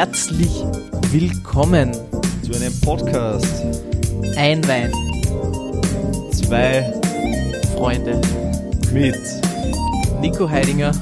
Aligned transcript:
herzlich 0.00 0.62
willkommen. 1.10 1.92
zu 2.42 2.54
einem 2.54 2.72
Podcast. 2.80 3.44
Ein 4.34 4.66
Wein, 4.66 4.90
Zwei 6.32 6.90
Freunde. 7.74 8.18
mit 8.94 9.14
Nico 10.22 10.48
Heidinger, 10.48 10.92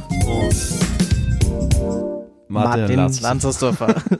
Martin, 2.49 2.81
Martin 2.81 2.97
Latz. 2.97 3.21
Lanzersdorfer. 3.21 4.03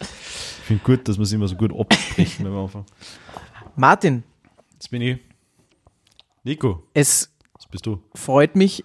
Ich 0.00 0.66
finde 0.66 0.82
gut, 0.82 1.06
dass 1.06 1.16
man 1.16 1.22
es 1.24 1.32
immer 1.32 1.46
so 1.46 1.54
gut 1.54 1.72
abspricht 1.72 2.42
wenn 2.42 2.50
wir 2.52 2.62
anfangen. 2.62 2.86
Martin, 3.76 4.24
Jetzt 4.72 4.90
bin 4.90 5.02
ich. 5.02 5.18
Nico, 6.42 6.82
es 6.94 7.30
das 7.54 7.68
bist 7.68 7.86
du. 7.86 8.02
freut 8.16 8.56
mich, 8.56 8.84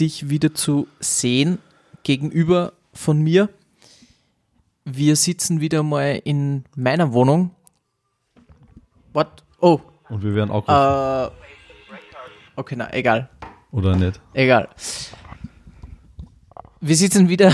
dich 0.00 0.30
wieder 0.30 0.54
zu 0.54 0.88
sehen 0.98 1.58
gegenüber 2.04 2.72
von 2.94 3.20
mir. 3.20 3.50
Wir 4.88 5.16
sitzen 5.16 5.60
wieder 5.60 5.82
mal 5.82 6.20
in 6.22 6.62
meiner 6.76 7.12
Wohnung. 7.12 7.50
What? 9.12 9.42
Oh, 9.60 9.80
Und 10.08 10.22
wir 10.22 10.32
werden 10.36 10.52
auch 10.52 10.68
äh, 10.68 11.30
okay, 12.54 12.76
na, 12.78 12.92
egal. 12.92 13.28
Oder 13.72 13.96
nicht? 13.96 14.20
Egal. 14.32 14.68
Wir 16.80 16.94
sitzen 16.94 17.28
wieder 17.28 17.52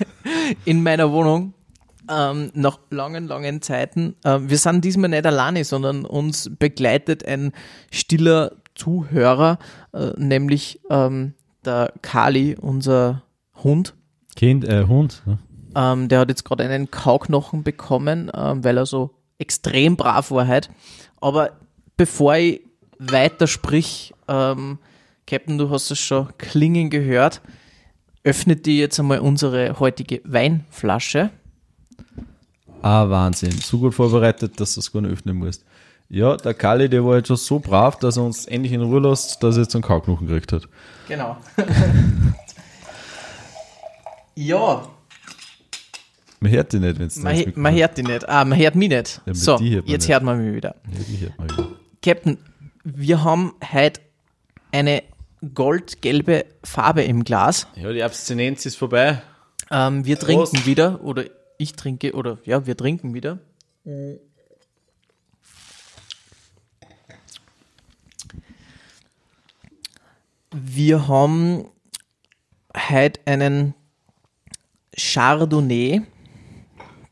in 0.66 0.82
meiner 0.82 1.10
Wohnung 1.10 1.54
ähm, 2.10 2.50
nach 2.52 2.78
langen, 2.90 3.28
langen 3.28 3.62
Zeiten. 3.62 4.16
Ähm, 4.26 4.50
wir 4.50 4.58
sind 4.58 4.84
diesmal 4.84 5.08
nicht 5.08 5.24
alleine, 5.24 5.64
sondern 5.64 6.04
uns 6.04 6.50
begleitet 6.58 7.26
ein 7.26 7.52
stiller 7.90 8.52
Zuhörer, 8.74 9.58
äh, 9.94 10.10
nämlich 10.18 10.82
ähm, 10.90 11.32
der 11.64 11.94
Kali, 12.02 12.56
unser 12.60 13.22
Hund. 13.54 13.94
Kind, 14.36 14.66
äh, 14.66 14.84
Hund. 14.84 15.22
Ne? 15.24 15.38
Ähm, 15.74 16.08
der 16.08 16.20
hat 16.20 16.28
jetzt 16.28 16.44
gerade 16.44 16.64
einen 16.64 16.90
Kauknochen 16.90 17.62
bekommen, 17.62 18.30
ähm, 18.34 18.64
weil 18.64 18.78
er 18.78 18.86
so 18.86 19.10
extrem 19.38 19.96
brav 19.96 20.30
war 20.30 20.48
heute. 20.48 20.70
Aber 21.20 21.52
bevor 21.96 22.36
ich 22.36 22.62
weiter 22.98 23.46
sprich, 23.46 24.14
ähm, 24.28 24.78
Captain, 25.26 25.58
du 25.58 25.70
hast 25.70 25.90
es 25.90 25.98
schon 25.98 26.28
klingen 26.38 26.90
gehört, 26.90 27.40
öffnet 28.24 28.66
dir 28.66 28.74
jetzt 28.74 28.98
einmal 28.98 29.20
unsere 29.20 29.78
heutige 29.78 30.20
Weinflasche. 30.24 31.30
Ah, 32.82 33.08
Wahnsinn. 33.08 33.52
So 33.52 33.78
gut 33.78 33.94
vorbereitet, 33.94 34.60
dass 34.60 34.74
du 34.74 34.80
es 34.80 34.92
gar 34.92 35.02
nicht 35.02 35.12
öffnen 35.12 35.36
musst. 35.36 35.64
Ja, 36.08 36.36
der 36.36 36.54
Kali, 36.54 36.88
der 36.88 37.04
war 37.04 37.16
jetzt 37.16 37.28
schon 37.28 37.36
so 37.36 37.58
brav, 37.58 37.98
dass 37.98 38.16
er 38.16 38.24
uns 38.24 38.46
endlich 38.46 38.72
in 38.72 38.80
Ruhe 38.80 39.00
lässt, 39.00 39.42
dass 39.42 39.56
er 39.56 39.62
jetzt 39.62 39.74
einen 39.74 39.82
Kauknochen 39.82 40.26
gekriegt 40.26 40.52
hat. 40.52 40.62
Genau. 41.06 41.36
ja, 44.34 44.88
Man 46.40 46.52
hört 46.52 46.72
dich 46.72 46.80
nicht, 46.80 46.98
wenn 46.98 47.06
es 47.08 47.16
man, 47.16 47.34
he- 47.34 47.52
man 47.56 47.74
hört 47.74 47.98
die 47.98 48.02
nicht. 48.02 48.28
Ah, 48.28 48.44
man 48.44 48.58
hört 48.58 48.74
mich 48.76 48.88
nicht. 48.88 49.20
Ja, 49.26 49.34
so, 49.34 49.52
hört 49.52 49.60
man 49.60 49.70
jetzt 49.86 50.02
nicht. 50.02 50.08
hört 50.08 50.22
man 50.22 50.44
mich 50.46 50.54
wieder. 50.56 50.74
Ja, 50.92 50.98
die 51.08 51.20
hört 51.20 51.38
man 51.38 51.48
wieder. 51.50 51.68
Captain, 52.02 52.38
wir 52.84 53.24
haben 53.24 53.54
heute 53.72 54.00
eine 54.72 55.02
goldgelbe 55.54 56.44
Farbe 56.64 57.02
im 57.02 57.24
Glas. 57.24 57.66
Ja, 57.76 57.92
die 57.92 58.02
Abstinenz 58.02 58.66
ist 58.66 58.76
vorbei. 58.76 59.20
Ähm, 59.70 60.04
wir 60.04 60.18
trinken 60.18 60.44
Prost. 60.52 60.66
wieder, 60.66 61.02
oder 61.04 61.24
ich 61.58 61.74
trinke, 61.74 62.12
oder 62.14 62.38
ja, 62.44 62.66
wir 62.66 62.76
trinken 62.76 63.14
wieder. 63.14 63.38
Wir 70.52 71.08
haben 71.08 71.66
heute 72.88 73.20
einen 73.26 73.74
Chardonnay 74.96 76.02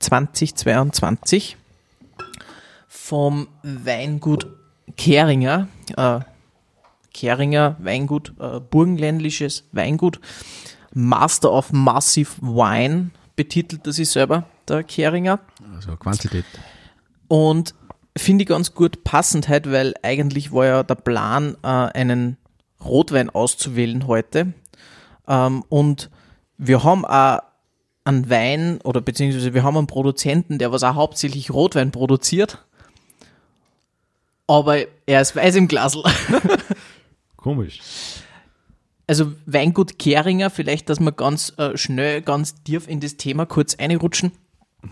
2022 0.07 1.57
vom 2.87 3.49
Weingut 3.63 4.47
Keringer. 4.97 5.67
Äh, 5.97 6.21
Keringer 7.13 7.77
Weingut, 7.81 8.33
äh, 8.39 8.61
burgenländisches 8.61 9.65
Weingut. 9.73 10.21
Master 10.95 11.51
of 11.51 11.73
Massive 11.73 12.31
Wine 12.41 13.11
betitelt 13.35 13.87
er 13.87 13.93
sich 13.93 14.09
selber, 14.11 14.45
der 14.69 14.85
Keringer. 14.85 15.41
Also 15.75 15.97
Quantität. 15.97 16.45
Und 17.27 17.75
finde 18.17 18.43
ich 18.43 18.49
ganz 18.49 18.75
gut 18.75 19.03
passend 19.03 19.49
halt, 19.49 19.71
weil 19.73 19.95
eigentlich 20.03 20.53
war 20.53 20.67
ja 20.67 20.83
der 20.85 20.95
Plan, 20.95 21.57
äh, 21.65 21.67
einen 21.67 22.37
Rotwein 22.85 23.29
auszuwählen 23.29 24.07
heute. 24.07 24.53
Ähm, 25.27 25.65
und 25.69 26.11
wir 26.59 26.85
haben 26.85 27.05
auch 27.05 27.41
einen 28.07 28.31
Wein 28.31 28.81
oder 28.83 29.01
beziehungsweise 29.01 29.53
wir 29.55 29.63
haben 29.63 29.77
einen 29.77 29.87
Produzenten, 29.87 30.59
der 30.59 30.73
was 30.73 30.83
auch 30.83 30.95
hauptsächlich 30.95 31.51
Rotwein 31.51 31.91
produziert. 31.91 32.65
Aber 34.47 34.79
er 35.07 35.21
ist 35.21 35.35
weiß 35.35 35.57
im 35.57 35.69
Glasl. 35.69 36.03
Komisch. 37.37 37.81
Also 39.09 39.33
Weingut 39.47 39.99
Keringer, 39.99 40.51
vielleicht, 40.51 40.89
dass 40.89 41.01
wir 41.01 41.13
ganz 41.13 41.53
äh, 41.59 41.77
schnell, 41.77 42.23
ganz 42.23 42.63
tief 42.63 42.89
in 42.89 43.01
das 43.01 43.17
Thema 43.17 43.47
kurz 43.47 43.75
einrutschen. 43.77 44.33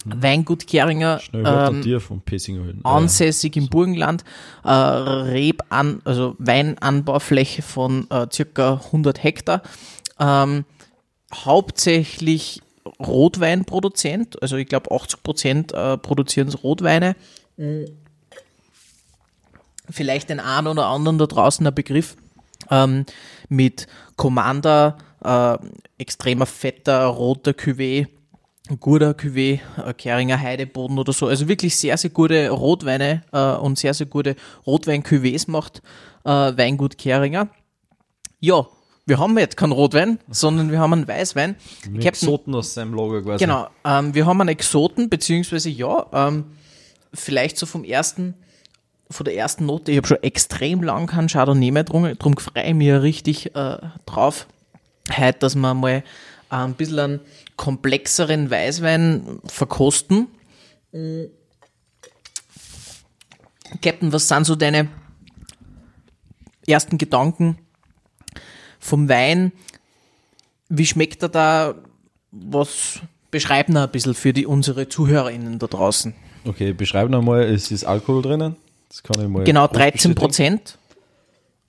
Weingut 0.04 0.66
Keringer, 0.66 1.20
ähm, 1.32 2.81
ansässig 2.82 3.56
im 3.56 3.69
Burgenland, 3.69 4.25
äh, 4.64 4.70
Reban, 4.70 6.00
also 6.04 6.34
Weinanbaufläche 6.38 7.62
von 7.62 8.10
äh, 8.10 8.26
circa 8.32 8.81
100 8.86 9.22
Hektar, 9.22 9.62
ähm, 10.19 10.64
hauptsächlich 11.32 12.60
Rotweinproduzent, 13.00 14.41
also 14.43 14.56
ich 14.56 14.69
glaube 14.69 14.91
80 14.91 15.22
Prozent 15.22 15.72
äh, 15.72 15.97
produzieren 15.97 16.49
Rotweine. 16.50 17.17
Vielleicht 19.91 20.31
den 20.31 20.41
einen 20.41 20.67
oder 20.67 20.87
anderen 20.87 21.19
da 21.19 21.27
draußen 21.27 21.67
ein 21.67 21.75
Begriff 21.75 22.17
ähm, 22.71 23.06
mit 23.49 23.87
Commander, 24.17 24.99
äh, 25.23 25.56
extremer 25.99 26.47
fetter 26.47 27.06
roter 27.06 27.53
Cuvée, 27.53 28.06
guter 28.81 29.11
Cuvée, 29.12 29.61
äh, 29.84 29.93
Keringer 29.94 30.41
Heideboden 30.41 30.99
oder 30.99 31.12
so. 31.12 31.27
Also 31.27 31.49
wirklich 31.49 31.77
sehr, 31.77 31.97
sehr 31.97 32.11
gute 32.11 32.50
Rotweine 32.50 33.23
äh, 33.33 33.55
und 33.56 33.78
sehr, 33.78 33.94
sehr 33.94 34.06
gute 34.06 34.37
Rotwein-Cuvées 34.67 35.50
macht 35.50 35.83
äh, 36.25 36.28
Weingut 36.31 36.99
Keringer. 36.99 37.49
Ja, 38.41 38.67
wir 39.06 39.19
haben 39.19 39.37
jetzt 39.38 39.56
keinen 39.56 39.72
Rotwein, 39.72 40.19
sondern 40.31 40.70
wir 40.70 40.78
haben 40.78 40.92
einen 40.92 41.09
Weißwein. 41.09 41.56
Captain- 41.82 42.00
Exoten 42.03 42.54
aus 42.54 42.75
seinem 42.75 42.94
Lager 42.94 43.22
quasi. 43.22 43.44
Genau, 43.44 43.69
ähm, 43.84 44.15
wir 44.15 44.26
haben 44.26 44.41
einen 44.41 44.48
Exoten, 44.48 45.09
beziehungsweise 45.10 45.69
ja, 45.70 46.06
ähm, 46.12 46.44
vielleicht 47.12 47.59
so 47.59 47.66
vom 47.66 47.84
ersten, 47.84 48.34
von 49.10 49.25
der 49.25 49.37
ersten 49.37 49.66
Note, 49.66 49.93
ich 49.93 49.98
habe 49.98 50.06
schon 50.06 50.22
extrem 50.22 50.82
lang 50.82 51.06
keinen 51.06 51.28
Chardonnay 51.28 51.70
mehr 51.70 51.84
getrunken, 51.84 52.16
darum 52.19 52.37
freue 52.37 52.64
ich 52.64 52.75
mich 52.75 52.88
ja 52.88 52.98
richtig 52.98 53.54
äh, 53.54 53.78
drauf, 54.06 54.47
heute, 55.14 55.38
dass 55.41 55.54
wir 55.54 55.75
mal 55.75 56.03
ein 56.48 56.75
bisschen 56.75 56.98
einen 56.98 57.20
komplexeren 57.56 58.50
Weißwein 58.50 59.41
verkosten. 59.44 60.28
Captain, 63.82 64.12
was 64.12 64.28
sind 64.28 64.44
so 64.44 64.54
deine 64.54 64.88
ersten 66.66 66.97
Gedanken 66.97 67.59
vom 68.84 69.09
Wein? 69.09 69.53
Wie 70.69 70.87
schmeckt 70.87 71.22
er 71.22 71.28
da? 71.31 71.75
Was 72.31 73.00
beschreiben 73.31 73.75
wir 73.75 73.84
ein 73.84 73.91
bisschen 73.91 74.14
für 74.14 74.32
die 74.32 74.47
unsere 74.47 74.88
ZuhörerInnen 74.88 75.58
da 75.58 75.67
draußen? 75.67 76.14
Okay, 76.44 76.73
beschreib 76.73 77.08
noch 77.08 77.23
mal, 77.23 77.43
es 77.43 77.70
ist 77.70 77.85
Alkohol 77.85 78.23
drinnen. 78.23 78.56
Das 78.88 79.03
kann 79.03 79.20
ich 79.23 79.29
mal. 79.29 79.44
Genau, 79.44 79.67
grob 79.67 79.76
13 79.76 79.93
bestätigen. 79.93 80.14
Prozent. 80.14 80.79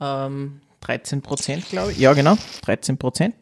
Ähm, 0.02 0.62
13 0.82 1.22
Prozent, 1.22 1.70
glaube 1.70 1.94
ich. 1.94 1.98
Ja, 1.98 2.14
genau, 2.14 2.38
13 2.64 2.98
Prozent. 2.98 3.36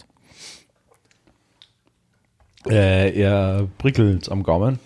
Äh, 2.69 3.19
er 3.19 3.67
prickelt 3.77 4.29
am 4.31 4.43
Gaumen. 4.43 4.79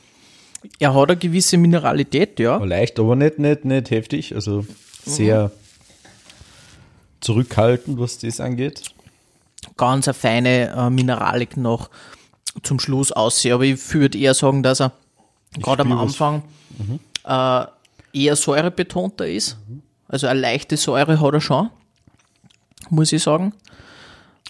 Er 0.79 0.94
hat 0.95 1.09
eine 1.09 1.17
gewisse 1.17 1.57
Mineralität, 1.57 2.39
ja. 2.39 2.57
Leicht, 2.57 3.00
aber 3.00 3.15
nicht, 3.15 3.38
nicht, 3.38 3.65
nicht 3.65 3.91
heftig. 3.91 4.33
Also 4.33 4.65
sehr 5.06 5.51
zurückhaltend, 7.21 7.99
was 7.99 8.17
das 8.19 8.39
angeht. 8.39 8.83
Ganz 9.75 10.07
eine 10.07 10.13
feine 10.13 10.69
äh, 10.75 10.89
Mineralik 10.89 11.57
noch 11.57 11.89
zum 12.63 12.79
Schluss 12.79 13.11
aussehen. 13.11 13.53
Aber 13.53 13.63
ich 13.63 13.93
würde 13.93 14.17
eher 14.17 14.33
sagen, 14.33 14.63
dass 14.63 14.81
er 14.81 14.91
gerade 15.59 15.83
am. 15.83 15.91
Anfang 15.91 16.43
äh, 17.23 17.65
eher 18.13 18.35
säurebetonter 18.35 19.27
ist. 19.27 19.57
Also 20.07 20.27
eine 20.27 20.39
leichte 20.39 20.77
Säure 20.77 21.19
hat 21.19 21.33
er 21.33 21.41
schon, 21.41 21.69
muss 22.89 23.11
ich 23.11 23.21
sagen. 23.21 23.53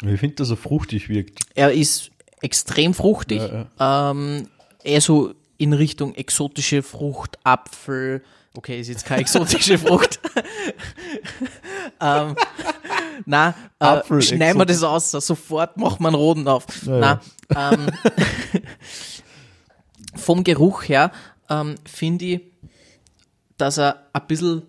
Ich 0.03 0.19
finde, 0.19 0.35
dass 0.35 0.51
er 0.51 0.57
fruchtig 0.57 1.09
wirkt. 1.09 1.39
Er 1.55 1.71
ist 1.71 2.11
extrem 2.41 2.93
fruchtig. 2.93 3.41
Ähm, 3.79 4.47
eher 4.83 5.01
so 5.01 5.33
in 5.57 5.73
Richtung 5.73 6.13
exotische 6.13 6.83
Frucht, 6.83 7.39
Apfel. 7.43 8.23
Okay, 8.57 8.80
ist 8.80 8.88
jetzt 8.88 9.06
keine 9.06 9.21
exotische 9.21 9.77
Frucht. 9.77 10.19
ähm, 12.01 12.36
na, 13.27 13.54
äh, 13.80 14.19
schneiden 14.19 14.57
wir 14.57 14.65
das 14.65 14.81
aus. 14.81 15.12
Sofort 15.12 15.77
macht 15.77 16.00
man 16.00 16.15
einen 16.15 16.24
roten 16.24 16.48
auf. 16.48 16.65
Ja, 16.88 17.21
na, 17.50 17.71
ähm, 17.71 17.88
vom 20.15 20.44
Geruch 20.44 20.86
her 20.89 21.12
ähm, 21.51 21.75
finde 21.86 22.25
ich, 22.25 22.42
dass 23.59 23.77
er 23.77 24.07
ein 24.12 24.25
bisschen 24.25 24.63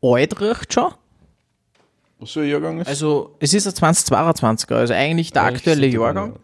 alt 0.00 0.40
riecht 0.40 0.72
schon. 0.72 0.94
Was 2.20 2.30
für 2.30 2.40
ein 2.40 2.48
Jahrgang 2.48 2.80
ist? 2.80 2.88
Also 2.88 3.36
es 3.38 3.52
ist 3.52 3.66
ein 3.66 3.94
2022er, 3.94 4.76
also 4.76 4.94
eigentlich 4.94 5.30
der 5.30 5.42
aktuelle 5.42 5.88
Jahrgang. 5.88 6.38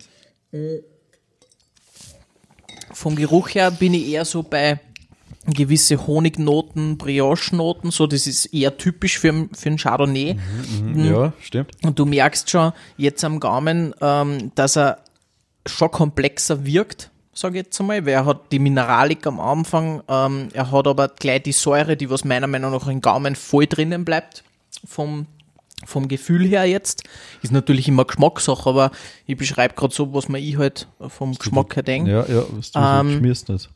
Vom 2.92 3.16
Geruch 3.16 3.48
her 3.54 3.70
bin 3.70 3.94
ich 3.94 4.08
eher 4.08 4.26
so 4.26 4.42
bei 4.42 4.78
gewisse 5.54 6.06
Honignoten, 6.06 6.98
Brioche-Noten, 6.98 7.90
so 7.90 8.06
das 8.06 8.26
ist 8.26 8.46
eher 8.46 8.76
typisch 8.76 9.18
für, 9.18 9.48
für 9.52 9.68
einen 9.68 9.78
Chardonnay. 9.78 10.36
Ja, 10.96 11.32
stimmt. 11.40 11.72
Und 11.82 11.98
du 11.98 12.04
merkst 12.04 12.50
schon 12.50 12.72
jetzt 12.96 13.22
am 13.24 13.40
Gaumen, 13.40 13.94
ähm, 14.00 14.52
dass 14.54 14.76
er 14.76 14.98
schon 15.66 15.90
komplexer 15.90 16.64
wirkt, 16.64 17.10
sage 17.32 17.58
ich 17.58 17.66
jetzt 17.66 17.80
einmal, 17.80 18.04
weil 18.06 18.14
er 18.14 18.24
hat 18.24 18.52
die 18.52 18.58
Mineralik 18.58 19.26
am 19.26 19.40
Anfang, 19.40 20.02
ähm, 20.08 20.48
er 20.52 20.70
hat 20.70 20.86
aber 20.86 21.08
gleich 21.08 21.42
die 21.42 21.52
Säure, 21.52 21.96
die 21.96 22.08
was 22.10 22.24
meiner 22.24 22.46
Meinung 22.46 22.72
nach 22.72 22.86
im 22.88 23.00
Gaumen 23.00 23.36
voll 23.36 23.66
drinnen 23.66 24.04
bleibt, 24.04 24.42
vom, 24.86 25.26
vom 25.84 26.08
Gefühl 26.08 26.46
her 26.46 26.64
jetzt. 26.64 27.04
Ist 27.42 27.52
natürlich 27.52 27.88
immer 27.88 28.04
Geschmackssache, 28.04 28.68
aber 28.68 28.90
ich 29.26 29.36
beschreibe 29.36 29.74
gerade 29.74 29.94
so, 29.94 30.14
was 30.14 30.28
man 30.28 30.40
ich 30.40 30.56
halt 30.56 30.88
vom 31.08 31.34
Geschmack 31.34 31.76
her 31.76 31.82
denke 31.82 32.10
Ja, 32.10 32.26
ja, 32.26 32.44
was 32.50 32.72
du 32.72 32.78
Ähm, 32.80 33.18
schmierst 33.18 33.48
nicht. 33.48 33.68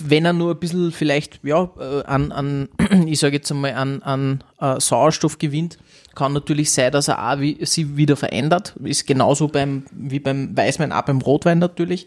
Wenn 0.00 0.24
er 0.24 0.32
nur 0.32 0.52
ein 0.52 0.58
bisschen 0.58 0.92
vielleicht, 0.92 1.40
ja, 1.42 1.70
äh, 1.78 2.02
an, 2.04 2.32
an 2.32 2.68
ich 3.06 3.18
sage 3.18 3.36
jetzt 3.36 3.50
einmal, 3.50 3.74
an, 3.74 4.02
an 4.02 4.44
äh, 4.60 4.80
Sauerstoff 4.80 5.38
gewinnt, 5.38 5.78
kann 6.14 6.32
natürlich 6.32 6.70
sein, 6.70 6.92
dass 6.92 7.08
er 7.08 7.32
auch 7.32 7.40
wie, 7.40 7.64
sich 7.64 7.96
wieder 7.96 8.16
verändert. 8.16 8.74
Ist 8.84 9.06
genauso 9.06 9.48
beim, 9.48 9.84
wie 9.92 10.20
beim 10.20 10.56
Weißwein, 10.56 10.92
auch 10.92 11.02
beim 11.02 11.20
Rotwein 11.20 11.58
natürlich. 11.58 12.06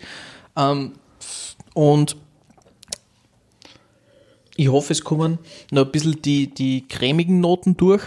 Ähm, 0.56 0.94
und 1.74 2.16
ich 4.56 4.70
hoffe, 4.70 4.94
es 4.94 5.04
kommen 5.04 5.38
noch 5.72 5.86
ein 5.86 5.92
bisschen 5.92 6.22
die, 6.22 6.54
die 6.54 6.88
cremigen 6.88 7.40
Noten 7.40 7.78
durch, 7.78 8.04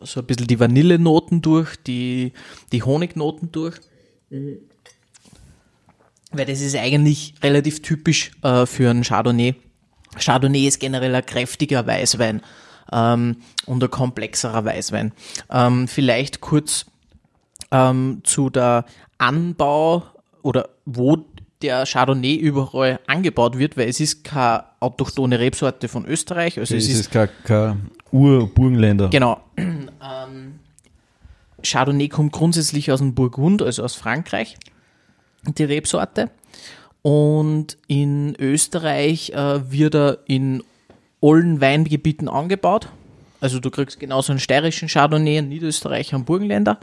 also 0.00 0.20
ein 0.20 0.26
bisschen 0.26 0.48
die 0.48 0.58
Vanillenoten 0.58 1.42
durch, 1.42 1.76
die, 1.76 2.32
die 2.72 2.82
Honignoten 2.82 3.52
durch. 3.52 3.76
Weil 6.32 6.46
das 6.46 6.60
ist 6.60 6.76
eigentlich 6.76 7.34
relativ 7.42 7.82
typisch 7.82 8.30
äh, 8.42 8.66
für 8.66 8.90
einen 8.90 9.02
Chardonnay. 9.02 9.54
Chardonnay 10.18 10.66
ist 10.66 10.80
generell 10.80 11.14
ein 11.14 11.26
kräftiger 11.26 11.86
Weißwein 11.86 12.42
ähm, 12.92 13.36
und 13.66 13.82
ein 13.82 13.90
komplexerer 13.90 14.64
Weißwein. 14.64 15.12
Ähm, 15.50 15.88
vielleicht 15.88 16.40
kurz 16.40 16.86
ähm, 17.70 18.20
zu 18.24 18.50
der 18.50 18.84
Anbau 19.18 20.04
oder 20.42 20.68
wo 20.84 21.24
der 21.62 21.86
Chardonnay 21.86 22.34
überall 22.34 23.00
angebaut 23.06 23.58
wird, 23.58 23.76
weil 23.76 23.88
es 23.88 24.00
ist 24.00 24.24
keine 24.24 24.64
autochtone 24.80 25.38
Rebsorte 25.38 25.88
von 25.88 26.04
Österreich. 26.04 26.58
Also 26.58 26.74
Es 26.74 26.84
es 26.84 26.90
ist, 26.90 27.00
ist 27.00 27.10
kein, 27.10 27.28
kein 27.44 27.90
Ur-Burgenländer. 28.10 29.08
Genau. 29.08 29.40
Ähm, 29.56 30.58
Chardonnay 31.62 32.08
kommt 32.08 32.32
grundsätzlich 32.32 32.90
aus 32.90 32.98
dem 32.98 33.14
Burgund, 33.14 33.62
also 33.62 33.84
aus 33.84 33.94
Frankreich, 33.94 34.56
die 35.46 35.64
Rebsorte. 35.64 36.30
Und 37.02 37.76
in 37.88 38.36
Österreich 38.38 39.30
äh, 39.30 39.70
wird 39.70 39.94
er 39.94 40.18
in 40.26 40.62
allen 41.20 41.60
Weingebieten 41.60 42.28
angebaut. 42.28 42.88
Also 43.40 43.58
du 43.58 43.70
kriegst 43.70 43.98
genauso 43.98 44.32
einen 44.32 44.38
steirischen 44.38 44.88
Chardonnay, 44.88 45.38
einen 45.38 45.48
Niederösterreicher, 45.48 46.16
einen 46.16 46.24
Burgenländer. 46.24 46.78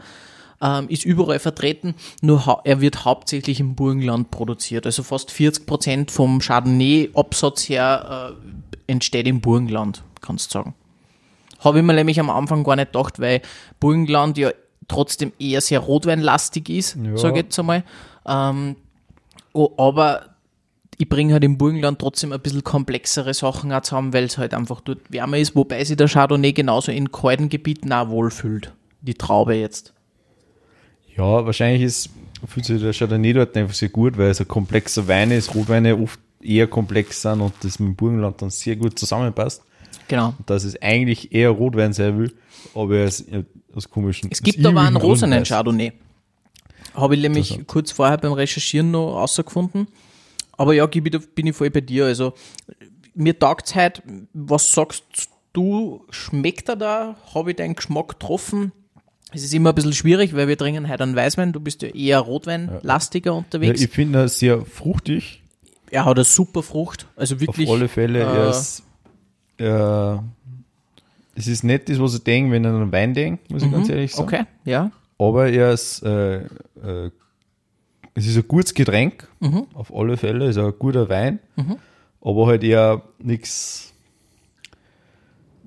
Ähm, 0.62 0.88
ist 0.90 1.06
überall 1.06 1.38
vertreten, 1.38 1.94
nur 2.20 2.60
er 2.64 2.82
wird 2.82 3.06
hauptsächlich 3.06 3.60
im 3.60 3.74
Burgenland 3.76 4.30
produziert. 4.30 4.84
Also 4.84 5.02
fast 5.02 5.30
40 5.30 5.64
Prozent 5.64 6.10
vom 6.10 6.38
Chardonnay-Absatz 6.40 7.66
her 7.70 8.36
äh, 8.36 8.92
entsteht 8.92 9.26
im 9.26 9.40
Burgenland, 9.40 10.02
kannst 10.20 10.50
du 10.54 10.58
sagen. 10.58 10.74
Habe 11.60 11.78
ich 11.78 11.84
mir 11.84 11.94
nämlich 11.94 12.20
am 12.20 12.28
Anfang 12.28 12.62
gar 12.62 12.76
nicht 12.76 12.92
gedacht, 12.92 13.20
weil 13.20 13.40
Burgenland 13.80 14.36
ja 14.36 14.50
trotzdem 14.86 15.32
eher 15.38 15.62
sehr 15.62 15.78
rotweinlastig 15.78 16.68
ist, 16.68 16.96
Ja. 17.02 17.16
sage 17.16 17.38
ich 17.38 17.44
jetzt 17.44 17.58
einmal. 17.58 17.82
Ähm, 18.26 18.76
aber 19.54 20.30
ich 21.00 21.08
bringe 21.08 21.32
halt 21.32 21.44
im 21.44 21.56
Burgenland 21.56 21.98
trotzdem 21.98 22.32
ein 22.32 22.40
bisschen 22.40 22.62
komplexere 22.62 23.32
Sachen 23.32 23.72
auch 23.72 23.80
zusammen, 23.80 24.12
weil 24.12 24.24
es 24.24 24.36
halt 24.36 24.52
einfach 24.52 24.82
dort 24.82 25.10
wärmer 25.10 25.38
ist, 25.38 25.56
wobei 25.56 25.82
sich 25.82 25.96
der 25.96 26.08
Chardonnay 26.08 26.52
genauso 26.52 26.92
in 26.92 27.10
kalten 27.10 27.48
Gebieten 27.48 27.92
auch 27.92 28.10
wohlfühlt. 28.10 28.72
Die 29.00 29.14
Traube 29.14 29.54
jetzt. 29.54 29.94
Ja, 31.16 31.46
wahrscheinlich 31.46 31.82
ist, 31.82 32.10
fühlt 32.46 32.66
sich 32.66 32.82
der 32.82 32.92
Chardonnay 32.92 33.32
dort 33.32 33.56
einfach 33.56 33.74
sehr 33.74 33.88
gut, 33.88 34.18
weil 34.18 34.28
es 34.28 34.40
ein 34.40 34.48
komplexer 34.48 35.08
Wein 35.08 35.30
ist, 35.30 35.54
Rotweine 35.54 35.96
oft 35.96 36.20
eher 36.42 36.66
komplex 36.66 37.22
sind 37.22 37.40
und 37.40 37.54
das 37.62 37.78
mit 37.78 37.88
dem 37.88 37.96
Burgenland 37.96 38.42
dann 38.42 38.50
sehr 38.50 38.76
gut 38.76 38.98
zusammenpasst. 38.98 39.62
Genau. 40.08 40.34
Dass 40.44 40.64
es 40.64 40.80
eigentlich 40.82 41.32
eher 41.32 41.50
Rotwein 41.50 41.92
sein 41.92 42.18
will, 42.18 42.34
aber 42.74 42.96
er 42.96 43.04
ist 43.06 43.26
aus 43.74 43.88
komischen. 43.88 44.30
Es 44.30 44.42
gibt 44.42 44.64
aber 44.66 44.82
einen 44.82 44.96
rosanen 44.96 45.46
Schad. 45.46 45.58
Chardonnay. 45.58 45.92
Habe 46.94 47.14
ich 47.14 47.22
nämlich 47.22 47.66
kurz 47.66 47.92
vorher 47.92 48.18
beim 48.18 48.32
Recherchieren 48.32 48.90
noch 48.90 49.14
rausgefunden. 49.14 49.86
Aber 50.52 50.74
ja, 50.74 50.86
Gibi, 50.86 51.10
da 51.10 51.18
bin 51.34 51.46
ich 51.46 51.56
voll 51.56 51.70
bei 51.70 51.80
dir. 51.80 52.06
Also, 52.06 52.34
mir 53.14 53.38
taugt 53.38 53.74
halt, 53.74 54.02
was 54.32 54.72
sagst 54.72 55.04
du, 55.52 56.04
schmeckt 56.10 56.68
er 56.68 56.76
da? 56.76 57.16
Habe 57.34 57.50
ich 57.50 57.56
deinen 57.56 57.74
Geschmack 57.74 58.08
getroffen? 58.08 58.72
Es 59.32 59.44
ist 59.44 59.54
immer 59.54 59.70
ein 59.70 59.74
bisschen 59.74 59.92
schwierig, 59.92 60.34
weil 60.34 60.48
wir 60.48 60.58
trinken 60.58 60.88
heute 60.88 61.04
einen 61.04 61.14
Weißwein. 61.16 61.52
Du 61.52 61.60
bist 61.60 61.82
ja 61.82 61.88
eher 61.88 62.18
Rotweinlastiger 62.18 63.30
Ja, 63.30 63.36
unterwegs. 63.38 63.80
ich 63.80 63.88
finde 63.90 64.18
er 64.20 64.28
sehr 64.28 64.64
fruchtig, 64.66 65.42
er 65.90 66.04
hat 66.04 66.16
eine 66.16 66.24
super 66.24 66.62
Frucht. 66.62 67.06
Also 67.16 67.40
wirklich. 67.40 67.68
auf 67.68 67.74
alle 67.76 67.88
Fälle. 67.88 68.20
äh, 68.20 68.22
er 68.22 68.50
ist, 68.50 68.82
äh, 69.58 70.16
es 71.36 71.46
ist 71.46 71.64
nicht 71.64 71.88
das, 71.88 71.98
was 72.00 72.14
ich 72.14 72.22
denke, 72.24 72.52
wenn 72.52 72.64
ich 72.64 72.68
an 72.70 72.76
einen 72.76 72.92
Wein 72.92 73.14
denke, 73.14 73.42
muss 73.52 73.62
ich 73.62 73.70
ganz 73.70 73.88
ehrlich 73.88 74.12
sagen. 74.12 74.28
Mhm. 74.28 74.34
Okay, 74.34 74.44
ja. 74.64 74.90
Aber 75.20 75.50
er 75.50 75.72
ist, 75.72 76.02
äh, 76.02 76.38
äh, 76.38 77.10
es 78.14 78.26
ist 78.26 78.36
ein 78.36 78.48
gutes 78.48 78.72
Getränk, 78.74 79.28
Mhm. 79.40 79.66
auf 79.74 79.94
alle 79.94 80.16
Fälle, 80.16 80.48
ist 80.48 80.56
ein 80.58 80.72
guter 80.78 81.08
Wein, 81.08 81.38
aber 82.22 82.46
halt 82.46 82.64
eher 82.64 83.02
nichts 83.18 83.92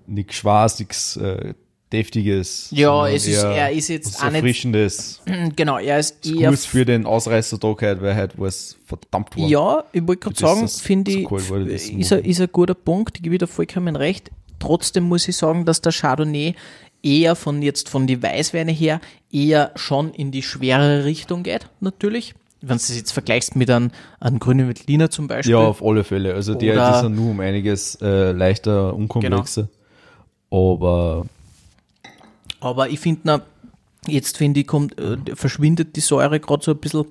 nichts 0.05 0.35
Schwarz, 0.35 0.79
nichts 0.79 1.15
äh, 1.17 1.53
Deftiges. 1.91 2.69
Ja, 2.71 3.07
es 3.07 3.27
ist- 3.27 3.43
er 3.43 3.71
ist 3.71 3.87
jetzt 3.87 4.07
was 4.15 4.21
auch 4.21 4.25
nicht- 4.25 4.35
Erfrischendes. 4.37 5.21
Genau, 5.55 5.77
er 5.77 5.99
ist 5.99 6.25
eher. 6.25 6.49
gut 6.49 6.59
für 6.59 6.85
den 6.85 7.05
Ausreißertag 7.05 7.81
heute, 7.81 8.01
weil 8.01 8.15
heute 8.17 8.37
war 8.39 8.47
es 8.47 8.77
verdammt 8.85 9.37
warm. 9.37 9.47
Ja, 9.47 9.83
ich 9.93 10.05
wollte 10.07 10.21
gerade 10.21 10.39
sagen, 10.39 10.67
finde 10.67 11.11
ich, 11.11 11.27
so 11.29 11.49
war, 11.51 11.59
ist, 11.67 11.91
ein, 11.91 12.25
ist 12.25 12.41
ein 12.41 12.49
guter 12.51 12.73
Punkt, 12.73 13.17
ich 13.17 13.23
gebe 13.23 13.37
dir 13.37 13.45
vollkommen 13.47 13.95
recht. 13.95 14.31
Trotzdem 14.59 15.03
muss 15.03 15.27
ich 15.27 15.37
sagen, 15.37 15.65
dass 15.65 15.81
der 15.81 15.91
Chardonnay 15.91 16.55
eher 17.03 17.35
von 17.35 17.61
jetzt 17.61 17.89
von 17.89 18.07
die 18.07 18.23
Weißweine 18.23 18.71
her 18.71 18.99
eher 19.31 19.71
schon 19.75 20.11
in 20.13 20.31
die 20.31 20.41
schwerere 20.41 21.03
Richtung 21.05 21.43
geht, 21.43 21.67
natürlich. 21.81 22.33
Wenn 22.61 22.69
du 22.77 22.83
das 22.83 22.95
jetzt 22.95 23.11
vergleichst 23.11 23.57
mit 23.57 23.69
einem, 23.69 23.91
einem 24.21 24.39
grünen 24.39 24.69
Veltliner 24.69 25.09
zum 25.09 25.27
Beispiel. 25.27 25.51
Ja, 25.51 25.59
auf 25.59 25.83
alle 25.83 26.05
Fälle. 26.05 26.33
Also 26.33 26.53
die, 26.55 26.71
die 26.71 26.99
sind 27.01 27.13
nur 27.15 27.31
um 27.31 27.39
einiges 27.41 27.95
äh, 28.01 28.31
leichter, 28.31 28.93
unkomplexer. 28.95 29.67
Genau. 30.49 30.71
Aber 30.71 31.25
Aber 32.61 32.89
ich 32.89 32.99
finde, 33.01 33.41
jetzt 34.07 34.37
finde 34.37 34.61
ich, 34.61 34.67
kommt, 34.67 34.97
äh, 34.97 35.17
verschwindet 35.35 35.95
die 35.97 35.99
Säure 36.01 36.39
gerade 36.39 36.63
so 36.63 36.71
ein 36.71 36.77
bisschen 36.77 37.05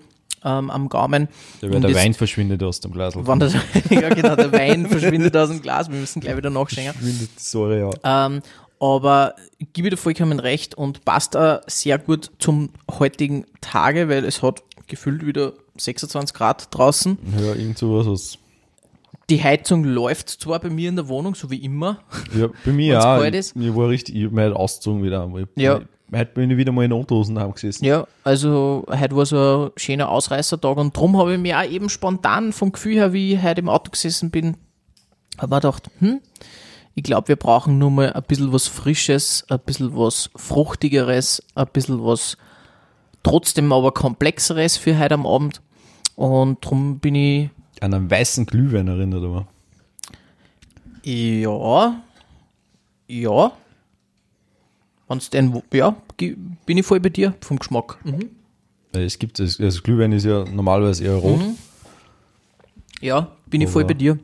ähm, 0.44 0.70
am 0.70 0.88
Gaumen. 0.88 1.28
der, 1.60 1.68
der 1.68 1.90
jetzt- 1.90 1.96
Wein 2.02 2.14
verschwindet 2.14 2.62
aus 2.62 2.80
dem 2.80 2.92
Glas. 2.92 3.12
Wann 3.16 3.38
das, 3.38 3.52
ja, 3.90 4.08
genau, 4.08 4.34
der 4.36 4.52
Wein 4.52 4.86
verschwindet 4.86 5.36
aus 5.36 5.50
dem 5.50 5.60
Glas, 5.60 5.90
wir 5.90 5.98
müssen 5.98 6.20
gleich 6.20 6.36
wieder 6.36 6.50
nachschenken. 6.50 6.94
Verschwindet 6.94 7.28
die 7.38 7.42
Säure, 7.42 7.78
ja. 8.02 8.26
Ähm, 8.26 8.40
aber 8.82 9.36
ich 9.58 9.72
gebe 9.72 9.90
dir 9.90 9.96
vollkommen 9.96 10.40
recht 10.40 10.74
und 10.74 11.04
passt 11.04 11.36
auch 11.36 11.60
sehr 11.68 11.98
gut 11.98 12.32
zum 12.40 12.70
heutigen 12.90 13.46
Tage, 13.60 14.08
weil 14.08 14.24
es 14.24 14.42
hat 14.42 14.64
gefühlt 14.88 15.24
wieder 15.24 15.52
26 15.78 16.34
Grad 16.34 16.66
draußen. 16.74 17.16
Ja, 17.38 17.54
irgend 17.54 17.78
sowas. 17.78 18.08
Was, 18.08 18.38
Die 19.30 19.40
Heizung 19.40 19.84
läuft 19.84 20.30
zwar 20.30 20.58
bei 20.58 20.68
mir 20.68 20.88
in 20.88 20.96
der 20.96 21.06
Wohnung, 21.06 21.36
so 21.36 21.48
wie 21.48 21.64
immer. 21.64 22.00
ja, 22.36 22.48
bei 22.64 22.72
mir 22.72 22.98
ist. 23.34 23.54
Ich, 23.54 23.66
ich 23.66 23.76
war 23.76 23.88
richtig, 23.88 24.16
ich 24.16 24.24
hab 24.24 24.32
mich 24.32 24.42
halt 24.42 24.56
ausgezogen 24.56 25.04
wieder 25.04 25.22
einmal. 25.22 25.46
Ja. 25.54 25.80
Heute 26.12 26.32
bin 26.34 26.50
ich 26.50 26.56
wieder 26.56 26.72
mal 26.72 26.84
in 26.84 26.92
Unterhosen 26.92 27.36
gesessen. 27.54 27.84
Ja, 27.84 28.06
also 28.24 28.84
heute 28.90 29.14
war 29.14 29.24
so 29.26 29.70
ein 29.74 29.78
schöner 29.78 30.10
Ausreißertag 30.10 30.76
und 30.76 30.94
drum 30.94 31.16
habe 31.16 31.34
ich 31.34 31.40
mir 31.40 31.58
auch 31.58 31.64
eben 31.70 31.88
spontan 31.88 32.52
vom 32.52 32.72
Gefühl 32.72 32.94
her, 32.96 33.12
wie 33.12 33.34
ich 33.34 33.42
heute 33.42 33.60
im 33.60 33.68
Auto 33.68 33.92
gesessen 33.92 34.30
bin, 34.32 34.56
habe 35.38 35.54
mir 35.54 35.60
gedacht, 35.60 35.88
hm, 36.00 36.20
ich 36.94 37.02
glaube, 37.02 37.28
wir 37.28 37.36
brauchen 37.36 37.78
nur 37.78 37.90
mal 37.90 38.12
ein 38.12 38.22
bisschen 38.24 38.52
was 38.52 38.68
Frisches, 38.68 39.44
ein 39.48 39.60
bisschen 39.60 39.96
was 39.96 40.30
Fruchtigeres, 40.36 41.42
ein 41.54 41.66
bisschen 41.72 42.04
was 42.04 42.36
trotzdem 43.22 43.72
aber 43.72 43.92
Komplexeres 43.92 44.76
für 44.76 44.98
heute 44.98 45.14
am 45.14 45.26
Abend. 45.26 45.62
Und 46.16 46.64
drum 46.64 46.98
bin 46.98 47.14
ich, 47.14 47.50
An 47.80 47.94
einen 47.94 48.10
weißen 48.10 48.46
Glühwein 48.46 48.88
erinnert 48.88 49.24
aber. 49.24 49.46
ja, 51.04 52.02
ja, 53.08 53.52
wenn's 55.08 55.30
denn, 55.30 55.62
ja, 55.72 55.96
bin 56.16 56.78
ich 56.78 56.86
voll 56.86 57.00
bei 57.00 57.08
dir 57.08 57.34
vom 57.40 57.58
Geschmack. 57.58 57.98
Weil 58.92 59.04
es 59.04 59.18
gibt, 59.18 59.40
also 59.40 59.82
Glühwein 59.82 60.12
ist 60.12 60.24
ja 60.24 60.44
normalerweise 60.44 61.04
eher 61.04 61.16
rot. 61.16 61.38
Mhm. 61.40 61.56
Ja, 63.00 63.32
bin 63.46 63.62
ich 63.62 63.68
voll 63.68 63.82
Aber 63.82 63.88
bei 63.88 63.94
dir. 63.94 64.18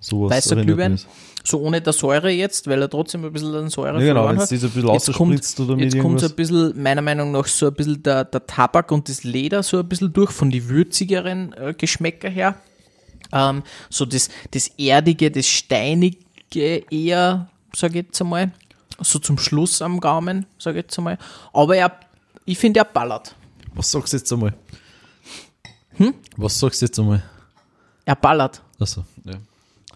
Weißer 0.00 0.56
Glühwein. 0.56 0.92
mich. 0.92 1.06
So 1.48 1.60
ohne 1.60 1.80
der 1.80 1.94
Säure 1.94 2.28
jetzt, 2.28 2.66
weil 2.66 2.82
er 2.82 2.90
trotzdem 2.90 3.24
ein 3.24 3.32
bisschen 3.32 3.54
an 3.54 3.70
Säure 3.70 4.04
Ja, 4.04 4.12
genau, 4.12 4.28
wenn 4.28 4.38
hat. 4.38 4.52
ein 4.52 4.58
bisschen 4.58 4.86
Jetzt 4.92 5.12
kommt, 5.14 5.32
jetzt 5.80 5.98
kommt 5.98 6.20
so 6.20 6.26
ein 6.26 6.34
bisschen, 6.34 6.82
meiner 6.82 7.00
Meinung 7.00 7.32
nach, 7.32 7.46
so 7.46 7.68
ein 7.68 7.72
bisschen 7.72 8.02
der, 8.02 8.26
der 8.26 8.46
Tabak 8.46 8.92
und 8.92 9.08
das 9.08 9.24
Leder 9.24 9.62
so 9.62 9.78
ein 9.78 9.88
bisschen 9.88 10.12
durch, 10.12 10.30
von 10.30 10.50
die 10.50 10.68
würzigeren 10.68 11.54
äh, 11.54 11.72
Geschmäcker 11.72 12.28
her. 12.28 12.56
Ähm, 13.32 13.62
so 13.88 14.04
das, 14.04 14.28
das 14.50 14.68
Erdige, 14.76 15.30
das 15.30 15.46
Steinige 15.46 16.18
eher, 16.90 17.48
sag 17.74 17.92
ich 17.92 18.04
jetzt 18.06 18.20
einmal. 18.20 18.52
So 19.00 19.18
zum 19.18 19.38
Schluss 19.38 19.80
am 19.80 20.00
Gaumen, 20.00 20.44
sag 20.58 20.72
ich 20.72 20.82
jetzt 20.82 20.98
einmal. 20.98 21.16
Aber 21.54 21.74
er, 21.74 21.98
ich 22.44 22.58
finde, 22.58 22.80
er 22.80 22.84
ballert. 22.84 23.34
Was 23.74 23.90
sagst 23.90 24.12
du 24.12 24.18
jetzt 24.18 24.30
einmal? 24.30 24.52
Hm? 25.96 26.12
Was 26.36 26.58
sagst 26.58 26.82
du 26.82 26.86
jetzt 26.86 26.98
einmal? 26.98 27.22
Er 28.04 28.16
ballert. 28.16 28.60
Achso. 28.78 29.04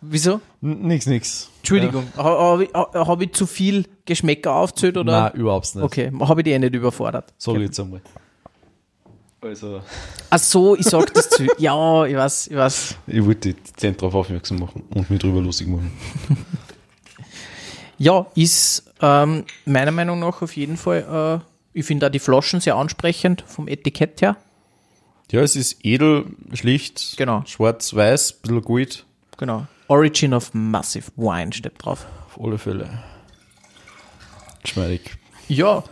Wieso? 0.02 0.40
N 0.60 0.82
nix, 0.88 1.06
nix. 1.06 1.48
Entschuldigung, 1.58 2.06
ha- 2.16 2.22
habe 2.24 2.64
ich, 2.64 2.74
ha- 2.74 2.90
hab 3.06 3.20
ich 3.22 3.32
zu 3.32 3.46
viel 3.46 3.86
Geschmäcker 4.04 4.52
aufgezählt 4.54 4.96
oder? 4.96 5.20
Nein, 5.30 5.32
überhaupt 5.34 5.74
nicht. 5.74 5.84
Okay, 5.84 6.10
habe 6.20 6.40
ich 6.40 6.44
die 6.44 6.50
eh 6.50 6.58
nicht 6.58 6.74
überfordert. 6.74 7.32
Sag 7.38 7.54
ich 7.54 7.62
jetzt 7.62 7.78
einmal. 7.80 8.00
Also, 9.40 9.80
Ach 10.30 10.38
so, 10.38 10.76
ich 10.76 10.86
sag 10.86 11.12
das 11.14 11.28
zu. 11.30 11.46
Ja, 11.58 12.04
ich 12.04 12.14
weiß, 12.16 12.46
ich 12.48 12.56
weiß. 12.56 12.94
ich 13.08 13.24
wollte 13.24 13.54
die 13.54 13.62
Zent 13.76 14.00
darauf 14.00 14.14
aufmerksam 14.14 14.58
machen 14.58 14.84
und 14.94 15.08
mich 15.10 15.18
drüber 15.20 15.40
lustig 15.40 15.68
machen. 15.68 15.90
Ja, 17.98 18.26
ist 18.34 18.90
ähm, 19.00 19.44
meiner 19.64 19.92
Meinung 19.92 20.18
nach 20.18 20.42
auf 20.42 20.56
jeden 20.56 20.76
Fall, 20.76 21.42
äh, 21.74 21.78
ich 21.78 21.84
finde 21.86 22.06
da 22.06 22.10
die 22.10 22.18
Flaschen 22.18 22.60
sehr 22.60 22.74
ansprechend 22.74 23.44
vom 23.46 23.68
Etikett 23.68 24.20
her. 24.22 24.36
Ja, 25.30 25.40
es 25.40 25.54
ist 25.54 25.84
edel, 25.84 26.26
schlicht, 26.52 27.14
Genau. 27.16 27.42
schwarz-weiß, 27.46 28.32
bisschen 28.34 28.62
Gold, 28.62 29.06
Genau. 29.38 29.66
Origin 29.92 30.32
of 30.32 30.54
Massive 30.54 31.10
Wine 31.16 31.52
steht 31.52 31.74
drauf. 31.78 32.06
auf 32.26 32.42
alle 32.42 32.56
Fälle. 32.56 32.88
Geschmeidig. 34.62 35.16
Ja. 35.48 35.84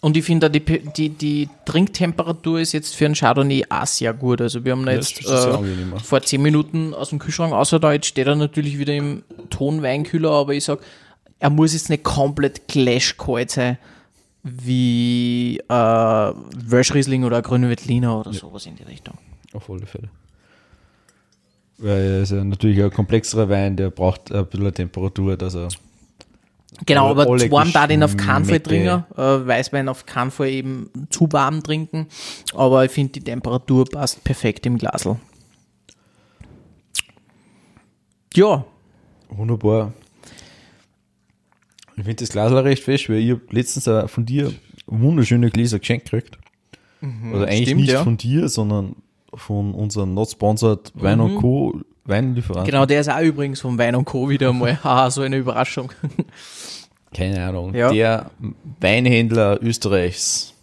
Und 0.00 0.16
ich 0.16 0.24
finde, 0.24 0.50
da 0.50 0.58
die, 0.58 0.80
die, 0.96 1.08
die 1.10 1.48
Trinktemperatur 1.64 2.58
ist 2.60 2.72
jetzt 2.72 2.96
für 2.96 3.06
einen 3.06 3.14
Chardonnay 3.14 3.64
auch 3.68 3.86
sehr 3.86 4.12
gut. 4.12 4.40
Also 4.40 4.64
wir 4.64 4.72
haben 4.72 4.84
da 4.84 4.92
Ja, 4.92 4.98
jetzt 4.98 5.24
äh, 5.24 5.98
vor 6.02 6.22
10 6.22 6.42
Minuten 6.42 6.92
aus 6.92 7.10
dem 7.10 7.18
Kühlschrank 7.20 7.52
außer 7.52 7.78
da, 7.78 7.92
jetzt 7.92 8.06
steht 8.06 8.26
er 8.26 8.34
natürlich 8.34 8.78
wieder 8.78 8.94
im 8.94 9.22
Tonweinkühler, 9.50 10.30
aber 10.30 10.54
ich 10.54 10.64
sag, 10.64 10.80
er 11.38 11.50
muss 11.50 11.72
jetzt 11.72 11.88
nicht 11.88 12.02
komplett 12.04 12.66
clashkalt 12.68 13.50
sein, 13.52 13.78
wie 14.42 15.58
äh, 15.68 15.72
Welschriesling 15.72 17.24
oder 17.24 17.42
Grüne 17.42 17.68
Veltliner 17.68 18.20
oder 18.20 18.32
sowas 18.32 18.66
in 18.66 18.76
die 18.76 18.84
Richtung. 18.84 19.18
Auf 19.52 19.70
alle 19.70 19.86
Fälle. 19.86 20.08
Weil 21.78 22.02
er 22.02 22.22
ist 22.22 22.32
ja 22.32 22.42
natürlich 22.42 22.82
ein 22.82 22.90
komplexerer 22.90 23.48
Wein, 23.48 23.76
der 23.76 23.90
braucht 23.90 24.32
ein 24.32 24.46
bisschen 24.46 24.74
Temperatur, 24.74 25.36
dass 25.36 25.54
er. 25.54 25.68
Genau, 26.84 27.10
aber 27.10 27.38
zu 27.38 27.50
warm 27.50 27.72
da 27.72 27.86
den 27.86 28.02
auf 28.02 28.16
keinen 28.16 28.44
Fall 28.44 28.60
trinken, 28.60 29.04
äh, 29.16 29.46
Weißwein 29.46 29.88
auf 29.88 30.04
keinen 30.04 30.30
Fall 30.30 30.48
eben 30.48 30.90
zu 31.08 31.26
warm 31.32 31.62
trinken, 31.62 32.06
aber 32.54 32.84
ich 32.84 32.90
finde 32.90 33.12
die 33.12 33.20
Temperatur 33.20 33.86
passt 33.86 34.22
perfekt 34.24 34.66
im 34.66 34.76
Glasl. 34.76 35.16
Ja, 38.34 38.66
Wunderbar. 39.28 39.92
Ich 41.96 42.04
finde 42.04 42.16
das 42.16 42.28
Glas 42.30 42.52
auch 42.52 42.64
recht 42.64 42.82
fest, 42.82 43.08
weil 43.08 43.18
ich 43.18 43.30
hab 43.32 43.52
letztens 43.52 44.10
von 44.10 44.26
dir 44.26 44.52
wunderschöne 44.86 45.50
Gläser 45.50 45.78
geschenkt 45.78 46.10
gekriegt. 46.10 46.38
Oder 47.00 47.46
eigentlich 47.46 47.60
Mhm, 47.60 47.64
stimmt, 47.64 47.80
nicht 47.80 47.92
ja. 47.92 48.02
von 48.04 48.16
dir, 48.16 48.48
sondern 48.48 48.96
von 49.36 49.74
unserem 49.74 50.14
Not 50.14 50.30
Sponsored 50.30 50.92
Wein 50.94 51.20
und 51.20 51.36
Co. 51.36 51.80
Weinlieferanten. 52.04 52.70
genau, 52.70 52.86
der 52.86 53.00
ist 53.00 53.08
auch 53.10 53.20
übrigens 53.20 53.60
vom 53.60 53.78
Wein 53.78 54.04
Co. 54.04 54.28
wieder 54.28 54.52
mal. 54.52 54.78
Haha, 54.84 55.10
so 55.10 55.22
eine 55.22 55.36
Überraschung. 55.36 55.92
Keine 57.14 57.44
Ahnung. 57.44 57.74
Ja. 57.74 57.90
Der 57.92 58.30
Weinhändler 58.80 59.58
Österreichs. 59.62 60.54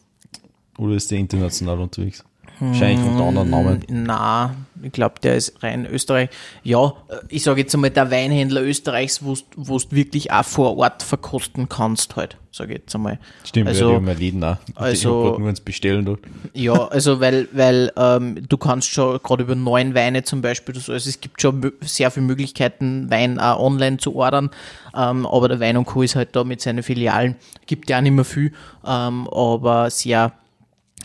Oder 0.77 0.95
ist 0.95 1.11
der 1.11 1.19
international 1.19 1.79
unterwegs? 1.79 2.23
Wahrscheinlich 2.59 3.05
unter 3.05 3.25
anderen 3.25 3.49
Namen. 3.49 3.83
Na, 3.89 4.55
ich 4.81 4.91
glaube, 4.91 5.15
der 5.21 5.35
ist 5.35 5.63
rein 5.63 5.85
Österreich. 5.85 6.29
Ja, 6.63 6.93
äh, 7.09 7.15
ich 7.29 7.43
sage 7.43 7.61
jetzt 7.61 7.73
einmal, 7.73 7.89
der 7.89 8.11
Weinhändler 8.11 8.61
Österreichs, 8.61 9.23
wo 9.23 9.35
du 9.35 9.91
wirklich 9.91 10.31
auch 10.31 10.45
vor 10.45 10.77
Ort 10.77 11.03
verkosten 11.03 11.67
kannst 11.67 12.15
halt, 12.15 12.37
sage 12.51 12.73
ich 12.73 12.79
jetzt 12.79 12.95
einmal. 12.95 13.19
Stimmt, 13.43 13.69
also, 13.69 13.85
ja, 13.91 13.99
die 13.99 14.07
haben 14.07 14.17
Läden 14.17 14.43
auch. 14.43 14.57
Also- 14.75 15.37
nur 15.39 15.49
ins 15.49 15.61
Bestellen 15.61 16.05
dort. 16.05 16.19
Ja, 16.53 16.73
also 16.89 17.19
weil, 17.19 17.47
weil 17.53 17.91
ähm, 17.97 18.45
du 18.47 18.57
kannst 18.57 18.89
schon 18.89 19.19
gerade 19.23 19.43
über 19.43 19.55
neun 19.55 19.95
Weine 19.95 20.23
zum 20.23 20.41
Beispiel, 20.41 20.75
so, 20.75 20.91
also 20.91 21.09
es 21.09 21.19
gibt 21.19 21.41
schon 21.41 21.71
sehr 21.81 22.11
viele 22.11 22.25
Möglichkeiten, 22.25 23.09
Wein 23.09 23.39
auch 23.39 23.59
online 23.59 23.97
zu 23.97 24.15
ordern, 24.15 24.51
ähm, 24.95 25.25
aber 25.25 25.47
der 25.49 25.59
Wein 25.59 25.77
und 25.77 25.85
Co. 25.85 26.01
ist 26.03 26.15
halt 26.15 26.35
da 26.35 26.43
mit 26.43 26.61
seinen 26.61 26.83
Filialen, 26.83 27.35
gibt 27.65 27.89
ja 27.89 27.97
auch 27.97 28.01
nicht 28.01 28.13
mehr 28.13 28.25
viel, 28.25 28.53
ähm, 28.85 29.27
aber 29.29 29.89
sehr, 29.89 30.33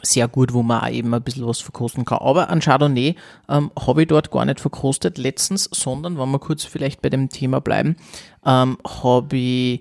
sehr 0.02 0.28
gut, 0.28 0.52
wo 0.52 0.62
man 0.62 0.80
auch 0.82 0.88
eben 0.90 1.12
ein 1.14 1.22
bisschen 1.22 1.46
was 1.46 1.60
verkosten 1.60 2.04
kann. 2.04 2.18
Aber 2.18 2.50
an 2.50 2.60
Chardonnay 2.60 3.16
ähm, 3.48 3.70
habe 3.78 4.02
ich 4.02 4.08
dort 4.08 4.30
gar 4.30 4.44
nicht 4.44 4.60
verkostet 4.60 5.18
letztens, 5.18 5.68
sondern, 5.72 6.18
wenn 6.18 6.30
wir 6.30 6.38
kurz 6.38 6.64
vielleicht 6.64 7.02
bei 7.02 7.10
dem 7.10 7.28
Thema 7.28 7.60
bleiben, 7.60 7.96
ähm, 8.44 8.78
habe 8.86 9.36
ich 9.36 9.80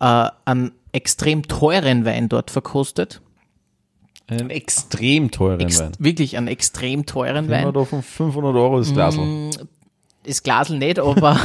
äh, 0.00 0.28
einen 0.44 0.72
extrem 0.92 1.42
teuren 1.42 2.04
Wein 2.04 2.28
dort 2.28 2.50
verkostet. 2.50 3.20
Einen 4.26 4.50
extrem 4.50 5.30
teuren 5.30 5.60
Ex 5.60 5.80
Wein. 5.80 5.92
wirklich 5.98 6.36
einen 6.36 6.48
extrem 6.48 7.06
teuren 7.06 7.48
Wenn 7.48 7.66
Wein. 7.66 7.72
da 7.72 7.84
von 7.84 8.02
500 8.02 8.54
Euro 8.54 8.78
das 8.78 8.92
Glas 8.92 9.16
Das 10.22 10.42
Glasl 10.42 10.76
nicht, 10.76 10.98
aber 10.98 11.40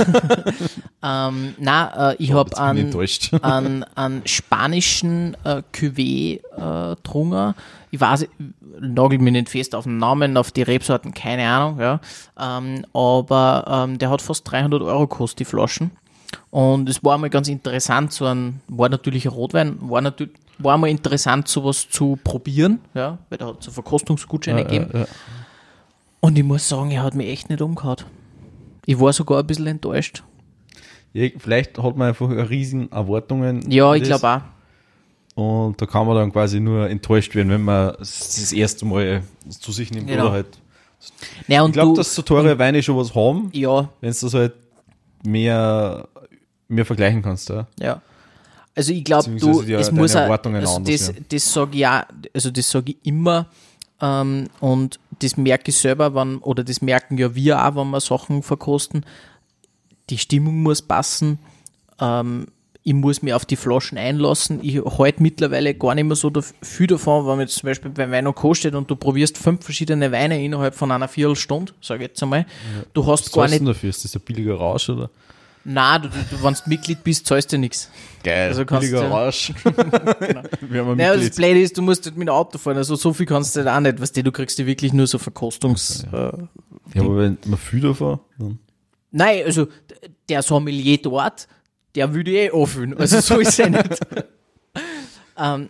ähm, 1.03 1.55
na, 1.57 2.11
äh, 2.11 2.15
ich 2.19 2.33
habe 2.33 2.49
bin 2.75 2.91
ich 3.01 3.31
einen, 3.33 3.43
einen, 3.43 3.83
einen 3.95 4.27
spanischen 4.27 5.37
äh, 5.45 5.61
Cuvée 5.73 6.41
äh. 6.57 7.53
Ich 7.93 8.01
weiß, 8.01 8.27
nagel 8.79 9.19
mich 9.19 9.33
nicht 9.33 9.49
fest 9.49 9.75
auf 9.75 9.83
den 9.83 9.99
Namen, 9.99 10.35
auf 10.35 10.51
die 10.51 10.63
Rebsorten, 10.63 11.13
keine 11.13 11.47
Ahnung, 11.47 11.79
ja. 11.79 12.01
Ähm, 12.39 12.87
aber 12.91 13.85
ähm, 13.85 13.99
der 13.99 14.09
hat 14.09 14.19
fast 14.19 14.49
300 14.49 14.81
Euro 14.81 15.07
gekostet, 15.07 15.41
die 15.41 15.45
Flaschen. 15.45 15.91
Und 16.49 16.89
es 16.89 17.03
war 17.03 17.19
mal 17.19 17.29
ganz 17.29 17.49
interessant, 17.49 18.11
so 18.11 18.25
ein, 18.25 18.61
war 18.67 18.89
natürlich 18.89 19.25
ein 19.25 19.31
Rotwein, 19.31 19.77
war 19.79 20.01
natürlich, 20.01 20.33
war 20.57 20.79
mal 20.79 20.87
interessant, 20.89 21.47
sowas 21.47 21.87
zu 21.87 22.17
probieren, 22.23 22.79
ja, 22.95 23.19
weil 23.29 23.37
da 23.37 23.45
hat 23.45 23.59
es 23.59 23.65
so 23.65 23.71
Verkostungsgutscheine 23.71 24.63
gegeben. 24.63 24.89
Ja, 24.91 24.99
ja. 25.01 25.05
Und 26.19 26.35
ich 26.35 26.43
muss 26.43 26.67
sagen, 26.67 26.89
er 26.89 27.03
hat 27.03 27.13
mich 27.13 27.29
echt 27.29 27.51
nicht 27.51 27.61
umgehauen. 27.61 27.97
Ich 28.87 28.99
war 28.99 29.13
sogar 29.13 29.41
ein 29.41 29.45
bisschen 29.45 29.67
enttäuscht. 29.67 30.23
Ja, 31.13 31.29
vielleicht 31.37 31.77
hat 31.77 31.95
man 31.95 32.07
einfach 32.07 32.27
riesen 32.27 32.91
Erwartungen. 32.91 33.69
Ja, 33.69 33.93
ich 33.93 34.01
glaube 34.01 34.27
auch. 34.27 34.41
Und 35.35 35.81
da 35.81 35.85
kann 35.87 36.05
man 36.05 36.15
dann 36.15 36.31
quasi 36.31 36.59
nur 36.59 36.89
enttäuscht 36.89 37.33
werden, 37.35 37.49
wenn 37.49 37.63
man 37.63 37.93
das 37.97 38.51
erste 38.53 38.85
Mal 38.85 39.23
zu 39.49 39.71
sich 39.71 39.89
nimmt 39.91 40.07
Genau. 40.07 40.25
oder 40.25 40.31
halt. 40.33 40.45
Naja, 41.47 41.65
Ich 41.65 41.73
glaube, 41.73 41.97
dass 41.97 42.13
so 42.15 42.21
teure 42.21 42.57
Weine 42.59 42.81
schon 42.83 42.95
was 42.97 43.13
haben, 43.15 43.49
ja, 43.53 43.89
wenn 43.99 44.11
du 44.13 44.17
das 44.21 44.33
halt 44.33 44.53
mehr, 45.25 46.07
mehr 46.67 46.85
vergleichen 46.85 47.21
kannst. 47.21 47.49
Ja. 47.49 47.67
ja. 47.79 48.01
Also 48.75 48.93
ich 48.93 49.03
glaube, 49.03 49.29
du, 49.31 49.61
die- 49.63 49.73
es 49.73 49.91
muss 49.91 50.15
auch, 50.15 50.21
Erwartungen 50.21 50.57
also 50.57 50.75
anders 50.77 50.99
das, 50.99 51.07
werden. 51.13 51.25
das 51.29 51.51
sage 51.53 51.71
ich 51.73 51.79
ja, 51.79 52.07
also 52.33 52.49
das 52.51 52.69
sage 52.69 52.91
ich 52.91 52.97
immer 53.03 53.47
ähm, 54.01 54.47
und 54.59 54.99
das 55.19 55.37
merke 55.37 55.69
ich 55.69 55.77
selber, 55.77 56.15
wenn, 56.15 56.37
oder 56.39 56.63
das 56.63 56.81
merken 56.81 57.17
ja 57.17 57.35
wir 57.35 57.63
auch, 57.65 57.75
wenn 57.75 57.89
wir 57.91 57.99
Sachen 58.01 58.41
verkosten. 58.43 59.05
Die 60.09 60.17
Stimmung 60.17 60.61
muss 60.63 60.81
passen. 60.81 61.37
Ähm, 61.99 62.47
ich 62.85 62.93
muss 62.93 63.21
mich 63.21 63.33
auf 63.33 63.45
die 63.45 63.55
Flaschen 63.55 63.97
einlassen. 63.97 64.59
Ich 64.61 64.81
halte 64.83 65.23
mittlerweile 65.23 65.73
gar 65.73 65.95
nicht 65.95 66.03
mehr 66.03 66.15
so 66.17 66.31
viel 66.61 66.87
davon, 66.87 67.23
wenn 67.25 67.31
man 67.37 67.39
jetzt 67.41 67.55
zum 67.55 67.67
Beispiel 67.67 67.91
bei 67.91 68.09
Wein 68.11 68.27
und 68.27 68.35
Co. 68.35 68.53
steht 68.53 68.75
und 68.75 68.91
du 68.91 68.95
probierst 68.97 69.37
fünf 69.37 69.63
verschiedene 69.63 70.11
Weine 70.11 70.43
innerhalb 70.43 70.75
von 70.75 70.91
einer 70.91 71.07
Viertelstunde, 71.07 71.71
sage 71.81 72.03
ich 72.03 72.09
jetzt 72.09 72.21
einmal. 72.23 72.45
Du 72.93 73.05
hast 73.07 73.25
Was 73.27 73.31
gar 73.31 73.47
nicht, 73.47 73.65
dafür? 73.65 73.89
Ist 73.89 74.03
das 74.03 74.15
ein 74.15 74.21
billiger 74.21 74.55
Rausch 74.55 74.89
oder? 74.89 75.09
nein, 75.65 76.01
du, 76.01 76.09
du, 76.09 76.43
wenn 76.43 76.53
du 76.53 76.59
Mitglied 76.65 77.01
bist, 77.05 77.25
zahlst 77.25 77.53
du 77.53 77.57
nichts. 77.57 77.89
Geil, 78.21 78.49
Also 78.49 78.65
kannst 78.65 78.81
billiger 78.91 79.07
du- 79.07 79.13
Rausch. 79.13 79.53
Wir 80.61 80.81
haben 80.81 80.91
ein 80.91 80.97
Naja, 80.97 81.15
das. 81.15 81.35
Blöde 81.37 81.61
ist, 81.61 81.77
du 81.77 81.81
musst 81.81 82.05
halt 82.05 82.17
mit 82.17 82.27
dem 82.27 82.33
Auto 82.33 82.57
fahren, 82.57 82.75
also 82.75 82.95
so 82.95 83.13
viel 83.13 83.25
kannst 83.25 83.55
du 83.55 83.61
halt 83.61 83.69
auch 83.69 83.79
nicht, 83.79 84.01
weißt 84.01 84.17
du, 84.17 84.23
du 84.23 84.31
kriegst 84.33 84.57
dir 84.59 84.65
wirklich 84.65 84.91
nur 84.91 85.07
so 85.07 85.17
Verkostungs... 85.19 86.03
Äh, 86.11 86.17
Ja, 86.95 87.01
aber 87.01 87.15
wenn 87.17 87.37
man 87.45 87.57
viel 87.57 87.79
davon, 87.79 88.19
dann. 88.37 88.59
nein, 89.11 89.43
also 89.45 89.67
der 90.27 90.41
Sommelier 90.41 90.97
dort, 91.01 91.47
der 91.95 92.13
würde 92.13 92.31
eh 92.31 92.49
anfühlen, 92.51 92.97
also 92.97 93.19
so 93.19 93.39
ist 93.39 93.59
er 93.59 93.69
nicht. 93.69 93.99
ähm, 95.37 95.69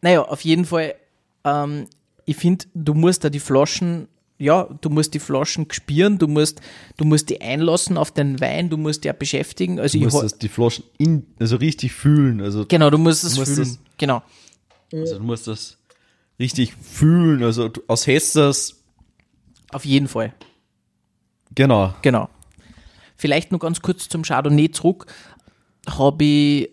naja, 0.00 0.22
auf 0.22 0.40
jeden 0.42 0.64
Fall, 0.64 0.94
ähm, 1.44 1.86
ich 2.24 2.36
finde, 2.36 2.66
du 2.74 2.94
musst 2.94 3.24
da 3.24 3.30
die 3.30 3.40
Flaschen, 3.40 4.08
ja, 4.38 4.64
du 4.80 4.90
musst 4.90 5.14
die 5.14 5.18
Flaschen 5.20 5.66
spüren, 5.70 6.18
du 6.18 6.26
musst, 6.28 6.60
du 6.96 7.04
musst 7.04 7.30
die 7.30 7.40
einlassen 7.40 7.96
auf 7.96 8.10
den 8.10 8.40
Wein, 8.40 8.68
du 8.70 8.76
musst 8.76 9.04
dich 9.04 9.12
auch 9.12 9.16
beschäftigen, 9.16 9.78
also 9.78 9.98
Du 9.98 10.04
musst 10.04 10.22
das, 10.22 10.38
die 10.38 10.48
Flaschen 10.48 10.84
in, 10.98 11.26
also 11.38 11.56
richtig 11.56 11.92
fühlen. 11.92 12.40
Also, 12.40 12.66
genau, 12.66 12.90
du 12.90 12.98
musst 12.98 13.24
es 13.24 13.38
fühlen, 13.38 13.56
das- 13.56 13.78
genau. 13.98 14.22
also 14.92 15.18
du 15.18 15.22
musst 15.24 15.46
das 15.46 15.78
richtig 16.40 16.74
fühlen. 16.74 17.42
Also 17.44 17.70
aus 17.86 18.06
Hessers, 18.06 18.82
Auf 19.70 19.84
jeden 19.84 20.08
Fall. 20.08 20.34
Genau. 21.54 21.94
Genau. 22.02 22.28
Vielleicht 23.16 23.52
nur 23.52 23.60
ganz 23.60 23.80
kurz 23.80 24.08
zum 24.08 24.22
Chardonnay 24.22 24.70
zurück. 24.70 25.06
Habe 25.88 26.24
ich 26.24 26.70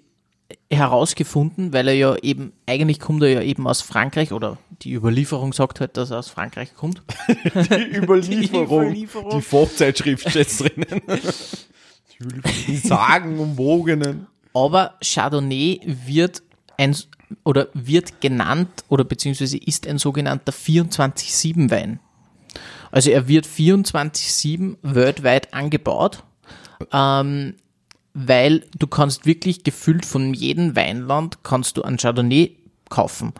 herausgefunden, 0.71 1.73
weil 1.73 1.87
er 1.87 1.93
ja 1.95 2.15
eben, 2.17 2.53
eigentlich 2.65 2.99
kommt 2.99 3.23
er 3.23 3.29
ja 3.29 3.41
eben 3.41 3.67
aus 3.67 3.81
Frankreich 3.81 4.31
oder 4.31 4.57
die 4.81 4.93
Überlieferung 4.93 5.53
sagt 5.53 5.79
halt, 5.79 5.97
dass 5.97 6.11
er 6.11 6.19
aus 6.19 6.29
Frankreich 6.29 6.75
kommt. 6.75 7.01
Die 7.27 7.97
Überlieferung. 7.97 8.83
Die 8.83 8.87
Überlieferung. 8.87 9.31
Die 9.31 9.41
Fachzeitschrift 9.41 10.29
steht 10.29 10.59
drinnen. 10.59 11.01
Die 12.67 12.77
sagenumwogenen. 12.77 14.27
Aber 14.53 14.95
Chardonnay 15.01 15.81
wird 15.85 16.43
ein 16.77 16.95
oder 17.43 17.67
wird 17.73 18.21
genannt 18.21 18.83
oder 18.87 19.03
beziehungsweise 19.03 19.57
ist 19.57 19.87
ein 19.87 19.99
sogenannter 19.99 20.51
24-7-Wein. 20.51 21.99
Also 22.91 23.11
er 23.11 23.27
wird 23.27 23.45
24-7 23.45 24.77
weltweit 24.81 25.53
angebaut, 25.53 26.23
ähm, 26.91 27.55
weil 28.27 28.63
du 28.77 28.87
kannst 28.87 29.25
wirklich 29.25 29.63
gefüllt 29.63 30.05
von 30.05 30.33
jedem 30.33 30.75
Weinland 30.75 31.43
kannst 31.43 31.77
du 31.77 31.83
ein 31.83 31.97
Chardonnay 31.97 32.55
kaufen. 32.89 33.33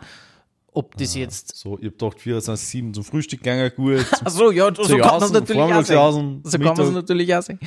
Ob 0.72 0.96
das 0.96 1.16
jetzt 1.16 1.56
So, 1.56 1.78
ich 1.78 1.86
hab 1.86 1.98
gedacht, 1.98 2.18
24-7 2.18 2.92
zum 2.92 3.04
Frühstück 3.04 3.40
gegangen, 3.40 3.70
gut. 3.74 4.06
Achso, 4.24 4.50
ja, 4.50 4.72
so 4.74 4.96
kann 4.98 5.14
man 5.14 5.22
es 5.24 5.32
natürlich 5.32 5.60
auch 5.60 5.84
sehen. 5.84 6.40
So 6.44 6.58
kann 6.58 6.76
man 6.76 6.86
es 6.86 6.92
natürlich 6.92 7.34
auch 7.34 7.42
sehen. 7.42 7.58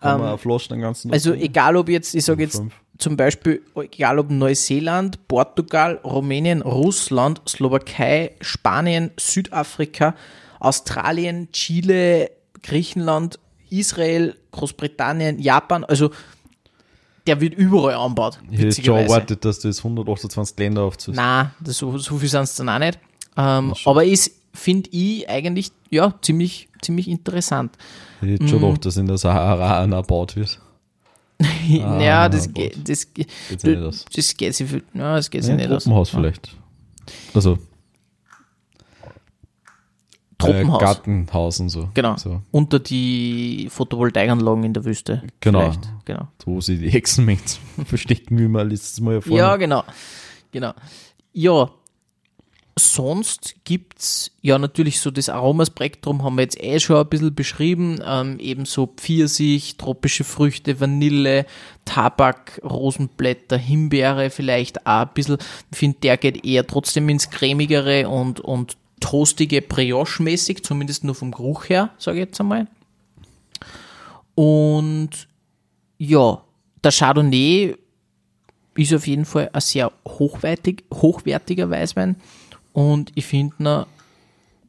Kann 0.00 0.20
ähm, 0.20 1.12
also 1.12 1.32
egal 1.32 1.76
ob 1.76 1.88
jetzt, 1.88 2.14
ich 2.16 2.24
sage 2.24 2.42
jetzt 2.42 2.56
fünf. 2.56 2.74
zum 2.98 3.16
Beispiel, 3.16 3.62
egal 3.76 4.18
ob 4.18 4.30
Neuseeland, 4.30 5.28
Portugal, 5.28 6.00
Rumänien, 6.02 6.62
Russland, 6.62 7.40
Slowakei, 7.48 8.34
Spanien, 8.40 9.12
Südafrika, 9.16 10.16
Australien, 10.58 11.52
Chile, 11.52 12.32
Griechenland, 12.62 13.38
Israel, 13.78 14.34
Großbritannien, 14.50 15.38
Japan, 15.38 15.84
also 15.84 16.10
der 17.26 17.40
wird 17.40 17.54
überall 17.54 17.94
angebaut. 17.94 18.38
Ich 18.50 18.58
hätte 18.60 18.82
schon 18.82 18.96
erwartet, 18.96 19.44
dass 19.44 19.58
das 19.60 19.78
128 19.78 20.58
Länder 20.58 20.82
aufzählt. 20.82 21.16
Nein, 21.16 21.50
das, 21.60 21.78
so, 21.78 21.96
so 21.98 22.18
viel 22.18 22.28
sind 22.28 22.42
es 22.42 22.56
dann 22.56 22.68
auch 22.68 22.78
nicht. 22.78 22.98
Ähm, 23.36 23.74
aber 23.86 24.04
ist, 24.04 24.30
finde 24.52 24.90
ich, 24.92 25.28
eigentlich 25.28 25.72
ja, 25.90 26.14
ziemlich, 26.20 26.68
ziemlich 26.82 27.08
interessant. 27.08 27.76
Ich 28.20 28.28
hätte 28.28 28.46
schon 28.48 28.60
gedacht, 28.60 28.84
dass 28.84 28.96
in 28.96 29.06
der 29.06 29.16
Sahara 29.18 29.80
einer 29.82 29.96
erbaut 29.96 30.36
wird. 30.36 30.60
ja, 31.68 32.28
das, 32.28 32.52
geht, 32.52 32.88
das, 32.88 33.12
geht- 33.12 33.28
Geht 33.48 33.60
sich 33.60 33.70
nicht 33.70 33.82
aus. 33.82 34.04
das 34.14 34.36
geht 34.36 34.54
sich, 34.54 34.70
ja, 34.94 35.16
das 35.16 35.30
geht 35.30 35.44
sich 35.44 35.54
nicht 35.54 35.70
aus. 35.70 36.10
Vielleicht. 36.10 36.50
Also, 37.34 37.58
Truppenhaus. 40.44 40.80
Äh, 40.80 40.84
Gartenhaus 40.84 41.60
und 41.60 41.68
so. 41.68 41.88
Genau. 41.94 42.16
So, 42.16 42.40
Unter 42.50 42.78
die 42.78 43.68
Photovoltaikanlagen 43.70 44.64
in 44.64 44.72
der 44.72 44.84
Wüste. 44.84 45.22
Genau. 45.40 45.60
Vielleicht. 45.60 45.88
Genau. 46.04 46.28
wo 46.44 46.60
sie 46.60 46.78
die 46.78 46.90
Hexenmengen 46.90 47.42
verstecken, 47.86 48.38
wie 48.38 48.48
wir 48.48 48.64
letztes 48.64 49.00
Mal 49.00 49.14
erfahren 49.14 49.36
Ja, 49.36 49.56
genau. 49.56 49.84
Genau. 50.52 50.72
Ja, 51.32 51.70
sonst 52.78 53.54
gibt's 53.64 54.32
ja 54.40 54.58
natürlich 54.58 55.00
so 55.00 55.10
das 55.10 55.28
Aromaspektrum 55.28 56.22
haben 56.22 56.36
wir 56.36 56.42
jetzt 56.42 56.60
eh 56.60 56.80
schon 56.80 56.96
ein 56.96 57.08
bisschen 57.08 57.34
beschrieben. 57.34 58.00
Ähm, 58.04 58.38
ebenso 58.38 58.86
Pfirsich, 58.86 59.76
tropische 59.76 60.24
Früchte, 60.24 60.80
Vanille, 60.80 61.46
Tabak, 61.84 62.60
Rosenblätter, 62.64 63.56
Himbeere 63.56 64.30
vielleicht 64.30 64.86
auch 64.86 65.02
ein 65.02 65.10
bisschen. 65.14 65.38
Ich 65.70 65.78
finde, 65.78 65.98
der 66.02 66.16
geht 66.16 66.44
eher 66.44 66.66
trotzdem 66.66 67.08
ins 67.08 67.30
cremigere 67.30 68.08
und, 68.08 68.40
und 68.40 68.76
toastige 69.04 69.60
Brioche-mäßig, 69.60 70.64
zumindest 70.64 71.04
nur 71.04 71.14
vom 71.14 71.30
Geruch 71.30 71.68
her, 71.68 71.90
sage 71.98 72.18
ich 72.18 72.26
jetzt 72.26 72.40
einmal. 72.40 72.66
Und 74.34 75.10
ja, 75.98 76.42
der 76.82 76.90
Chardonnay 76.90 77.76
ist 78.76 78.94
auf 78.94 79.06
jeden 79.06 79.26
Fall 79.26 79.50
ein 79.52 79.60
sehr 79.60 79.92
hochwertig, 80.08 80.84
hochwertiger 80.92 81.68
Weißwein 81.68 82.16
und 82.72 83.12
ich 83.14 83.26
finde 83.26 83.54
ihn 83.58 83.84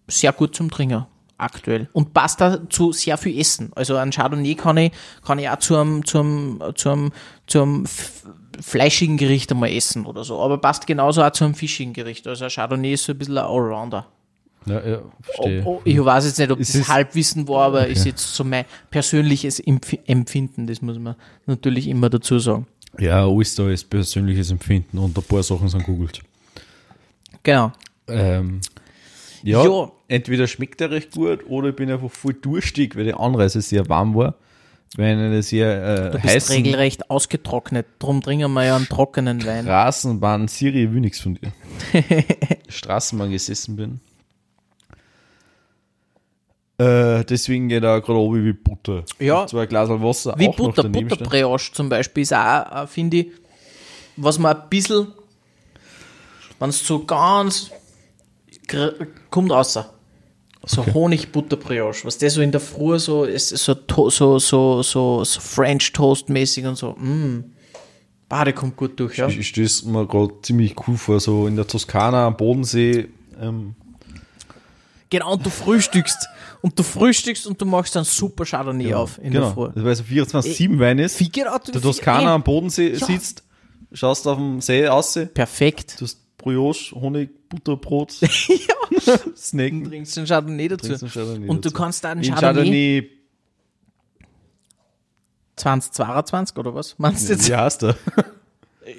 sehr 0.08 0.34
gut 0.34 0.54
zum 0.54 0.70
Trinken 0.70 1.06
aktuell 1.38 1.90
und 1.94 2.14
passt 2.14 2.40
da 2.42 2.70
zu 2.70 2.92
sehr 2.92 3.18
viel 3.18 3.40
Essen. 3.40 3.72
Also 3.76 3.96
ein 3.96 4.12
Chardonnay 4.12 4.56
kann 4.56 4.78
ich, 4.78 4.92
kann 5.24 5.40
ich 5.40 5.50
auch 5.50 5.60
zu 5.60 5.78
einem, 5.78 6.06
zu 6.06 6.20
einem, 6.20 6.62
zu 6.76 6.90
einem, 6.90 7.12
zu 7.48 7.62
einem 7.62 7.86
f- 7.86 8.24
fleischigen 8.62 9.18
Gericht 9.18 9.52
einmal 9.52 9.72
essen 9.72 10.06
oder 10.06 10.24
so, 10.24 10.42
aber 10.42 10.58
passt 10.60 10.86
genauso 10.88 11.24
auch 11.24 11.32
zu 11.32 11.46
einem 11.46 11.56
fischigen 11.56 11.94
Gericht. 11.94 12.28
Also 12.28 12.44
ein 12.46 12.52
Chardonnay 12.52 12.94
ist 12.94 13.06
so 13.06 13.14
ein 13.14 13.18
bisschen 13.18 13.38
ein 13.38 13.46
Allrounder. 13.46 14.08
Ja, 14.68 14.86
ja, 14.88 15.02
verstehe. 15.22 15.64
Oh, 15.64 15.76
oh, 15.78 15.82
ich 15.84 16.04
weiß 16.04 16.26
jetzt 16.26 16.40
nicht, 16.40 16.52
ob 16.52 16.60
Es 16.60 16.74
das 16.74 16.88
Halbwissen 16.88 17.48
war, 17.48 17.68
aber 17.68 17.88
ist 17.88 18.06
jetzt 18.06 18.34
so 18.36 18.44
mein 18.44 18.66
persönliches 18.90 19.60
Empf 19.60 19.96
Empfinden, 20.08 20.66
das 20.68 20.82
muss 20.82 20.98
man 20.98 21.16
natürlich 21.46 21.88
immer 21.88 22.10
dazu 22.10 22.40
sagen. 22.40 22.66
Ja, 22.98 23.28
alles 23.28 23.56
da 23.56 23.70
ist 23.70 23.90
persönliches 23.90 24.52
Empfinden 24.52 24.98
und 24.98 25.18
ein 25.18 25.24
paar 25.24 25.44
Sachen 25.44 25.68
sind 25.68 25.84
googelt. 25.84 26.22
Genau. 27.44 27.72
Ähm, 28.08 28.62
ja, 29.44 29.64
Ja. 29.64 29.92
entweder 30.08 30.48
schmeckt 30.48 30.82
er 30.82 30.92
recht 30.92 31.12
gut 31.12 31.46
oder 31.48 31.70
ich 31.70 31.76
bin 31.76 31.92
einfach 31.92 32.10
voll 32.10 32.34
durstig, 32.34 32.96
weil 32.96 33.04
die 33.06 33.14
Anreise 33.14 33.62
sehr 33.62 33.88
warm 33.90 34.16
war. 34.16 34.36
Eine 34.98 35.44
sehr 35.44 36.12
Du 36.12 36.18
äh, 36.18 36.22
bist 36.22 36.34
heißen 36.36 36.56
regelrecht 36.56 37.10
ausgetrocknet, 37.10 37.86
drum 38.00 38.22
trinken 38.22 38.54
wir 38.54 38.64
ja 38.64 38.76
einen 38.78 38.88
trockenen 38.88 39.46
Wein. 39.46 39.66
Straßenbahn 39.66 40.48
Siri 40.48 40.92
will 40.94 41.02
nichts 41.02 41.20
von 41.20 41.36
dir. 41.36 41.52
Straßenbahn 42.70 43.32
gesessen 43.32 43.76
bin. 43.76 44.00
Äh, 46.78 47.24
deswegen 47.24 47.70
geht 47.70 47.84
er 47.84 48.02
gerade 48.02 48.20
oben 48.20 48.44
wie 48.44 48.54
Butter. 48.54 49.04
Ja. 49.20 49.48
Zwei 49.48 49.66
Glas 49.66 49.90
Wasser 49.90 50.36
Wie 50.38 50.50
auch 50.50 50.56
Butter. 50.56 50.84
Butterbrioche 50.90 51.72
zum 51.72 51.88
Beispiel 51.88 52.24
ist 52.24 52.34
auch, 52.34 52.84
äh, 52.84 52.88
finde 52.88 53.18
ich, 53.18 53.28
was 54.18 54.40
man 54.40 54.58
ein 54.58 54.70
bisschen, 54.70 55.08
wenn 56.60 56.70
es 56.70 56.86
so 56.86 57.06
ganz 57.06 57.72
kommt 59.30 59.52
außer. 59.52 59.92
So 60.68 60.84
Honig-Butter-Brioche, 60.84 62.06
was 62.06 62.18
der 62.18 62.32
so 62.32 62.42
in 62.42 62.52
der 62.52 62.60
Früh 62.60 62.98
so 62.98 63.24
ist, 63.24 63.50
so, 63.50 63.76
so, 63.88 64.10
so, 64.10 64.82
so, 64.82 64.82
so 64.82 65.24
French 65.24 65.94
Toast-mäßig 65.94 66.66
und 66.66 66.76
so. 66.76 66.94
Mm. 66.94 67.52
Bah, 68.28 68.44
der 68.44 68.54
kommt 68.54 68.76
gut 68.76 69.00
durch, 69.00 69.18
ja. 69.18 69.28
Ich, 69.28 69.38
ich 69.38 69.48
stelle 69.50 69.68
es 69.68 69.86
mir 69.86 70.08
gerade 70.08 70.34
ziemlich 70.42 70.76
cool 70.88 70.98
vor, 70.98 71.20
so 71.20 71.46
in 71.46 71.56
der 71.56 71.68
Toskana 71.68 72.26
am 72.26 72.36
Bodensee. 72.36 73.10
Ähm, 73.40 73.76
Genau, 75.20 75.34
und 75.34 75.46
du 75.46 75.50
frühstückst. 75.50 76.28
Und 76.62 76.78
du 76.80 76.84
frühstückst 76.84 77.46
und 77.48 77.62
du 77.62 77.66
machst 77.66 77.96
dann 77.96 78.04
super 78.04 78.44
Chardonnay 78.46 78.94
auf 78.94 79.18
in 79.22 79.34
der 79.34 79.52
Früh. 79.52 79.70
genau, 79.74 79.86
weil 79.86 79.96
so 79.96 80.04
24-7 80.04 80.80
Wein 80.80 81.00
ist. 81.00 81.20
Wie 81.20 81.30
genau, 81.30 81.58
Der 81.60 81.82
Toskana 81.82 82.34
am 82.34 82.44
Bodensee 82.44 82.94
Ja. 82.94 83.06
sitzt, 83.06 83.44
schaust 83.94 84.28
auf 84.28 84.38
dem 84.38 84.62
See 84.62 84.88
aus, 84.88 85.14
du 85.14 85.28
Perfekt. 85.28 85.98
hast 86.02 86.20
Brioche, 86.38 86.94
Honig, 86.96 87.50
Butterbrot, 87.50 88.14
ja. 88.22 89.18
Snacken. 89.36 89.86
Trinkst 89.86 90.18
den 90.18 90.26
Chardonnay 90.26 90.68
dazu. 90.68 90.88
Einen 90.94 91.10
Chardonnay 91.10 91.48
und 91.50 91.64
du 91.66 91.70
dazu. 91.70 91.76
kannst 91.82 92.04
da 92.04 92.12
einen 92.12 92.24
In 92.24 92.34
Chardonnay, 92.34 93.02
Chardonnay, 93.02 93.10
2022 95.56 96.58
oder 96.58 96.76
was? 96.76 96.96
Meinst 96.98 97.30
du 97.30 97.34
jetzt? 97.34 97.48
wie 97.50 97.56
heißt 97.56 97.82
der? 97.84 97.96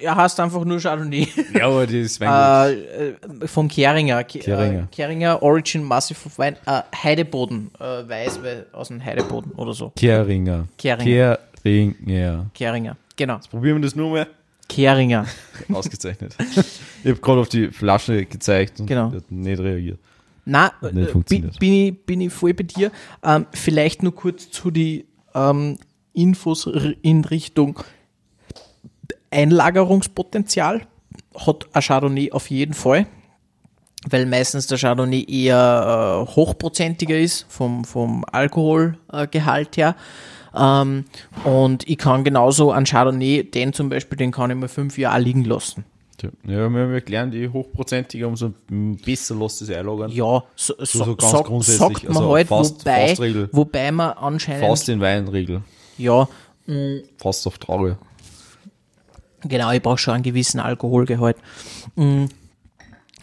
Ja, 0.03 0.17
hast 0.17 0.41
einfach 0.41 0.65
nur 0.65 0.81
Chardonnay. 0.81 1.29
ja, 1.55 1.67
aber 1.67 1.87
das 1.87 2.19
Wein. 2.21 2.29
äh, 2.77 3.09
äh, 3.45 3.47
vom 3.47 3.69
Keringer. 3.69 4.25
Ke- 4.25 4.41
Keringer. 4.41 4.81
Äh, 4.83 4.87
Keringer 4.95 5.43
Origin 5.43 5.85
Massive 5.85 6.19
of 6.27 6.39
Wein. 6.39 6.57
Äh, 6.67 6.83
Heideboden. 7.05 7.71
Äh, 7.79 8.09
weiß, 8.09 8.43
weil 8.43 8.67
aus 8.73 8.89
dem 8.89 9.05
Heideboden 9.05 9.53
oder 9.53 9.73
so. 9.73 9.93
Keringer. 9.97 10.67
Keringer. 10.77 11.39
Keringer. 11.63 12.47
Keringer. 12.55 12.97
Genau. 13.17 13.39
Probieren 13.51 13.77
wir 13.79 13.83
das 13.83 13.95
nur 13.95 14.11
mal. 14.11 14.27
Keringer. 14.69 15.27
Ausgezeichnet. 15.73 16.35
ich 17.05 17.11
habe 17.11 17.21
gerade 17.21 17.41
auf 17.41 17.49
die 17.49 17.69
Flasche 17.69 18.25
gezeigt 18.27 18.81
und 18.81 18.87
Genau. 18.87 19.13
hat 19.13 19.31
nicht 19.31 19.61
reagiert. 19.61 19.99
Na, 20.45 20.73
nicht 20.81 20.93
äh, 20.93 20.95
bin, 20.95 21.09
funktioniert. 21.09 21.59
bin, 21.61 21.73
ich, 21.73 22.05
bin 22.07 22.21
ich 22.23 22.33
voll 22.33 22.55
bei 22.55 22.65
dir. 22.65 22.91
Ähm, 23.25 23.47
vielleicht 23.53 24.03
nur 24.03 24.15
kurz 24.15 24.51
zu 24.51 24.71
die 24.73 25.07
ähm, 25.35 25.79
Infos 26.13 26.69
in 27.03 27.25
Richtung 27.25 27.79
Einlagerungspotenzial. 29.31 30.83
Hat 31.35 31.67
ein 31.73 31.83
Chardonnay 31.83 32.33
auf 32.33 32.51
jeden 32.51 32.75
Fall, 32.75 33.07
weil 34.09 34.27
meistens 34.27 34.67
der 34.67 34.79
Chardonnay 34.79 35.25
eher 35.29 36.25
äh, 36.29 36.35
hochprozentiger 36.35 37.19
ist 37.19 37.47
vom, 37.49 37.85
vom 37.85 38.25
Alkoholgehalt 38.31 39.77
her. 39.77 39.97
Ähm, 40.55 41.05
und 41.45 41.89
ich 41.89 41.99
kann 41.99 42.25
genauso 42.25 42.73
an 42.73 42.85
Chardonnay, 42.85 43.45
den 43.45 43.73
zum 43.73 43.89
Beispiel, 43.89 44.17
den 44.17 44.33
kann 44.33 44.51
ich 44.51 44.57
mir 44.57 44.69
fünf 44.69 44.97
Jahre 44.99 45.21
liegen 45.21 45.45
lassen. 45.45 45.85
Ja, 46.23 46.31
wir 46.71 46.81
haben 46.81 46.95
erklärt, 46.95 47.35
die 47.35 47.47
hochprozentige, 47.47 48.27
umso 48.27 48.55
besser 49.05 49.35
lässt 49.35 49.61
es 49.61 49.69
einlagern. 49.71 50.11
Ja, 50.11 50.43
so, 50.55 50.75
so, 50.79 51.05
so 51.05 51.15
ganz 51.17 51.31
sagt, 51.31 51.45
grundsätzlich, 51.45 51.79
sagt 51.99 52.05
man 52.05 52.17
also 52.17 52.35
halt, 52.35 52.49
fast- 52.49 52.81
wobei, 52.87 53.07
Faustregel. 53.09 53.49
wobei 53.53 53.93
man 53.93 54.11
anscheinend, 54.13 54.65
Fast 54.65 54.89
in 54.89 55.01
Weinregel. 55.01 55.61
ja, 55.99 56.27
Fast 57.19 57.47
auf 57.47 57.59
Traube. 57.59 57.99
Genau, 59.43 59.71
ich 59.73 59.83
brauche 59.83 59.99
schon 59.99 60.15
einen 60.15 60.23
gewissen 60.23 60.61
Alkoholgehalt. 60.61 61.37
Mm, 61.97 62.27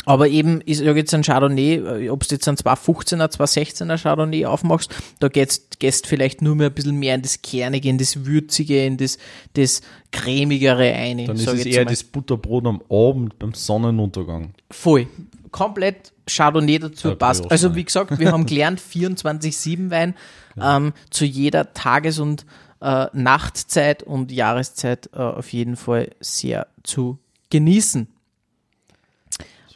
Aber 0.06 0.28
eben, 0.28 0.62
ich 0.66 0.80
sage 0.80 0.96
jetzt 1.00 1.14
ein 1.14 1.24
Chardonnay, 1.24 2.10
ob 2.10 2.28
du 2.28 2.36
jetzt 2.36 2.48
ein 2.48 2.56
215er, 2.58 3.32
216er 3.32 3.98
Chardonnay 4.02 4.46
aufmachst, 4.46 4.94
da 5.20 5.30
gehst, 5.30 5.80
gehst 5.80 6.08
vielleicht 6.08 6.42
nur 6.42 6.56
mehr 6.56 6.68
ein 6.68 6.74
bisschen 6.74 6.98
mehr 6.98 7.16
in 7.16 7.22
das 7.22 7.42
Kernige, 7.42 7.88
in 7.90 7.98
das 7.98 8.26
Würzige, 8.26 8.86
in 8.86 8.98
das, 8.98 9.18
das 9.54 9.82
Cremigere 10.12 10.92
ein. 10.94 11.26
Dann 11.26 11.36
ist 11.36 11.48
es 11.48 11.66
eher 11.66 11.86
mal. 11.86 11.92
das 11.92 12.04
Butterbrot 12.04 12.66
am 12.66 12.82
Abend 12.90 13.40
beim 13.40 13.54
Sonnenuntergang. 13.54 14.54
Voll. 14.72 15.08
Komplett 15.52 16.12
Chardonnay 16.28 16.80
dazu 16.80 17.10
Ja, 17.10 17.16
passt. 17.16 17.50
Also 17.52 17.76
wie 17.76 17.84
gesagt, 17.84 18.18
wir 18.20 18.32
haben 18.32 18.46
gelernt, 18.46 18.82
24-7 18.94 19.90
Wein 19.92 20.16
ähm, 20.62 20.94
zu 21.12 21.26
jeder 21.26 21.74
Tages- 21.74 22.20
und 22.20 22.46
äh, 22.84 23.08
Nachtzeit 23.14 24.04
und 24.04 24.32
Jahreszeit 24.32 25.10
äh, 25.14 25.18
auf 25.20 25.52
jeden 25.54 25.76
Fall 25.78 26.12
sehr 26.20 26.68
zu 26.84 27.18
genießen. 27.50 28.08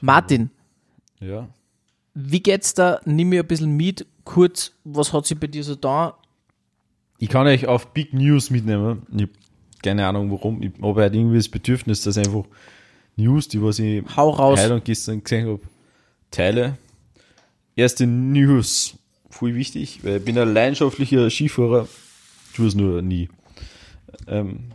Martin, 0.02 0.50
Ja. 1.20 1.48
wie 2.14 2.40
geht's 2.42 2.74
da? 2.74 3.00
Nimm 3.06 3.30
mir 3.30 3.42
ein 3.44 3.48
bisschen 3.48 3.76
mit. 3.76 4.06
Kurz, 4.24 4.74
was 4.84 5.14
hat 5.14 5.26
sich 5.26 5.40
bei 5.40 5.48
dir 5.48 5.64
so 5.64 5.76
da? 5.76 6.18
Ich 7.18 7.30
kann 7.30 7.48
euch 7.48 7.66
auf 7.66 7.94
Big 7.94 8.14
News 8.14 8.50
mitnehmen. 8.50 9.08
Ich 9.16 9.24
hab 9.24 9.30
keine 9.82 10.06
Ahnung 10.06 10.30
warum. 10.32 10.62
Ich 10.62 10.72
habe 10.82 11.02
halt 11.02 11.16
irgendwie 11.16 11.38
das 11.38 11.50
Bedürfnis, 11.50 12.02
dass 12.02 12.18
einfach 12.18 12.44
News, 13.16 13.48
die 13.48 13.62
was 13.62 13.80
ich 13.80 14.04
Hau 14.16 14.30
raus. 14.30 14.60
heute 14.60 14.76
und 14.76 14.86
gestern 14.86 15.24
gesehen 15.24 15.48
habe, 15.48 15.62
teile. 16.30 16.78
Erste 17.76 18.06
News, 18.06 18.96
voll 19.30 19.56
wichtig, 19.56 20.04
weil 20.04 20.18
ich 20.18 20.26
bin 20.26 20.38
ein 20.38 20.54
leidenschaftlicher 20.54 21.30
Skifahrer, 21.30 21.88
tue 22.58 22.68
es 22.68 22.76
nur 22.76 23.02
nie. 23.02 23.30
Ähm, 24.28 24.72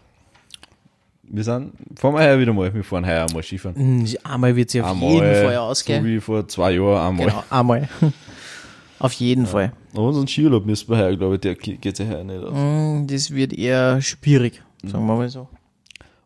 wir 1.24 1.44
sind, 1.44 1.72
fahren 1.98 2.14
wir 2.14 2.20
heuer 2.20 2.38
wieder 2.38 2.52
mal, 2.52 2.72
wir 2.74 2.84
fahren 2.84 3.06
heuer 3.06 3.26
einmal 3.26 3.42
Skifahren. 3.42 3.76
Hm, 3.76 4.06
Einmal 4.24 4.54
wird 4.56 4.70
sie 4.70 4.80
auf 4.82 4.90
Einmal, 4.90 5.10
jeden 5.12 5.34
Fall 5.44 5.54
so 5.54 5.60
ausgehen. 5.60 6.04
wie 6.04 6.20
vor 6.20 6.46
zwei 6.48 6.72
Jahren 6.72 7.08
einmal. 7.08 7.26
genau, 7.26 7.44
einmal. 7.50 7.88
auf 8.98 9.12
jeden 9.14 9.46
Fall. 9.46 9.72
Aber 9.94 10.08
unseren 10.08 10.26
Skiurlaub 10.28 10.64
müssen 10.66 10.88
wir 10.90 10.98
heuer, 10.98 11.16
glaube 11.16 11.34
ich, 11.36 11.40
der 11.40 11.54
geht 11.54 11.96
sich 11.96 12.08
heuer 12.08 12.24
nicht 12.24 12.42
aus. 12.44 12.54
Hm, 12.54 13.06
Das 13.06 13.30
wird 13.30 13.52
eher 13.52 14.00
schwierig, 14.02 14.62
sagen 14.84 15.06
wir 15.06 15.16
mal 15.16 15.28
so. 15.28 15.48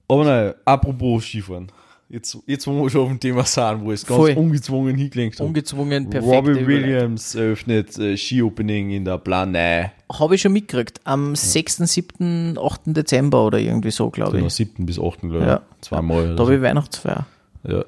Aber 0.09 0.25
nein, 0.25 0.55
apropos 0.65 1.25
Skifahren. 1.25 1.71
Jetzt, 2.09 2.39
jetzt 2.47 2.67
wo 2.69 2.83
wir 2.85 2.89
schon 2.89 3.01
auf 3.01 3.09
dem 3.09 3.19
Thema 3.19 3.43
sind, 3.45 3.85
wo 3.85 3.91
es 3.91 4.07
ganz 4.07 4.17
Voll. 4.21 4.33
ungezwungen 4.35 4.95
hingelenkt 4.97 5.41
hat. 5.41 5.47
Ungezwungen, 5.47 6.09
perfekt. 6.09 6.33
Robbie 6.33 6.67
Williams 6.67 7.35
eröffnet 7.35 7.99
äh, 7.99 8.17
Ski-Opening 8.17 8.91
in 8.91 9.05
der 9.05 9.19
Planei. 9.19 9.91
Habe 10.13 10.37
ich 10.37 10.41
schon 10.43 10.53
mitgekriegt. 10.53 11.01
Am 11.03 11.35
6., 11.35 11.79
7., 11.79 12.59
8. 12.63 12.83
Dezember 12.87 13.45
oder 13.45 13.59
irgendwie 13.59 13.91
so, 13.91 14.11
glaube 14.11 14.39
Von 14.39 14.47
ich. 14.47 14.55
7. 14.55 14.87
bis 14.87 15.01
8. 15.01 15.21
glaube 15.23 15.39
ich. 15.39 15.47
Ja. 15.47 15.63
Zweimal. 15.81 16.37
Da 16.37 16.45
habe 16.45 16.55
ich 16.55 16.63
Weihnachtsfeier. 16.63 17.27
ja. 17.69 17.85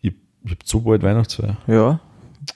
Ich, 0.00 0.12
ich 0.44 0.50
habe 0.52 0.60
so 0.64 0.80
bald 0.80 1.02
Weihnachtsfeier. 1.02 1.56
Ja, 1.66 1.98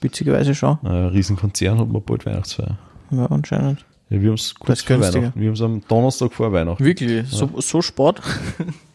witzigerweise 0.00 0.54
schon. 0.54 0.78
Ein 0.84 1.06
Riesenkonzern 1.08 1.80
hat 1.80 1.88
man 1.88 2.04
bald 2.04 2.24
Weihnachtsfeier. 2.24 2.78
Ja, 3.10 3.26
anscheinend. 3.26 3.84
Ja, 4.10 4.20
wir 4.20 4.28
haben 4.28 4.34
es 4.34 4.54
kurz 4.54 4.82
vor 4.82 4.96
günstiger. 4.96 5.22
Weihnachten. 5.22 5.40
Wir 5.40 5.48
haben 5.48 5.54
es 5.54 5.60
am 5.62 5.82
Donnerstag 5.88 6.32
vor 6.32 6.52
Weihnachten. 6.52 6.84
Wirklich? 6.84 7.28
So, 7.28 7.50
so 7.60 7.82
spät? 7.82 8.20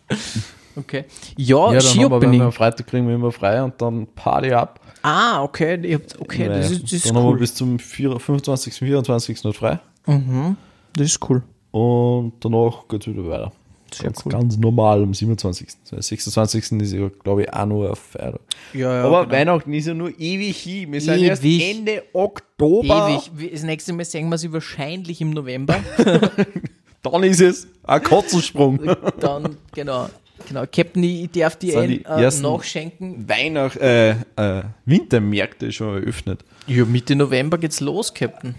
okay. 0.99 1.05
Ja, 1.37 1.73
Ja, 1.73 1.81
Ski-Opening. 1.81 2.41
am 2.41 2.51
Freitag 2.51 2.87
kriegen 2.87 3.07
wir 3.07 3.15
immer 3.15 3.31
frei 3.31 3.63
und 3.63 3.81
dann 3.81 4.07
Party 4.15 4.51
ab. 4.51 4.79
Ah, 5.01 5.43
okay. 5.43 5.99
Okay, 6.19 6.47
das 6.47 6.71
ist, 6.71 6.83
das 6.83 6.91
ist 6.93 7.05
dann 7.09 7.15
haben 7.17 7.25
wir 7.25 7.31
cool. 7.31 7.39
bis 7.39 7.53
zum 7.53 7.77
4, 7.77 8.19
25. 8.19 8.73
24. 8.73 9.43
noch 9.43 9.55
frei. 9.55 9.79
Das 10.05 11.05
ist 11.07 11.29
cool. 11.29 11.43
Und 11.71 12.33
danach 12.39 12.87
geht 12.87 13.01
es 13.01 13.13
wieder 13.13 13.27
weiter. 13.27 13.51
Sehr 13.93 14.05
ganz, 14.05 14.25
cool. 14.25 14.31
ganz 14.31 14.57
normal 14.57 15.03
am 15.03 15.13
27. 15.13 15.67
Am 15.91 16.01
26. 16.01 16.71
ist 16.81 16.93
ja, 16.93 17.09
glaube 17.23 17.43
ich, 17.43 17.53
auch 17.53 17.65
nur 17.65 17.89
ein 17.89 17.95
Feiertag. 17.95 18.41
Ja, 18.73 18.93
ja, 18.93 19.03
Aber 19.03 19.25
genau. 19.25 19.35
Weihnachten 19.37 19.73
ist 19.73 19.87
ja 19.87 19.93
nur 19.93 20.09
ewig 20.19 20.57
hin. 20.57 20.91
Wir 20.91 21.01
sind 21.01 21.21
erst. 21.21 21.43
Ende 21.43 22.03
Oktober. 22.13 23.21
Ewig. 23.37 23.51
Das 23.51 23.63
nächste 23.63 23.93
Mal 23.93 24.05
sehen 24.05 24.27
wir 24.29 24.37
sie 24.37 24.51
wahrscheinlich 24.51 25.21
im 25.21 25.29
November. 25.31 25.75
Dann 27.03 27.23
ist 27.23 27.41
es 27.41 27.67
ein 27.83 28.01
Katzensprung. 28.01 28.79
Dann, 29.19 29.57
genau. 29.73 30.09
Genau. 30.47 30.65
Captain, 30.71 31.03
ich 31.03 31.31
darf 31.31 31.55
dir 31.57 31.79
ein, 31.79 31.89
die 31.89 32.03
äh, 32.05 32.41
nachschenken. 32.41 33.27
Weihnacht, 33.27 33.77
äh, 33.77 34.11
äh, 34.35 34.63
Wintermärkte 34.85 35.71
schon 35.71 35.95
eröffnet. 36.01 36.43
Ja, 36.67 36.85
Mitte 36.85 37.15
November 37.15 37.57
geht's 37.57 37.79
los, 37.79 38.13
Captain. 38.13 38.55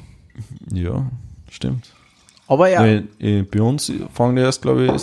Ja, 0.72 1.10
stimmt. 1.50 1.90
Aber 2.48 2.68
ja, 2.68 2.80
Weil, 2.80 3.08
äh, 3.20 3.42
bei 3.42 3.60
uns 3.60 3.92
fangen 4.12 4.36
die 4.36 4.42
erst, 4.42 4.62
glaube 4.62 4.86
ich, 4.86 5.02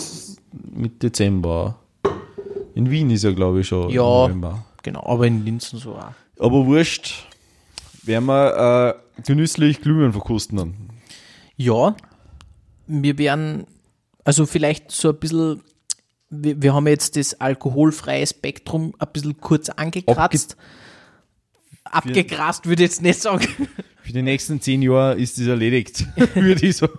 mit 0.74 1.02
Dezember. 1.02 1.78
In 2.74 2.90
Wien 2.90 3.10
ist 3.10 3.24
ja, 3.24 3.32
glaube 3.32 3.60
ich, 3.60 3.68
schon 3.68 3.90
Ja. 3.90 4.02
November. 4.02 4.64
genau. 4.82 5.04
Aber 5.06 5.26
in 5.26 5.44
Linzen 5.44 5.78
so 5.78 5.94
auch. 5.94 6.12
Aber 6.38 6.66
wurscht, 6.66 7.26
werden 8.02 8.26
wir 8.26 8.96
äh, 9.16 9.22
genüsslich 9.22 9.80
Glühwein 9.80 10.12
verkosten 10.12 10.58
dann. 10.58 10.74
Ja, 11.56 11.94
wir 12.86 13.16
werden, 13.18 13.66
also 14.24 14.44
vielleicht 14.46 14.90
so 14.90 15.10
ein 15.10 15.16
bisschen, 15.16 15.60
wir, 16.42 16.62
wir 16.62 16.74
haben 16.74 16.86
jetzt 16.86 17.16
das 17.16 17.40
alkoholfreie 17.40 18.26
Spektrum 18.26 18.94
ein 18.98 19.08
bisschen 19.12 19.40
kurz 19.40 19.68
angekratzt. 19.68 20.56
Abgegrast 21.84 22.66
würde 22.66 22.82
ich 22.82 22.90
jetzt 22.90 23.02
nicht 23.02 23.20
sagen. 23.20 23.46
Für 24.02 24.12
die 24.12 24.22
nächsten 24.22 24.60
zehn 24.60 24.82
Jahre 24.82 25.14
ist 25.14 25.38
das 25.38 25.46
erledigt, 25.46 26.06
würde 26.34 26.66
ich 26.66 26.76
sagen. 26.76 26.98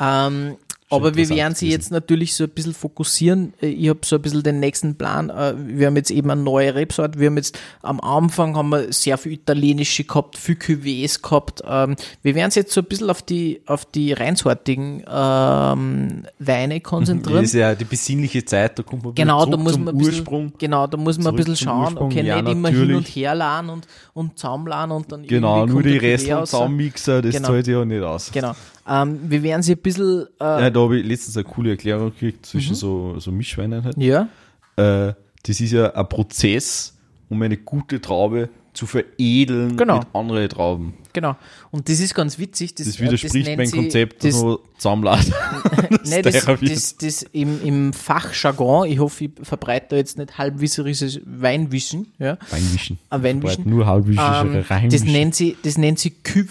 Ähm, 0.00 0.56
aber 0.88 1.16
wir 1.16 1.28
werden 1.28 1.54
sie 1.54 1.68
jetzt 1.68 1.90
natürlich 1.90 2.34
so 2.34 2.44
ein 2.44 2.50
bisschen 2.50 2.72
fokussieren. 2.74 3.54
Ich 3.60 3.88
habe 3.88 4.00
so 4.04 4.16
ein 4.16 4.22
bisschen 4.22 4.42
den 4.44 4.60
nächsten 4.60 4.94
Plan. 4.94 5.30
Äh, 5.30 5.54
Wir 5.66 5.88
haben 5.88 5.96
jetzt 5.96 6.10
eben 6.12 6.30
eine 6.30 6.40
neue 6.40 6.74
Rebsorte. 6.74 7.18
Wir 7.18 7.26
haben 7.26 7.36
jetzt 7.36 7.58
am 7.82 8.00
Anfang 8.00 8.56
haben 8.56 8.68
wir 8.68 8.92
sehr 8.92 9.18
viel 9.18 9.32
italienische 9.32 10.04
gehabt, 10.04 10.38
viel 10.38 10.54
Cuvées 10.54 11.20
gehabt. 11.22 11.62
Ähm, 11.66 11.96
Wir 12.22 12.34
werden 12.36 12.46
uns 12.46 12.54
jetzt 12.54 12.72
so 12.72 12.82
ein 12.82 12.86
bisschen 12.86 13.10
auf 13.10 13.22
die, 13.22 13.62
auf 13.66 13.84
die 13.84 14.12
reinsortigen 14.12 15.02
ähm, 15.08 16.22
Weine 16.38 16.80
konzentrieren. 16.80 17.42
Das 17.42 17.46
ist 17.46 17.54
ja 17.54 17.74
die 17.74 17.84
besinnliche 17.84 18.44
Zeit, 18.44 18.78
da 18.78 18.82
kommt 18.82 19.04
man 19.04 19.14
Genau, 19.14 19.44
da 19.46 19.56
muss 19.56 19.76
man 19.78 19.88
ein 19.94 19.98
bisschen, 19.98 20.14
Ursprung. 20.20 20.52
genau, 20.58 20.86
da 20.86 20.96
muss 20.96 21.18
man 21.18 21.28
ein 21.28 21.36
bisschen 21.36 21.56
schauen, 21.56 21.84
Ursprung, 21.94 22.06
okay, 22.12 22.22
ja, 22.24 22.40
nicht 22.42 22.52
immer 22.52 22.68
hin 22.68 22.80
und 22.82 22.86
natürlich. 22.88 23.16
her 23.16 23.34
laden 23.34 23.70
und, 23.70 23.86
und 24.14 24.38
zusammenladen 24.38 24.92
und 24.94 25.10
dann 25.10 25.26
Genau, 25.26 25.56
irgendwie 25.60 25.72
nur 25.72 25.82
die 25.82 25.96
Reste 25.98 26.32
raus. 26.34 26.50
zusammenmixer, 26.50 27.22
das 27.22 27.34
Genau. 27.34 27.48
zahlt 27.48 27.66
ja 27.66 27.84
nicht 27.84 28.02
aus. 28.02 28.30
Genau. 28.32 28.52
Ähm, 28.88 29.20
wir 29.28 29.42
werden 29.42 29.62
sie 29.62 29.72
ein 29.72 29.78
bisschen, 29.78 30.26
äh, 30.40 30.44
Ja, 30.44 30.70
da 30.70 30.80
habe 30.80 30.98
ich 30.98 31.06
letztens 31.06 31.36
eine 31.36 31.44
coole 31.44 31.70
Erklärung 31.70 32.10
gekriegt 32.12 32.46
zwischen 32.46 32.70
Mhm. 32.72 32.76
so, 32.76 33.18
so 33.18 33.32
Mischweinen 33.32 33.82
halt. 33.84 33.96
ja, 33.98 34.28
Äh, 34.76 35.14
das 35.44 35.60
ist 35.60 35.72
ja 35.72 35.94
ein 35.94 36.08
Prozess, 36.08 36.94
um 37.28 37.40
eine 37.42 37.56
gute 37.56 38.00
Traube 38.00 38.48
zu 38.74 38.84
veredeln 38.86 39.76
Genau. 39.76 39.98
mit 40.00 40.06
anderen 40.12 40.48
Trauben. 40.50 40.94
genau. 41.14 41.34
Und 41.70 41.88
das 41.88 41.98
ist 41.98 42.14
ganz 42.14 42.38
witzig. 42.38 42.74
Das, 42.74 42.86
Das 42.86 42.96
äh, 42.96 43.04
widerspricht 43.04 43.46
nennt 43.46 43.56
meinem 43.56 43.66
sie- 43.68 43.76
Konzept, 43.76 44.22
das, 44.22 44.34
dass 44.34 44.42
man 44.44 44.56
zusammenlädt. 44.76 45.32
Nein, 46.04 46.22
das, 46.22 46.44
das, 46.44 46.96
das 46.98 47.22
im, 47.32 47.64
im 47.64 47.92
Fachjargon, 47.94 48.86
ich 48.90 48.98
hoffe, 48.98 49.24
ich 49.24 49.30
verbreite 49.42 49.86
da 49.90 49.96
jetzt 49.96 50.18
nicht 50.18 50.36
halbwisserisches 50.36 51.20
Weinwissen, 51.24 52.12
ja, 52.18 52.36
Weinwischen. 52.50 52.98
Ein 53.08 53.22
Weinwischen. 53.22 53.68
Nur 53.70 53.86
halbwischische 53.86 54.26
Ähm, 54.42 54.64
Reinwischen. 54.68 54.90
das 54.90 55.04
nennt 55.10 55.34
sie, 55.34 55.56
das 55.62 55.78
nennt 55.78 55.98
sie 55.98 56.12
Cü 56.22 56.44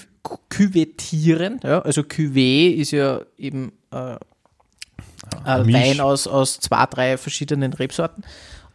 Cuvetieren, 0.50 1.60
ja, 1.64 1.82
also 1.82 2.02
Cuvée 2.02 2.74
ist 2.76 2.92
ja 2.92 3.22
eben 3.38 3.72
äh, 3.92 4.18
Misch. 5.64 5.76
Wein 5.76 6.00
aus, 6.00 6.28
aus 6.28 6.60
zwei, 6.60 6.86
drei 6.86 7.18
verschiedenen 7.18 7.74
Rebsorten. 7.74 8.24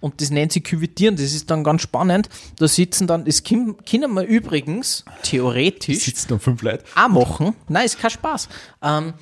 Und 0.00 0.20
das 0.20 0.30
nennt 0.30 0.52
sie 0.52 0.62
Küvetieren, 0.62 1.16
das 1.16 1.32
ist 1.34 1.50
dann 1.50 1.62
ganz 1.62 1.82
spannend. 1.82 2.30
Da 2.56 2.66
sitzen 2.66 3.06
dann, 3.06 3.26
das 3.26 3.44
können 3.44 3.76
wir 3.84 4.22
übrigens 4.22 5.04
theoretisch 5.22 6.04
sitzen 6.04 6.28
dann 6.28 6.40
fünf 6.40 6.62
Leute. 6.62 6.84
auch 6.96 7.08
machen. 7.08 7.54
Nein, 7.68 7.84
ist 7.84 7.98
kein 7.98 8.10
Spaß. 8.10 8.48
Ähm, 8.82 9.12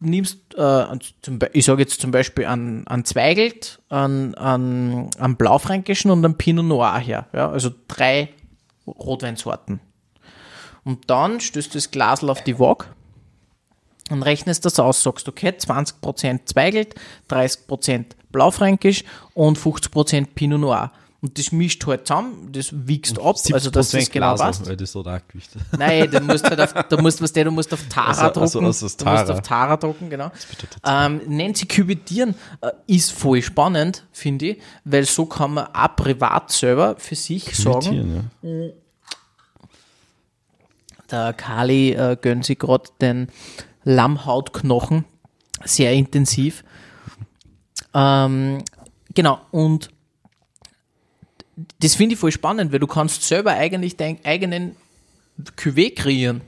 nimmst, 0.00 0.38
äh, 0.56 0.86
ich 1.52 1.64
sage 1.64 1.82
jetzt 1.82 2.00
zum 2.00 2.10
Beispiel 2.10 2.46
an, 2.46 2.84
an 2.86 3.04
Zweigelt, 3.04 3.80
an, 3.90 4.34
an, 4.34 5.10
an 5.18 5.36
Blaufränkischen 5.36 6.10
und 6.10 6.24
an 6.24 6.38
Pinot 6.38 6.64
Noir 6.64 6.98
her. 6.98 7.26
Ja, 7.34 7.50
also 7.50 7.70
drei 7.88 8.30
Rotweinsorten. 8.86 9.80
Und 10.84 11.08
dann 11.10 11.40
stößt 11.40 11.70
du 11.72 11.78
das 11.78 11.90
Glasl 11.90 12.28
auf 12.30 12.42
die 12.44 12.58
Waage 12.58 12.86
und 14.10 14.22
rechnest 14.22 14.64
das 14.64 14.78
aus, 14.78 15.02
sagst, 15.02 15.28
okay, 15.28 15.48
20% 15.50 16.40
Zweigelt, 16.46 16.94
30% 17.30 18.04
Blaufränkisch 18.30 19.04
und 19.32 19.58
50% 19.58 20.26
Pinot 20.34 20.60
Noir. 20.60 20.90
Und 21.22 21.38
das 21.38 21.52
mischt 21.52 21.86
halt 21.86 22.06
zusammen, 22.06 22.50
das 22.52 22.68
wiegst 22.70 23.18
ab, 23.18 23.36
also 23.50 23.70
dass 23.70 23.90
das 23.92 23.94
70% 23.94 24.10
genau 24.12 24.36
passt. 24.36 24.66
Weil 24.68 24.76
das 24.76 24.94
hat 24.94 25.06
auch 25.06 25.18
Gewicht. 25.26 25.52
Nein, 25.78 26.10
du 26.10 26.20
musst 26.20 26.44
halt 26.44 26.60
auf, 26.60 26.74
du 26.86 26.98
musst, 26.98 27.22
was 27.22 27.32
der, 27.32 27.44
du 27.44 27.50
musst 27.50 27.72
auf 27.72 27.82
Tara 27.88 28.08
Also- 28.08 28.24
drucken. 28.24 28.40
also- 28.42 28.58
also 28.66 28.84
das 28.86 28.96
du 28.98 29.04
musst 29.06 29.26
Tara. 29.26 29.32
auf 29.32 29.40
Tara 29.40 29.76
drucken, 29.78 30.10
genau. 30.10 30.30
Ähm, 30.86 31.22
nennt 31.26 31.56
sie 31.56 31.66
Küvetieren, 31.66 32.34
äh, 32.60 32.72
ist 32.86 33.10
voll 33.12 33.40
spannend, 33.40 34.04
finde 34.12 34.48
ich, 34.50 34.58
weil 34.84 35.06
so 35.06 35.24
kann 35.24 35.54
man 35.54 35.68
auch 35.74 35.96
privat 35.96 36.50
selber 36.52 36.96
für 36.98 37.14
sich 37.14 37.56
sagen, 37.56 37.80
Tieren, 37.80 38.30
ja. 38.42 38.50
Der 41.14 41.32
Kali 41.32 41.92
äh, 41.92 42.16
gönnt 42.20 42.44
sich 42.44 42.58
gerade 42.58 42.90
den 43.00 43.28
Lammhautknochen 43.84 45.04
sehr 45.64 45.92
intensiv. 45.92 46.64
Ähm, 47.94 48.64
genau, 49.14 49.40
und 49.52 49.90
das 51.80 51.94
finde 51.94 52.14
ich 52.14 52.20
voll 52.20 52.32
spannend, 52.32 52.72
weil 52.72 52.80
du 52.80 52.88
kannst 52.88 53.22
selber 53.22 53.52
eigentlich 53.52 53.96
deinen 53.96 54.18
eigenen 54.24 54.74
Cuvée 55.56 55.94
kreieren. 55.94 56.40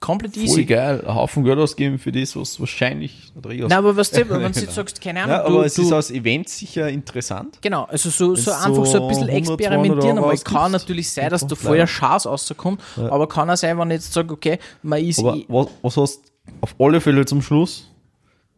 Komplett 0.00 0.34
Voll 0.34 0.44
easy. 0.44 0.64
geil. 0.64 1.02
Ein 1.06 1.14
Haufen 1.16 1.42
Geld 1.42 1.58
ausgeben 1.58 1.98
für 1.98 2.12
das, 2.12 2.36
was 2.36 2.60
wahrscheinlich 2.60 3.32
oder 3.36 3.50
ich 3.50 3.64
aus- 3.64 3.68
Nein, 3.70 3.78
aber 3.78 3.96
was 3.96 4.10
du, 4.12 4.18
wenn 4.30 4.52
du 4.52 4.60
jetzt 4.60 4.74
sagst, 4.74 5.00
keine 5.00 5.22
Ahnung, 5.24 5.36
Ja, 5.36 5.42
du, 5.48 5.56
aber 5.56 5.66
es 5.66 5.74
du, 5.74 5.82
ist 5.82 5.92
als 5.92 6.10
Event 6.12 6.48
sicher 6.48 6.88
interessant. 6.88 7.58
Genau, 7.60 7.82
also 7.84 8.08
so, 8.10 8.34
so 8.36 8.52
einfach 8.52 8.86
so 8.86 9.02
ein 9.02 9.08
bisschen 9.08 9.28
100, 9.28 9.28
200 9.28 9.58
experimentieren. 9.58 10.18
Aber 10.18 10.36
kann 10.36 10.56
ausgibst, 10.56 10.72
natürlich 10.72 11.10
sein, 11.10 11.30
dass 11.30 11.46
da 11.46 11.56
voll 11.56 11.80
ein 11.80 11.88
Schaß 11.88 12.26
rauskommt. 12.26 12.80
Aber 12.96 13.26
kann 13.28 13.50
auch 13.50 13.56
sein, 13.56 13.76
wenn 13.78 13.90
ich 13.90 13.96
jetzt 13.96 14.12
sage, 14.12 14.32
okay, 14.32 14.58
man 14.82 15.04
ist 15.04 15.18
Aber 15.18 15.34
eh- 15.34 15.44
was, 15.48 15.66
was 15.82 15.96
hast 15.96 16.20
auf 16.60 16.74
alle 16.78 17.00
Fälle 17.00 17.24
zum 17.26 17.42
Schluss? 17.42 17.90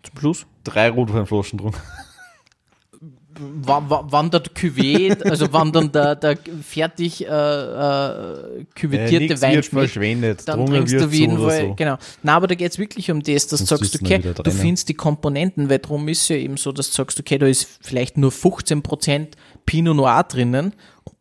zum 0.03 0.19
Schluss. 0.19 0.47
Drei 0.65 0.91
Rotweinflaschen 0.91 1.59
drum. 1.59 1.73
Wann, 3.63 4.31
der 4.31 4.43
Cuvée, 4.43 5.23
also 5.25 5.53
wann 5.53 5.73
dann 5.73 5.91
der, 5.93 6.15
der 6.17 6.37
fertig 6.63 7.27
äh, 7.27 7.29
äh, 7.29 8.65
küvettierte 8.75 9.27
nichts 9.27 9.43
Wein 9.43 9.63
verschwendet. 9.63 10.43
dann 10.47 10.59
Drungen 10.59 10.87
trinkst 10.87 10.95
du 10.95 11.05
auf 11.07 11.13
jeden 11.13 11.39
Fall, 11.39 11.61
so. 11.69 11.75
genau. 11.75 11.97
Na, 12.23 12.37
aber 12.37 12.47
da 12.47 12.55
geht 12.55 12.71
es 12.73 12.79
wirklich 12.79 13.11
um 13.11 13.23
das, 13.23 13.47
dass 13.47 13.61
du 13.61 13.67
sagst, 13.67 14.01
okay, 14.01 14.21
du 14.21 14.51
findest 14.51 14.89
die 14.89 14.95
Komponenten, 14.95 15.69
weil 15.71 15.79
darum 15.79 16.07
ist 16.09 16.29
ja 16.29 16.37
eben 16.37 16.57
so, 16.57 16.73
dass 16.73 16.91
du 16.91 16.97
sagst, 16.97 17.19
okay, 17.19 17.39
da 17.39 17.47
ist 17.47 17.67
vielleicht 17.81 18.19
nur 18.19 18.31
15% 18.31 19.29
Pinot 19.67 19.97
Noir 19.97 20.25
drinnen 20.25 20.75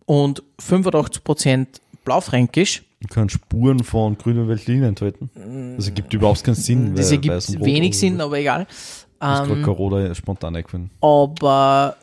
und 0.05 0.43
85% 0.62 1.67
Blaufränkisch. 2.03 2.84
Du 3.01 3.08
kannst 3.13 3.36
Spuren 3.36 3.84
von 3.84 4.17
grünen 4.17 4.47
Veltlin 4.49 4.84
enthalten. 4.84 5.29
Das 5.77 5.88
ergibt 5.88 6.13
überhaupt 6.13 6.43
keinen 6.43 6.55
Sinn. 6.55 6.95
Das 6.95 7.12
ergibt 7.12 7.63
wenig 7.63 7.97
Sinn, 7.97 8.19
aber 8.19 8.38
egal. 8.39 8.67
Ist 8.69 9.08
gerade 9.19 9.51
Ähm, 9.53 9.63
Carola 9.63 10.15
spontan 10.15 10.55
eingefallen. 10.55 10.89
aber 11.01 11.95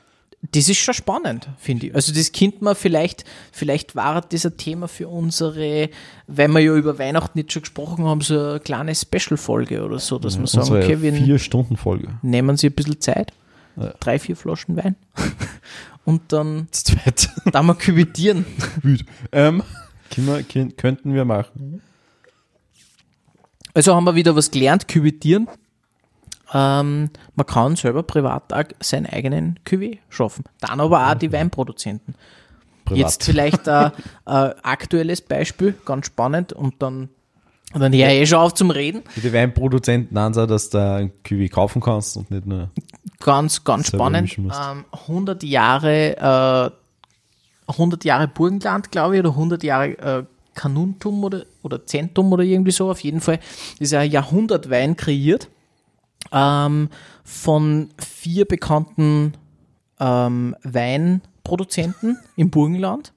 das 0.53 0.69
ist 0.69 0.79
schon 0.79 0.95
spannend, 0.95 1.49
finde 1.59 1.89
ich. 1.89 1.95
Also 1.95 2.13
das 2.15 2.31
könnte 2.31 2.63
man 2.63 2.77
vielleicht, 2.77 3.25
vielleicht 3.53 3.97
war 3.97 4.21
das 4.21 4.47
ein 4.47 4.57
Thema 4.57 4.87
für 4.87 5.09
unsere, 5.09 5.91
weil 6.29 6.49
wir 6.49 6.61
ja 6.61 6.75
über 6.75 6.99
Weihnachten 6.99 7.39
nicht 7.39 7.53
schon 7.53 7.63
gesprochen 7.63 8.05
haben, 8.05 8.21
so 8.21 8.39
eine 8.39 8.61
kleine 8.61 8.95
Special-Folge 8.95 9.83
oder 9.83 9.99
so, 9.99 10.19
dass 10.19 10.39
wir 10.39 10.47
sagen, 10.47 10.69
okay, 10.77 11.01
wir 11.03 11.13
vier 11.15 11.39
Stunden 11.39 11.77
Folge. 11.77 12.19
nehmen 12.23 12.57
Sie 12.57 12.69
ein 12.69 12.73
bisschen 12.75 13.01
Zeit, 13.01 13.33
Ja. 13.77 13.93
drei, 13.99 14.19
vier 14.19 14.37
Flaschen 14.37 14.77
Wein 14.77 14.95
und 16.05 16.33
dann, 16.33 16.69
Das 16.71 16.85
zweite. 16.85 17.29
dann 17.53 17.67
mal 17.67 17.75
kübitieren. 17.75 18.45
Ähm, 19.33 19.63
wir, 20.15 20.43
könnten 20.77 21.13
wir 21.15 21.25
machen. 21.25 21.83
Also 23.75 23.95
haben 23.95 24.05
wir 24.05 24.15
wieder 24.15 24.37
was 24.37 24.51
gelernt, 24.51 24.87
kübitieren. 24.89 25.49
Ähm, 26.53 27.11
man 27.35 27.47
kann 27.47 27.77
selber 27.77 28.03
privat 28.03 28.53
auch 28.53 28.65
seinen 28.81 29.07
eigenen 29.07 29.59
Cuvée 29.67 29.99
schaffen. 30.09 30.45
Dann 30.61 30.81
aber 30.81 31.11
auch 31.11 31.15
die 31.15 31.33
Weinproduzenten. 31.33 32.15
Privat. 32.85 32.99
Jetzt 32.99 33.25
vielleicht 33.25 33.69
ein, 33.69 33.91
ein 34.25 34.53
aktuelles 34.63 35.21
Beispiel, 35.21 35.75
ganz 35.85 36.07
spannend 36.07 36.53
und 36.53 36.75
dann, 36.79 37.09
und 37.73 37.81
dann 37.81 37.93
ich 37.93 38.01
eh 38.01 38.27
schon 38.27 38.39
auf 38.39 38.55
zum 38.55 38.71
Reden. 38.71 39.03
Die 39.17 39.33
Weinproduzenten 39.33 40.17
an, 40.17 40.33
dass 40.33 40.71
du 40.71 40.79
ein 40.79 41.13
Kiwi 41.25 41.49
kaufen 41.49 41.83
kannst 41.83 42.17
und 42.17 42.31
nicht 42.31 42.47
nur. 42.47 42.71
Ganz, 43.19 43.65
ganz 43.65 43.89
spannend. 43.89 44.39
Ähm, 44.39 44.85
100 44.93 45.43
Jahre, 45.43 46.71
äh, 47.67 47.73
100 47.73 48.05
Jahre 48.05 48.29
Burgenland, 48.29 48.93
glaube 48.93 49.17
ich, 49.17 49.21
oder 49.21 49.31
100 49.31 49.65
Jahre 49.65 49.99
äh, 49.99 50.25
Kanuntum 50.55 51.25
oder, 51.25 51.45
oder 51.63 51.85
Zentum 51.85 52.33
oder 52.33 52.45
irgendwie 52.45 52.71
so. 52.71 52.89
Auf 52.89 53.01
jeden 53.01 53.21
Fall 53.21 53.41
ist 53.81 53.93
ein 53.95 54.11
Jahrhundertwein 54.11 54.97
kreiert 54.97 55.49
ähm, 56.33 56.89
von 57.25 57.89
vier 57.99 58.45
bekannten 58.45 59.35
ähm, 60.01 60.55
Weinproduzenten 60.63 62.19
im 62.37 62.51
Burgenland. 62.51 63.13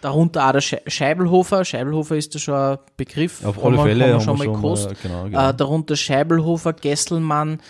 Darunter 0.00 0.46
auch 0.48 0.52
der 0.52 0.60
Schei- 0.60 0.82
Scheibelhofer. 0.86 1.64
Scheibelhofer 1.64 2.16
ist 2.16 2.34
ja 2.34 2.40
schon 2.40 2.54
ein 2.54 2.78
Begriff. 2.96 3.44
Auf 3.44 3.62
alle 3.64 3.76
man- 3.76 3.86
Fälle 3.86 4.12
haben 4.14 4.20
schon 4.20 4.38
wir 4.38 4.44
schon 4.44 4.52
mal- 4.54 4.60
gekostet. 4.60 4.98
genau, 5.02 5.24
genau. 5.24 5.48
Äh, 5.50 5.54
darunter 5.54 5.96
Scheibelhofer, 5.96 6.72
Gesselmann. 6.74 7.60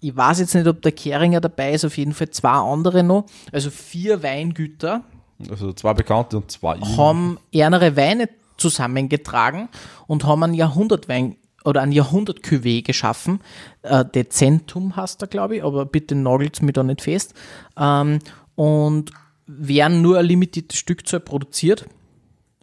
Ich 0.00 0.14
weiß 0.16 0.40
jetzt 0.40 0.54
nicht, 0.54 0.66
ob 0.66 0.82
der 0.82 0.92
Keringer 0.92 1.40
dabei 1.40 1.72
ist, 1.72 1.84
auf 1.84 1.96
jeden 1.96 2.12
Fall 2.14 2.30
zwei 2.30 2.50
andere 2.50 3.02
noch. 3.02 3.26
Also 3.52 3.70
vier 3.70 4.22
Weingüter 4.22 5.02
Also 5.50 5.72
zwei 5.72 5.94
Bekannte 5.94 6.36
und 6.38 6.50
zwei 6.50 6.78
haben 6.96 7.38
ärmere 7.52 7.96
Weine 7.96 8.28
zusammengetragen 8.56 9.68
und 10.06 10.24
haben 10.24 10.42
einen 10.42 10.54
Jahrhundertwein 10.54 11.36
oder 11.66 11.82
ein 11.82 11.92
Jahrhundert 11.92 12.40
Cuvée 12.40 12.82
geschaffen. 12.82 13.40
Äh, 13.82 14.04
Dezentum 14.04 14.96
heißt 14.96 15.22
er, 15.22 15.28
glaube 15.28 15.56
ich, 15.56 15.64
aber 15.64 15.84
bitte 15.84 16.14
nagelt 16.14 16.62
mir 16.62 16.72
da 16.72 16.82
nicht 16.82 17.02
fest. 17.02 17.34
Ähm, 17.78 18.20
und 18.54 19.10
werden 19.46 20.02
nur 20.02 20.18
eine 20.18 20.26
limitierte 20.26 20.76
Stückzahl 20.76 21.20
produziert. 21.20 21.86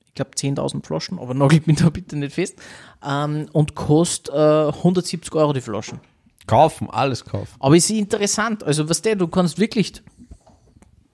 Ich 0.07 0.15
glaube 0.15 0.31
10.000 0.31 0.85
Flaschen, 0.85 1.19
aber 1.19 1.33
nagelt 1.33 1.67
mich 1.67 1.77
da 1.77 1.89
bitte 1.89 2.15
nicht 2.15 2.33
fest. 2.33 2.59
Ähm, 3.05 3.47
und 3.51 3.75
kostet 3.75 4.33
äh, 4.33 4.67
170 4.67 5.33
Euro 5.35 5.53
die 5.53 5.61
Flaschen. 5.61 5.99
Kaufen, 6.45 6.89
alles 6.89 7.23
kaufen. 7.23 7.55
Aber 7.59 7.75
ist 7.75 7.89
interessant. 7.89 8.63
Also, 8.63 8.89
was 8.89 9.01
der, 9.01 9.15
du 9.15 9.27
kannst 9.27 9.59
wirklich, 9.59 9.93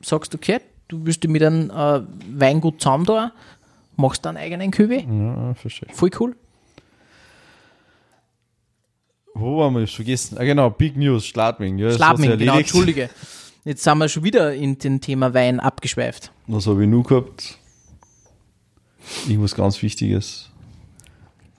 sagst, 0.01 0.33
okay, 0.33 0.59
du 0.87 0.99
dich 0.99 1.21
mit 1.27 1.43
einem 1.43 1.69
äh, 1.69 2.01
Weingut 2.33 2.81
zusammen 2.81 3.05
da, 3.05 3.31
machst 3.95 4.25
deinen 4.25 4.37
eigenen 4.37 4.71
Cuvée. 4.71 5.05
Ja, 5.07 5.53
verstehe. 5.53 5.89
Voll 5.93 6.09
cool. 6.19 6.35
Wo 9.39 9.63
haben 9.63 9.75
wir 9.75 9.81
das 9.81 9.91
vergessen? 9.91 10.37
Ah, 10.37 10.43
genau, 10.43 10.69
Big 10.69 10.97
News, 10.97 11.25
Schladming. 11.25 11.77
Ja, 11.77 11.91
Schladming, 11.91 12.37
genau. 12.37 12.57
Entschuldige. 12.57 13.09
Jetzt 13.65 13.83
sind 13.83 13.97
wir 13.97 14.07
schon 14.09 14.23
wieder 14.23 14.53
in 14.53 14.77
den 14.77 15.01
Thema 15.01 15.33
Wein 15.33 15.59
abgeschweift. 15.59 16.31
Was 16.47 16.65
habe 16.67 16.83
ich 16.83 16.89
nur 16.89 17.03
gehabt? 17.03 17.57
Irgendwas 19.27 19.55
ganz 19.55 19.81
Wichtiges. 19.81 20.49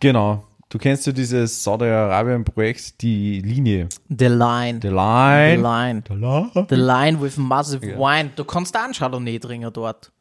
Genau. 0.00 0.44
Du 0.68 0.78
kennst 0.78 1.04
ja 1.06 1.12
dieses 1.12 1.64
Saudi-Arabien-Projekt, 1.64 3.02
die 3.02 3.40
Linie. 3.40 3.88
The 4.08 4.26
Line. 4.26 4.78
The 4.80 4.88
The 4.88 4.94
Line. 4.94 5.56
Line. 5.56 6.02
The 6.08 6.14
Line. 6.14 6.66
The 6.68 6.74
Line 6.76 7.20
with 7.20 7.36
massive 7.36 7.84
Ja. 7.84 7.98
wine. 7.98 8.30
Du 8.36 8.44
kannst 8.44 8.76
auch 8.76 8.84
einen 8.84 8.94
Chardonnay 8.94 9.38
trinken 9.40 9.72
dort. 9.72 10.12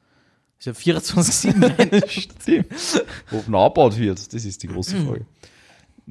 Ist 0.58 0.66
ja 0.66 0.74
24-7 0.74 1.62
Wein. 1.78 2.02
Stimmt. 2.10 3.06
Ob 3.32 3.48
nachgebaut 3.48 3.98
wird, 3.98 4.34
das 4.34 4.44
ist 4.44 4.64
die 4.64 4.68
große 4.68 4.96
Mhm. 4.98 5.08
Frage. 5.08 5.26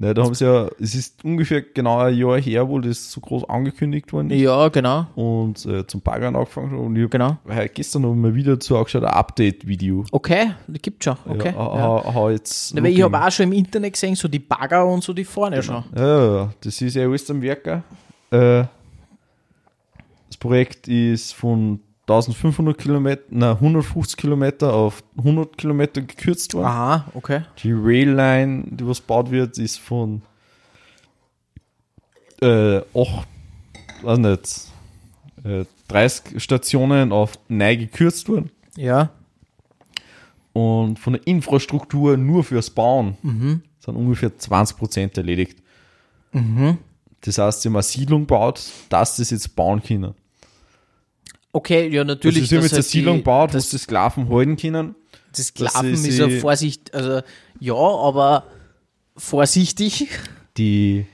Ne, 0.00 0.14
da 0.14 0.22
haben 0.22 0.32
sie 0.34 0.44
ja, 0.44 0.68
es 0.78 0.94
ist 0.94 1.24
ungefähr 1.24 1.60
genau 1.60 1.98
ein 1.98 2.16
Jahr 2.16 2.38
her, 2.40 2.68
wo 2.68 2.78
das 2.78 3.10
so 3.10 3.20
groß 3.20 3.48
angekündigt 3.48 4.12
worden 4.12 4.30
ist. 4.30 4.40
ja, 4.40 4.68
genau. 4.68 5.06
Und 5.16 5.66
äh, 5.66 5.84
zum 5.88 6.02
Baggern 6.02 6.36
angefangen 6.36 6.70
haben. 6.70 6.86
Und 6.86 6.94
ich 6.96 7.10
Genau. 7.10 7.36
heute 7.48 7.68
gestern 7.70 8.02
noch 8.02 8.14
mal 8.14 8.32
wieder 8.32 8.60
zu 8.60 8.76
angeschaut, 8.76 9.02
ein 9.02 9.10
Update-Video. 9.10 10.04
Okay, 10.12 10.52
die 10.68 10.78
gibt 10.80 11.02
schon. 11.02 11.16
Okay. 11.28 11.48
Ja, 11.52 11.74
Ja, 11.76 12.04
ha, 12.04 12.14
ha, 12.14 12.30
jetzt 12.30 12.76
Weil 12.80 12.86
ich 12.92 13.02
habe 13.02 13.20
auch 13.20 13.30
schon 13.32 13.46
im 13.46 13.52
Internet 13.54 13.94
gesehen, 13.94 14.14
so 14.14 14.28
die 14.28 14.38
Bagger 14.38 14.86
und 14.86 15.02
so, 15.02 15.12
die 15.12 15.24
fahren 15.24 15.54
ja 15.54 15.62
schon. 15.62 15.82
Ja, 15.96 16.06
ja, 16.06 16.34
ja, 16.36 16.52
das 16.60 16.80
ist 16.80 16.94
ja 16.94 17.02
alles 17.02 17.28
am 17.28 17.42
Werker. 17.42 17.82
Äh, 18.30 18.64
das 20.28 20.36
Projekt 20.38 20.86
ist 20.86 21.32
von 21.34 21.80
1500 22.08 22.78
Kilometer, 22.78 23.22
nein, 23.30 23.54
150 23.56 24.16
Kilometer 24.16 24.72
auf 24.72 25.02
100 25.18 25.58
Kilometer 25.58 26.00
gekürzt 26.00 26.54
worden. 26.54 26.66
Aha, 26.66 27.04
okay. 27.14 27.42
Die 27.62 27.72
Railline, 27.72 28.64
die 28.70 28.86
was 28.86 29.00
gebaut 29.00 29.30
wird, 29.30 29.58
ist 29.58 29.78
von 29.78 30.22
äh, 32.40 32.78
8, 32.78 32.84
weiß 34.02 34.18
nicht, 34.18 34.60
äh, 35.44 35.64
30 35.88 36.42
Stationen 36.42 37.12
auf 37.12 37.38
9 37.48 37.78
gekürzt 37.78 38.28
worden. 38.28 38.50
Ja. 38.76 39.10
Und 40.52 40.98
von 40.98 41.12
der 41.14 41.26
Infrastruktur 41.26 42.16
nur 42.16 42.42
fürs 42.44 42.70
Bauen 42.70 43.16
Mhm. 43.22 43.62
sind 43.80 43.96
ungefähr 43.96 44.36
20% 44.38 45.16
erledigt. 45.16 45.58
Das 47.22 47.38
heißt, 47.38 47.62
sie 47.62 47.68
haben 47.68 47.76
eine 47.76 47.82
Siedlung 47.82 48.22
gebaut, 48.22 48.62
dass 48.88 49.16
das 49.16 49.30
jetzt 49.30 49.54
bauen 49.56 49.82
können. 49.82 50.14
Okay, 51.52 51.88
ja, 51.88 52.04
natürlich. 52.04 52.42
also 52.42 52.48
sie 52.48 52.56
haben 52.56 52.62
jetzt 52.62 52.72
eine 52.74 52.82
halt 52.82 52.90
Siedlung 52.90 53.14
die- 53.16 53.20
gebaut, 53.22 53.50
wo 53.50 53.52
das, 53.54 53.70
sie 53.70 53.76
die 53.76 53.82
Sklaven 53.82 54.28
halten 54.28 54.56
können. 54.56 54.94
das 55.30 55.52
dass 55.54 55.72
Sklaven 55.72 55.92
ist 55.94 56.18
ja 56.18 56.28
Vorsicht, 56.40 56.94
also 56.94 57.20
ja, 57.60 57.74
aber 57.74 58.44
vorsichtig. 59.16 60.08
Die, 60.56 61.06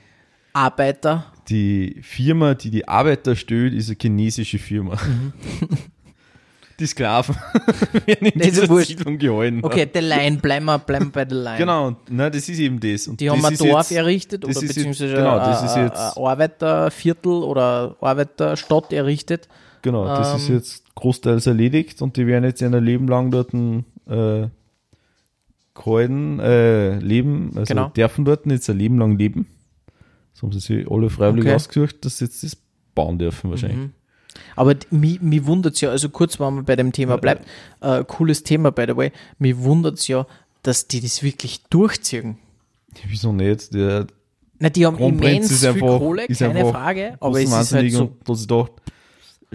Arbeiter. 0.53 1.25
die 1.49 1.99
Firma, 2.01 2.53
die 2.53 2.69
die 2.71 2.87
Arbeiter 2.87 3.35
stellt, 3.35 3.73
ist 3.73 3.89
eine 3.89 3.97
chinesische 4.01 4.57
Firma. 4.59 4.97
die 6.79 6.87
Sklaven 6.87 7.35
werden 8.05 8.27
in 8.27 8.39
ist 8.41 8.45
dieser 8.57 8.69
wurscht. 8.69 8.87
Siedlung 8.89 9.17
gehalten. 9.17 9.63
Okay, 9.63 9.87
the 9.93 9.99
Line, 10.01 10.37
bleiben 10.37 10.65
wir, 10.65 10.79
bleiben 10.79 11.05
wir 11.05 11.11
bei 11.11 11.25
der 11.25 11.37
Line. 11.37 11.57
Genau, 11.57 11.95
nein, 12.09 12.31
das 12.31 12.49
ist 12.49 12.59
eben 12.59 12.79
das. 12.79 13.07
Und 13.07 13.21
Die 13.21 13.29
haben 13.29 13.37
das 13.41 13.45
ein 13.47 13.53
ist 13.53 13.61
Dorf 13.61 13.89
jetzt, 13.89 13.97
errichtet 13.97 14.43
das 14.43 14.49
oder 14.49 14.57
ist 14.57 14.61
jetzt- 14.63 14.75
beziehungsweise 14.75 15.13
genau, 15.15 15.37
das 15.39 15.59
ein, 15.61 15.65
ist 15.67 15.75
ein- 15.75 15.91
ein 16.17 16.23
Arbeiterviertel 16.25 17.31
oder 17.31 17.95
Arbeiterstadt 18.01 18.91
errichtet. 18.91 19.47
Genau, 19.85 20.05
das 20.07 20.41
ist 20.41 20.49
Ähm, 20.49 20.55
jetzt 20.55 20.95
großteils 20.95 21.45
erledigt 21.45 22.01
und 22.01 22.17
die 22.17 22.25
werden 22.25 22.43
jetzt 22.43 22.63
ein 22.63 22.73
Leben 22.83 23.07
lang 23.07 23.29
dort 23.29 23.53
äh, 23.53 24.49
gehalten, 25.75 26.39
äh, 26.39 26.97
leben, 26.99 27.51
also 27.55 27.71
Genau. 27.71 27.89
dürfen 27.89 28.25
dort 28.25 28.47
jetzt 28.47 28.67
ein 28.67 28.77
Leben 28.79 28.97
lang 28.97 29.15
leben. 29.17 29.45
So 30.33 30.47
haben 30.47 30.53
sie 30.53 30.59
sich 30.59 30.89
alle 30.89 31.11
freiwillig 31.11 31.45
Okay. 31.45 31.53
ausgesucht, 31.55 32.03
dass 32.03 32.17
sie 32.17 32.25
jetzt 32.25 32.43
das 32.43 32.57
bauen 32.95 33.19
dürfen 33.19 33.51
wahrscheinlich. 33.51 33.77
Mhm. 33.77 33.91
Aber 34.55 34.75
mich, 34.89 35.21
mich 35.21 35.45
wundert 35.45 35.75
es 35.75 35.81
ja, 35.81 35.91
also 35.91 36.09
kurz, 36.09 36.39
wenn 36.39 36.55
man 36.55 36.65
bei 36.65 36.75
dem 36.75 36.91
Thema 36.91 37.17
bleibt, 37.17 37.45
äh, 37.81 38.03
cooles 38.05 38.41
Thema, 38.41 38.71
by 38.71 38.85
the 38.87 38.95
way, 38.97 39.11
mich 39.37 39.55
wundert 39.59 39.99
es 39.99 40.07
ja, 40.07 40.25
dass 40.63 40.87
die 40.87 40.99
das 40.99 41.21
wirklich 41.21 41.63
durchziehen. 41.69 42.37
Wieso 43.07 43.31
nicht? 43.31 43.71
Der 43.73 44.07
Na, 44.57 44.69
die 44.69 44.85
haben 44.85 44.97
Kronprinz 44.97 45.31
immens 45.35 45.51
ist 45.51 45.59
viel 45.59 45.69
einfach- 45.69 45.99
Kohle, 45.99 46.25
ist 46.25 46.39
keine 46.39 46.59
einfach 46.59 46.71
Frage, 46.71 47.17
aber 47.19 47.39
es 47.39 47.49
ist 47.51 47.71
halt 47.73 47.91
so, 47.91 48.15
dass 48.25 48.41
ich 48.41 48.47
dachte, 48.47 48.71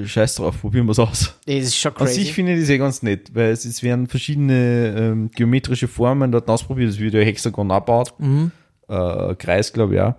scheiß 0.06 0.36
drauf, 0.36 0.60
probieren 0.60 0.86
wir 0.86 0.92
es 0.92 0.98
aus. 0.98 1.34
es 1.46 1.66
ist 1.68 1.76
schon 1.78 1.96
An 1.96 2.06
sich 2.06 2.16
crazy. 2.24 2.32
finde 2.32 2.54
ich 2.54 2.60
das 2.60 2.68
eh 2.70 2.78
ganz 2.78 3.02
nett, 3.02 3.34
weil 3.34 3.50
es, 3.50 3.64
es 3.64 3.82
werden 3.82 4.06
verschiedene 4.06 4.94
ähm, 4.96 5.30
geometrische 5.34 5.88
Formen 5.88 6.30
dort 6.32 6.48
ausprobiert. 6.48 6.90
Es 6.90 6.98
wird 6.98 7.14
ja 7.14 7.20
Hexagon 7.20 7.70
abgebaut, 7.70 8.14
Mhm. 8.18 8.50
äh, 8.88 9.34
Kreis 9.36 9.72
glaube 9.72 9.94
ich 9.94 10.00
auch. 10.00 10.14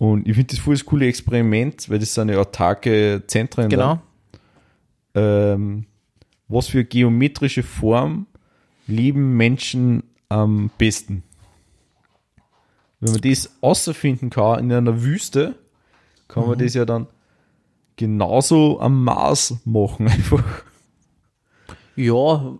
Und 0.00 0.28
ich 0.28 0.34
finde 0.34 0.54
das 0.54 0.58
voll 0.60 0.74
das 0.74 0.84
coole 0.84 1.06
Experiment, 1.08 1.88
weil 1.90 1.98
das 1.98 2.14
sind 2.14 2.28
ja 2.28 2.38
autarke 2.38 3.22
Zentren. 3.26 3.68
Genau. 3.68 4.00
Da. 5.14 5.52
Ähm, 5.54 5.86
was 6.46 6.68
für 6.68 6.84
geometrische 6.84 7.62
Form 7.64 8.26
lieben 8.86 9.36
Menschen 9.36 10.04
am 10.28 10.70
besten? 10.78 11.22
Wenn 13.00 13.12
man 13.12 13.20
das 13.20 13.50
außerfinden 13.60 14.30
kann 14.30 14.60
in 14.60 14.72
einer 14.72 15.02
Wüste, 15.02 15.54
kann 16.26 16.44
Mhm. 16.44 16.48
man 16.50 16.58
das 16.58 16.74
ja 16.74 16.84
dann 16.84 17.06
genauso 17.98 18.80
am 18.80 19.04
Mars 19.04 19.56
machen 19.66 20.08
einfach. 20.08 20.42
Ja, 21.96 22.56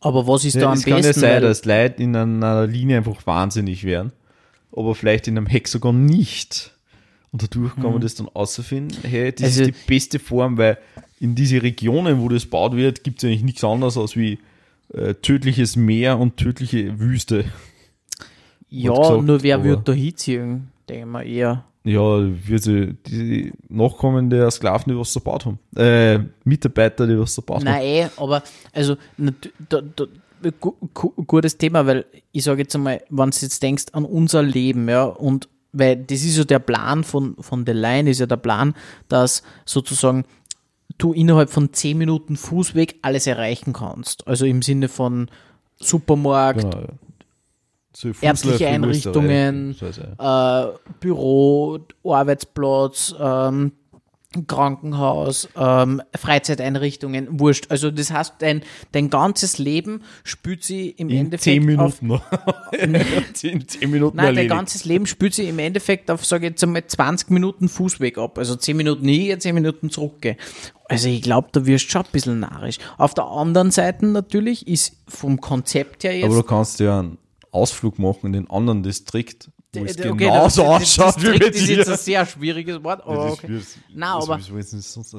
aber 0.00 0.26
was 0.26 0.44
ist 0.44 0.56
da 0.56 0.60
Ja, 0.60 0.66
am 0.68 0.74
es 0.78 0.84
kann 0.84 0.92
ja 0.94 0.98
besten? 1.02 1.20
sein, 1.20 1.42
dass 1.42 1.64
Leute 1.64 2.02
in 2.02 2.14
einer 2.16 2.66
Linie 2.66 2.98
einfach 2.98 3.26
wahnsinnig 3.26 3.84
werden, 3.84 4.12
aber 4.74 4.94
vielleicht 4.94 5.26
in 5.28 5.36
einem 5.36 5.46
Hexagon 5.46 6.04
nicht. 6.06 6.72
Und 7.30 7.42
dadurch 7.42 7.74
kann 7.74 7.92
man 7.92 8.00
das 8.00 8.14
dann 8.14 8.28
außerfinden, 8.32 8.96
hey, 9.02 9.32
das 9.32 9.40
Mhm. 9.40 9.44
Also- 9.46 9.62
ist 9.62 9.68
die 9.68 9.86
beste 9.86 10.18
Form, 10.18 10.56
weil 10.56 10.78
in 11.20 11.34
diese 11.34 11.60
Regionen, 11.62 12.20
wo 12.20 12.28
das 12.28 12.44
gebaut 12.44 12.74
wird, 12.76 13.02
gibt 13.04 13.18
es 13.18 13.24
eigentlich 13.28 13.42
nichts 13.42 13.64
anderes 13.64 13.98
als 13.98 14.16
wie 14.16 14.38
äh, 14.94 15.12
tödliches 15.14 15.76
Meer 15.76 16.18
und 16.18 16.36
tödliche 16.38 16.98
Wüste. 16.98 17.44
ja, 18.70 18.92
gesagt, 18.94 19.22
nur 19.24 19.42
wer 19.42 19.62
wird 19.64 19.86
da 19.88 19.92
hinziehen? 19.92 20.68
Denken 20.88 21.10
wir 21.10 21.24
eher. 21.24 21.64
Ja, 21.88 22.00
wird 22.46 22.62
sie, 22.62 22.94
die 23.06 23.52
Nachkommen 23.68 24.30
der 24.30 24.50
Sklaven, 24.50 24.92
die 24.92 24.98
was 24.98 25.12
verbaut 25.12 25.46
haben. 25.46 25.58
Äh, 25.76 26.20
Mitarbeiter, 26.44 27.06
die 27.06 27.18
was 27.18 27.34
verbaut 27.34 27.58
haben. 27.58 27.64
Nein, 27.64 28.10
aber 28.16 28.42
also 28.72 28.96
da, 29.68 29.80
da, 29.80 30.04
gu, 30.60 30.72
gu, 30.94 31.10
gutes 31.26 31.56
Thema, 31.56 31.86
weil 31.86 32.04
ich 32.32 32.44
sage 32.44 32.62
jetzt 32.62 32.74
einmal, 32.74 33.02
wenn 33.08 33.30
du 33.30 33.36
jetzt 33.40 33.62
denkst 33.62 33.86
an 33.92 34.04
unser 34.04 34.42
Leben, 34.42 34.88
ja, 34.88 35.04
und 35.04 35.48
weil 35.72 35.96
das 35.96 36.22
ist 36.24 36.36
ja 36.38 36.44
der 36.44 36.58
Plan 36.58 37.04
von, 37.04 37.36
von 37.40 37.64
The 37.66 37.72
Line, 37.72 38.10
ist 38.10 38.20
ja 38.20 38.26
der 38.26 38.36
Plan, 38.36 38.74
dass 39.08 39.42
sozusagen 39.64 40.24
du 40.96 41.12
innerhalb 41.12 41.50
von 41.50 41.72
10 41.72 41.96
Minuten 41.98 42.36
Fußweg 42.36 42.96
alles 43.02 43.26
erreichen 43.26 43.72
kannst. 43.72 44.26
Also 44.26 44.46
im 44.46 44.62
Sinne 44.62 44.88
von 44.88 45.28
Supermarkt, 45.76 46.62
Genau. 46.62 46.80
ja. 46.80 46.88
So 47.92 48.10
Ärztliche 48.20 48.68
Einrichtungen, 48.68 49.76
äh, 50.18 50.66
Büro, 51.00 51.78
Arbeitsplatz, 52.04 53.14
ähm, 53.18 53.72
Krankenhaus, 54.46 55.48
ähm, 55.56 56.02
Freizeiteinrichtungen, 56.14 57.40
wurscht. 57.40 57.70
Also 57.70 57.90
das 57.90 58.10
heißt, 58.10 58.34
dein, 58.40 58.62
dein 58.92 59.08
ganzes 59.08 59.56
Leben 59.56 60.02
spült 60.22 60.62
sie 60.64 60.90
im 60.90 61.08
In 61.08 61.18
Endeffekt 61.18 61.44
10 61.44 61.78
auf 61.78 62.02
Minuten 62.02 62.06
noch. 62.08 62.72
in 62.72 62.94
10 63.32 63.90
Minuten 63.90 64.18
Nein, 64.18 64.26
dein 64.26 64.36
erledigt. 64.36 64.50
ganzes 64.50 64.84
Leben 64.84 65.06
spült 65.06 65.32
sie 65.32 65.48
im 65.48 65.58
Endeffekt 65.58 66.10
auf, 66.10 66.26
sage 66.26 66.46
ich 66.46 66.50
jetzt 66.50 66.62
einmal, 66.62 66.86
20 66.86 67.30
Minuten 67.30 67.70
Fußweg 67.70 68.18
ab. 68.18 68.36
Also 68.36 68.54
10 68.54 68.76
Minuten 68.76 69.08
hier, 69.08 69.40
10 69.40 69.54
Minuten 69.54 69.88
zurück. 69.88 70.36
Also 70.90 71.08
ich 71.08 71.22
glaube, 71.22 71.48
da 71.52 71.64
wirst 71.64 71.86
du 71.86 71.90
schon 71.92 72.02
ein 72.02 72.12
bisschen 72.12 72.40
narrisch. 72.40 72.76
Auf 72.98 73.14
der 73.14 73.24
anderen 73.24 73.70
Seite 73.70 74.06
natürlich 74.06 74.68
ist 74.68 74.94
vom 75.08 75.40
Konzept 75.40 76.04
her 76.04 76.14
jetzt. 76.14 76.26
Aber 76.26 76.34
du 76.34 76.42
kannst 76.42 76.80
ja 76.80 76.98
einen 77.00 77.18
Ausflug 77.52 77.98
machen 77.98 78.26
in 78.26 78.32
den 78.32 78.50
anderen 78.50 78.82
Distrikt, 78.82 79.50
wo 79.74 79.84
es 79.84 79.98
Okay, 79.98 80.14
genauso 80.16 80.62
das- 80.62 80.70
ausschaut 80.82 81.16
das 81.16 81.22
wie 81.22 81.26
bei 81.26 81.32
Distrikt 81.50 81.56
ist 81.56 81.68
jetzt 81.68 81.86
ein 81.88 81.92
dir. 81.94 81.98
sehr 81.98 82.26
schwieriges 82.26 82.82
Wort, 82.84 83.02
aber 83.04 83.24
Das 83.28 83.32
okay. 83.38 83.60
Nein, 83.94 84.08
aber- 84.10 84.36
wir's- 84.38 84.52
wir's 84.54 84.72
nicht 84.72 84.86
sonst 84.88 85.10
so. 85.10 85.18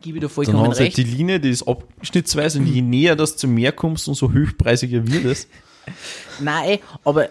Gebe 0.00 0.18
ich 0.18 0.20
dir 0.20 0.20
Dann 0.20 0.30
vollkommen 0.30 0.62
sie 0.62 0.68
halt 0.68 0.78
recht. 0.80 0.96
die 0.96 1.02
Linie, 1.04 1.40
die 1.40 1.50
ist 1.50 1.66
abschnittsweise 1.66 2.60
und 2.60 2.66
je 2.66 2.82
näher 2.82 3.16
das 3.16 3.36
zum 3.36 3.52
Meer 3.54 3.72
kommst, 3.72 4.06
umso 4.06 4.30
höchstpreisiger 4.30 5.04
wird 5.06 5.24
es. 5.24 5.48
Nein, 6.40 6.78
aber 7.04 7.24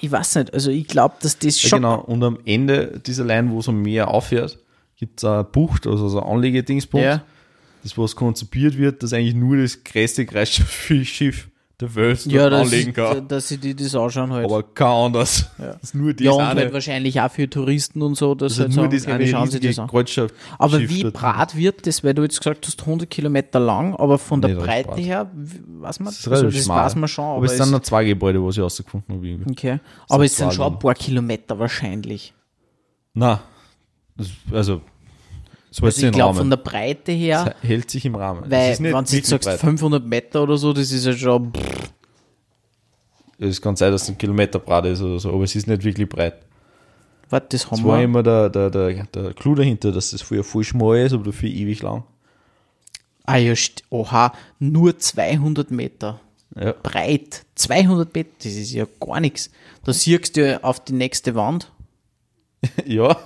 ich 0.00 0.10
weiß 0.10 0.36
nicht, 0.36 0.54
also 0.54 0.70
ich 0.70 0.86
glaube, 0.86 1.16
dass 1.20 1.38
das 1.38 1.60
Ja, 1.62 1.68
schon. 1.68 1.82
genau. 1.82 2.00
Und 2.00 2.22
am 2.24 2.38
Ende 2.46 2.98
dieser 3.04 3.24
Line, 3.24 3.50
wo 3.50 3.58
es 3.60 3.68
am 3.68 3.82
Meer 3.82 4.08
aufhört, 4.08 4.58
gibt 4.96 5.18
es 5.20 5.24
eine 5.24 5.44
Bucht, 5.44 5.86
also 5.86 6.08
so 6.08 6.22
ein 6.22 6.26
Anlegedingspunkt, 6.26 7.04
Ja. 7.04 7.22
das 7.82 7.98
was 7.98 8.16
konzipiert 8.16 8.78
wird, 8.78 9.02
dass 9.02 9.12
eigentlich 9.12 9.34
nur 9.34 9.58
das 9.58 9.84
größte 9.84 10.24
Kreuzfahrtschiff 10.24 11.48
der 11.80 11.94
Welt 11.94 12.24
Ja, 12.26 12.48
das, 12.48 12.62
anlegen 12.62 12.92
kann. 12.94 13.28
dass 13.28 13.48
sie 13.48 13.58
die 13.58 13.76
das 13.76 13.94
anschauen 13.94 14.32
halt. 14.32 14.46
Aber 14.46 14.62
kein 14.62 14.86
anders. 14.86 15.50
Ja. 15.58 15.72
Das 15.80 15.82
ist 15.90 15.94
nur 15.94 16.14
das 16.14 16.24
ja, 16.24 16.30
und 16.32 16.40
eine. 16.40 16.60
halt 16.60 16.72
wahrscheinlich 16.72 17.20
auch 17.20 17.30
für 17.30 17.50
Touristen 17.50 18.00
und 18.02 18.14
so, 18.14 18.34
dass 18.34 18.56
das 18.56 18.60
halt 18.60 18.74
nur 18.76 18.84
sagen, 18.84 18.90
das 18.94 19.02
okay, 19.02 19.12
eine 19.12 19.26
schauen 19.26 19.50
sie 19.50 19.60
das 19.60 19.78
an. 19.78 19.90
Aber 20.58 20.80
wie 20.80 21.04
breit 21.04 21.54
wird 21.54 21.86
das, 21.86 22.02
weil 22.02 22.14
du 22.14 22.22
jetzt 22.22 22.38
gesagt 22.38 22.66
hast, 22.66 22.80
100 22.80 23.10
Kilometer 23.10 23.60
lang, 23.60 23.94
aber 23.96 24.18
von 24.18 24.40
der 24.40 24.54
das 24.54 24.64
Breite 24.64 24.88
breit. 24.88 24.98
her, 25.04 25.30
weiß 25.34 26.00
man, 26.00 26.06
Das 26.06 26.18
ist 26.20 26.28
also 26.28 26.46
das 26.46 26.64
schmal. 26.64 26.84
weiß 26.86 26.96
man 26.96 27.08
schon, 27.08 27.24
aber, 27.24 27.36
Aber 27.36 27.44
es 27.46 27.52
es, 27.52 27.58
sind 27.58 27.70
noch 27.70 27.80
zwei 27.80 28.04
Gebäude, 28.04 28.42
was 28.42 28.56
ich 28.56 28.62
rausgefunden 28.62 29.14
habe. 29.14 29.26
irgendwie. 29.28 29.50
okay. 29.50 29.80
aber 30.08 30.24
es 30.24 30.36
sind 30.36 30.54
schon 30.54 30.72
ein 30.72 30.78
paar 30.78 30.94
Kilometer 30.94 31.58
wahrscheinlich. 31.58 32.32
Na, 33.12 33.42
das, 34.16 34.28
also, 34.50 34.80
hält 35.84 35.94
Also 35.94 36.06
ich 36.06 36.12
glaube 36.12 36.38
von 36.38 36.50
der 36.50 36.56
Breite 36.56 37.12
her, 37.12 37.54
Es 37.62 37.68
hält 37.68 37.90
sich 37.90 38.04
im 38.04 38.14
Rahmen. 38.14 38.50
Weil 38.50 38.78
wenn 38.78 38.92
du 39.04 39.16
jetzt 39.16 39.28
sagst 39.28 39.48
breit. 39.48 39.60
500 39.60 40.04
Meter 40.04 40.42
oder 40.42 40.56
so, 40.56 40.72
das 40.72 40.90
ist 40.92 41.04
ja 41.06 41.12
schon, 41.12 41.52
pff, 41.52 41.90
Es 43.38 43.60
kann 43.60 43.76
sein, 43.76 43.92
dass 43.92 44.02
es 44.04 44.08
ein 44.08 44.18
Kilometer 44.18 44.58
breit 44.58 44.86
ist 44.86 45.02
oder 45.02 45.18
so, 45.18 45.32
aber 45.32 45.44
es 45.44 45.54
ist 45.54 45.66
nicht 45.66 45.84
wirklich 45.84 46.08
breit. 46.08 46.36
warte, 47.30 47.48
das 47.56 47.66
haben 47.66 47.78
Das 47.78 47.84
war 47.84 47.98
wir. 47.98 48.04
immer 48.04 48.22
der, 48.22 48.48
der, 48.48 48.70
der, 48.70 49.04
der 49.04 49.34
Clou 49.34 49.54
dahinter, 49.54 49.92
dass 49.92 50.10
das 50.12 50.22
früher 50.22 50.44
voll 50.44 50.64
schmal 50.64 50.98
ist, 51.00 51.12
aber 51.12 51.24
dafür 51.24 51.48
ewig 51.48 51.82
lang. 51.82 52.04
Ah 53.24 53.36
ja, 53.36 53.54
oha, 53.90 54.32
nur 54.60 54.98
200 54.98 55.70
Meter. 55.70 56.20
Ja. 56.58 56.72
breit. 56.82 57.44
200 57.56 58.14
Meter, 58.14 58.30
das 58.38 58.52
ist 58.54 58.72
ja 58.72 58.86
gar 59.00 59.20
nichts. 59.20 59.50
Da 59.84 59.92
siehst 59.92 60.36
du 60.36 60.48
ja 60.48 60.62
auf 60.62 60.82
die 60.82 60.94
nächste 60.94 61.34
Wand. 61.34 61.70
ja. 62.86 63.16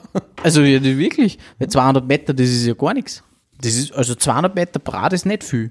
Also 0.43 0.63
ja, 0.63 0.83
wirklich, 0.83 1.39
weil 1.59 1.69
200 1.69 2.07
Meter, 2.07 2.35
das 2.35 2.49
ist 2.49 2.67
ja 2.67 2.75
gar 2.75 2.95
nichts. 2.95 3.23
Das 3.61 3.75
ist, 3.75 3.93
also 3.93 4.15
200 4.15 4.55
Meter 4.55 4.79
Brat 4.79 5.13
ist 5.13 5.27
nicht 5.27 5.45
viel. 5.45 5.71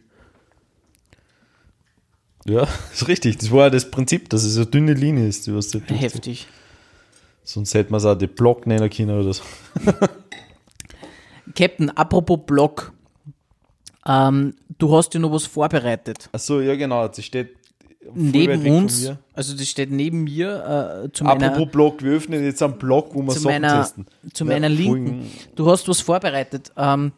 Ja, 2.45 2.67
ist 2.93 3.07
richtig. 3.07 3.37
Das 3.37 3.51
war 3.51 3.65
ja 3.65 3.69
das 3.69 3.89
Prinzip, 3.89 4.29
dass 4.29 4.43
es 4.43 4.57
eine 4.57 4.65
dünne 4.65 4.93
Linie 4.93 5.27
ist, 5.27 5.47
die 5.47 5.55
was. 5.55 5.73
Heftig. 5.87 6.47
Sonst 7.43 7.73
hätte 7.73 7.91
man 7.91 7.97
es 7.97 8.05
auch 8.05 8.15
die 8.15 8.27
Block 8.27 8.67
nennen 8.67 8.89
können 8.89 9.19
oder 9.19 9.33
so. 9.33 9.43
Captain, 11.55 11.89
apropos 11.89 12.39
Block. 12.45 12.93
Ähm, 14.05 14.55
du 14.77 14.95
hast 14.95 15.13
ja 15.13 15.19
noch 15.19 15.31
was 15.31 15.45
vorbereitet. 15.45 16.29
Achso, 16.31 16.61
ja 16.61 16.75
genau, 16.75 17.07
das 17.07 17.23
steht 17.25 17.58
neben 18.13 18.65
uns, 18.67 19.11
also 19.33 19.55
das 19.55 19.67
steht 19.67 19.91
neben 19.91 20.23
mir 20.23 21.03
äh, 21.05 21.11
zu 21.11 21.23
meiner, 21.23 21.47
Apropos 21.51 21.71
Block, 21.71 22.03
wir 22.03 22.13
öffnen 22.13 22.43
jetzt 22.43 22.61
einen 22.63 22.77
Block, 22.77 23.13
wo 23.13 23.21
wir 23.23 23.33
zu 23.33 23.39
Sachen 23.39 23.61
meiner, 23.61 23.81
testen. 23.81 24.05
zu 24.33 24.45
Ja, 24.45 24.51
meiner 24.51 24.69
Linken. 24.69 25.07
Folgen- 25.07 25.31
Du 25.55 25.69
hast 25.69 25.87
was 25.87 26.01
vorbereitet. 26.01 26.71
Ähm, 26.77 27.11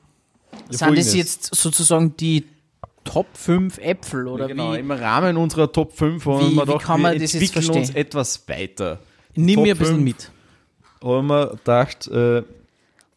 sind 0.70 0.98
das 0.98 1.14
jetzt 1.14 1.56
sozusagen 1.56 2.16
die 2.18 2.46
Top 3.04 3.28
5 3.34 3.78
Äpfel 3.80 4.28
oder 4.28 4.48
genau, 4.48 4.74
wie? 4.74 4.80
im 4.80 4.92
Rahmen 4.92 5.38
unserer 5.38 5.72
Top 5.72 5.94
5 5.94 6.24
haben 6.26 6.56
wir 6.56 6.66
gedacht, 6.66 6.84
kann 6.84 7.02
man 7.02 7.14
wir 7.14 7.20
das 7.20 7.34
jetzt 7.34 7.42
entwickeln 7.56 7.78
uns 7.80 7.90
etwas 7.92 8.48
weiter. 8.48 9.00
Nimm 9.36 9.56
Top 9.56 9.64
mir 9.64 9.74
ein 9.74 9.78
bisschen 9.78 9.96
5 9.96 10.04
mit. 10.06 10.32
haben 11.04 11.28
wir 11.28 11.48
gedacht, 11.52 12.08
äh, 12.08 12.44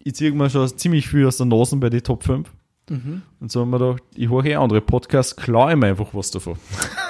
ich 0.03 0.15
ziehe 0.15 0.33
mir 0.33 0.49
schon 0.49 0.69
ziemlich 0.79 1.09
viel 1.09 1.27
aus 1.27 1.37
der 1.39 1.47
Nase 1.47 1.77
bei 1.77 1.91
den 1.91 2.03
Top 2.03 2.23
5. 2.25 2.49
Mhm. 2.89 3.23
Und 3.41 3.51
so 3.53 3.61
haben 3.61 3.71
wir 3.71 3.79
gedacht, 3.79 4.03
ich 4.15 4.29
höre 4.31 4.45
eh 4.45 4.55
andere 4.57 4.81
Podcasts, 4.81 5.35
klaue 5.37 5.73
ich 5.73 5.77
mir 5.79 5.87
einfach 5.89 6.09
was 6.13 6.31
davon. 6.31 6.57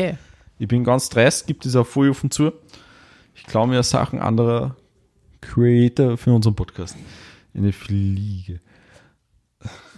Okay. 0.00 0.16
Ich 0.58 0.68
bin 0.68 0.84
ganz 0.84 1.08
dreist, 1.08 1.46
gibt 1.46 1.64
es 1.66 1.74
auch 1.76 1.86
voll 1.86 2.10
offen 2.10 2.30
zu. 2.30 2.52
Ich 3.34 3.44
klaue 3.44 3.66
mir 3.68 3.82
Sachen 3.82 4.18
anderer 4.18 4.76
Creator 5.40 6.16
für 6.18 6.32
unseren 6.32 6.54
Podcast. 6.54 6.96
Eine 7.54 7.72
Fliege. 7.72 8.60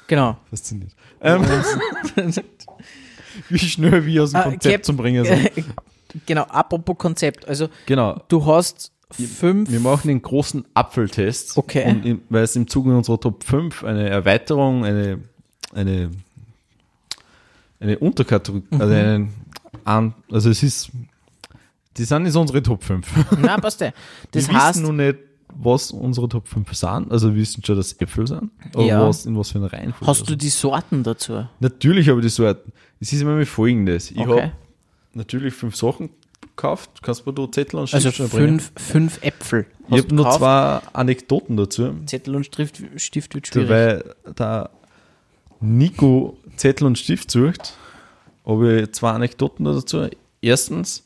Genau. 0.07 0.37
Faszinierend. 0.51 0.95
Ähm, 1.21 1.43
wie 3.49 3.59
schnell 3.59 4.05
wir 4.07 4.23
aus 4.25 4.31
dem 4.33 4.37
Ah, 4.41 4.43
Konzept 4.45 4.75
Cap- 4.75 4.85
zum 4.85 4.97
Bringen 4.97 5.25
sind. 5.25 5.51
genau, 6.27 6.43
apropos 6.45 6.97
Konzept. 6.99 7.47
Also 7.49 7.69
Genau. 7.87 8.21
du 8.29 8.45
hast 8.47 8.93
fünf. 9.11 9.71
Wir 9.71 9.81
machen 9.81 10.09
den 10.09 10.23
großen 10.23 10.65
Apfeltest. 10.75 11.57
Okay. 11.57 11.89
Und 11.89 12.05
im, 12.07 12.23
weil 12.29 12.45
es 12.45 12.57
im 12.57 12.67
Zuge 12.69 12.97
unserer 12.97 13.21
Top 13.21 13.45
5 13.45 13.85
eine 13.85 14.09
Erweiterung, 14.09 14.85
eine, 14.85 15.19
eine, 15.75 16.11
eine 17.81 17.99
Unterkategorie, 17.99 18.63
Mhm. 18.71 18.81
also, 18.81 18.95
einen, 18.95 19.35
an, 19.85 20.15
also 20.31 20.51
es 20.51 20.63
ist, 20.63 20.91
die 21.97 22.05
sind 22.05 22.27
jetzt 22.27 22.37
unsere 22.37 22.63
Top 22.63 22.83
5. 22.85 23.07
Na, 23.39 23.59
passt 23.59 23.81
ja. 23.81 23.93
Das 24.31 24.49
wir 24.49 24.55
heißt, 24.55 24.77
wissen 24.83 24.83
noch 24.97 25.05
nicht, 25.05 25.19
was 25.55 25.91
unsere 25.91 26.29
Top 26.29 26.49
5 26.49 26.73
sind. 26.75 27.13
Also 27.13 27.29
wir 27.35 27.37
wissen 27.41 27.63
schon, 27.65 27.77
dass 27.77 27.93
Äpfel 28.01 28.27
sind. 28.27 28.51
Aber 28.75 28.83
Ja. 28.85 29.07
was, 29.07 29.27
in 29.27 29.37
was 29.37 29.51
für 29.51 29.59
einer 29.59 29.73
Reihenfolge. 29.73 30.07
Hast 30.07 30.29
du 30.29 30.35
die 30.37 30.49
Sorten 30.49 31.03
dazu? 31.03 31.47
Natürlich 31.61 32.09
habe 32.09 32.21
ich 32.21 32.27
die 32.27 32.31
Sorten. 32.31 32.73
Es 33.01 33.13
ist 33.13 33.21
immer 33.21 33.45
folgendes. 33.45 34.11
Ich 34.11 34.19
Okay. 34.19 34.43
habe 34.43 34.53
natürlich 35.13 35.53
fünf 35.53 35.77
Sachen 35.77 36.09
gekauft. 36.41 36.91
Kannst 37.03 37.27
du 37.27 37.33
da 37.33 37.51
Zettel 37.51 37.81
und 37.81 37.93
Also 37.93 38.11
Stift 38.11 38.33
bringen? 38.33 38.61
fünf, 38.61 38.73
fünf 38.77 39.23
Äpfel. 39.23 39.67
Ich 39.91 39.99
habe 39.99 40.15
nur 40.15 40.31
zwei 40.31 40.81
Anekdoten 40.95 41.57
dazu. 41.59 41.93
Zettel 42.07 42.35
und 42.37 42.47
Stift, 42.47 42.83
Stift 42.97 43.35
wird 43.35 43.47
schwierig. 43.49 43.69
Weil 43.69 44.15
der 44.39 44.71
Nico 45.61 46.37
Zettel 46.57 46.87
und 46.87 46.99
Stift 46.99 47.31
sucht, 47.31 47.75
habe 48.45 48.83
ich 48.83 48.93
zwei 48.93 49.11
Anekdoten 49.11 49.65
dazu. 49.65 50.09
Erstens, 50.41 51.05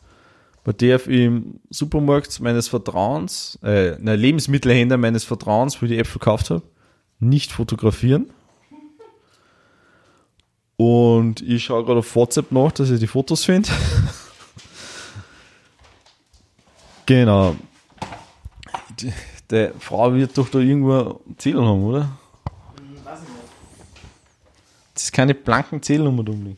bei 0.64 0.72
der 0.72 1.06
im 1.06 1.60
Supermarkt 1.70 2.40
meines 2.40 2.68
Vertrauens, 2.68 3.58
äh, 3.62 3.96
ne, 3.98 4.16
Lebensmittelhändler 4.16 4.96
meines 4.96 5.24
Vertrauens, 5.24 5.80
wo 5.80 5.86
ich 5.86 5.92
die 5.92 5.98
Äpfel 5.98 6.18
gekauft 6.18 6.50
habe, 6.50 6.62
nicht 7.20 7.52
fotografieren. 7.52 8.30
Und 10.76 11.40
ich 11.40 11.64
schaue 11.64 11.84
gerade 11.84 12.00
auf 12.00 12.16
WhatsApp 12.16 12.52
nach, 12.52 12.72
dass 12.72 12.90
ich 12.90 13.00
die 13.00 13.06
Fotos 13.06 13.44
finde. 13.44 13.68
genau. 17.06 17.56
Die, 19.00 19.12
die 19.50 19.70
Frau 19.78 20.12
wird 20.12 20.36
doch 20.36 20.48
da 20.48 20.58
irgendwo 20.58 21.20
Zählen 21.38 21.64
haben, 21.64 21.84
oder? 21.84 22.08
Das 24.92 25.04
ist 25.04 25.12
keine 25.12 25.34
blanken 25.34 25.82
Zählnummer. 25.82 26.22
Egal. 26.22 26.56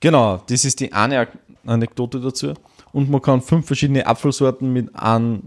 Genau, 0.00 0.42
das 0.48 0.64
ist 0.64 0.80
die 0.80 0.92
eine 0.92 1.28
Anekdote 1.66 2.20
dazu. 2.20 2.54
Und 2.92 3.10
man 3.10 3.20
kann 3.20 3.42
fünf 3.42 3.66
verschiedene 3.66 4.06
Apfelsorten 4.06 4.72
mit 4.72 4.94
einem 4.94 5.42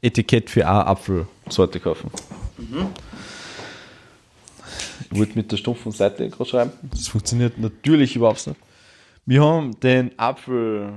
Etikett 0.00 0.50
für 0.50 0.66
eine 0.66 0.86
Apfelsorte 0.86 1.80
kaufen. 1.80 2.10
Ich 5.10 5.18
wollte 5.18 5.34
mit 5.36 5.52
der 5.52 5.56
stumpfen 5.56 5.92
Seite 5.92 6.28
gerade 6.28 6.48
schreiben. 6.48 6.72
Das 6.90 7.08
funktioniert 7.08 7.58
natürlich 7.58 8.16
überhaupt 8.16 8.46
nicht. 8.46 8.58
Wir 9.26 9.42
haben 9.44 9.78
den 9.80 10.18
Apfel 10.18 10.92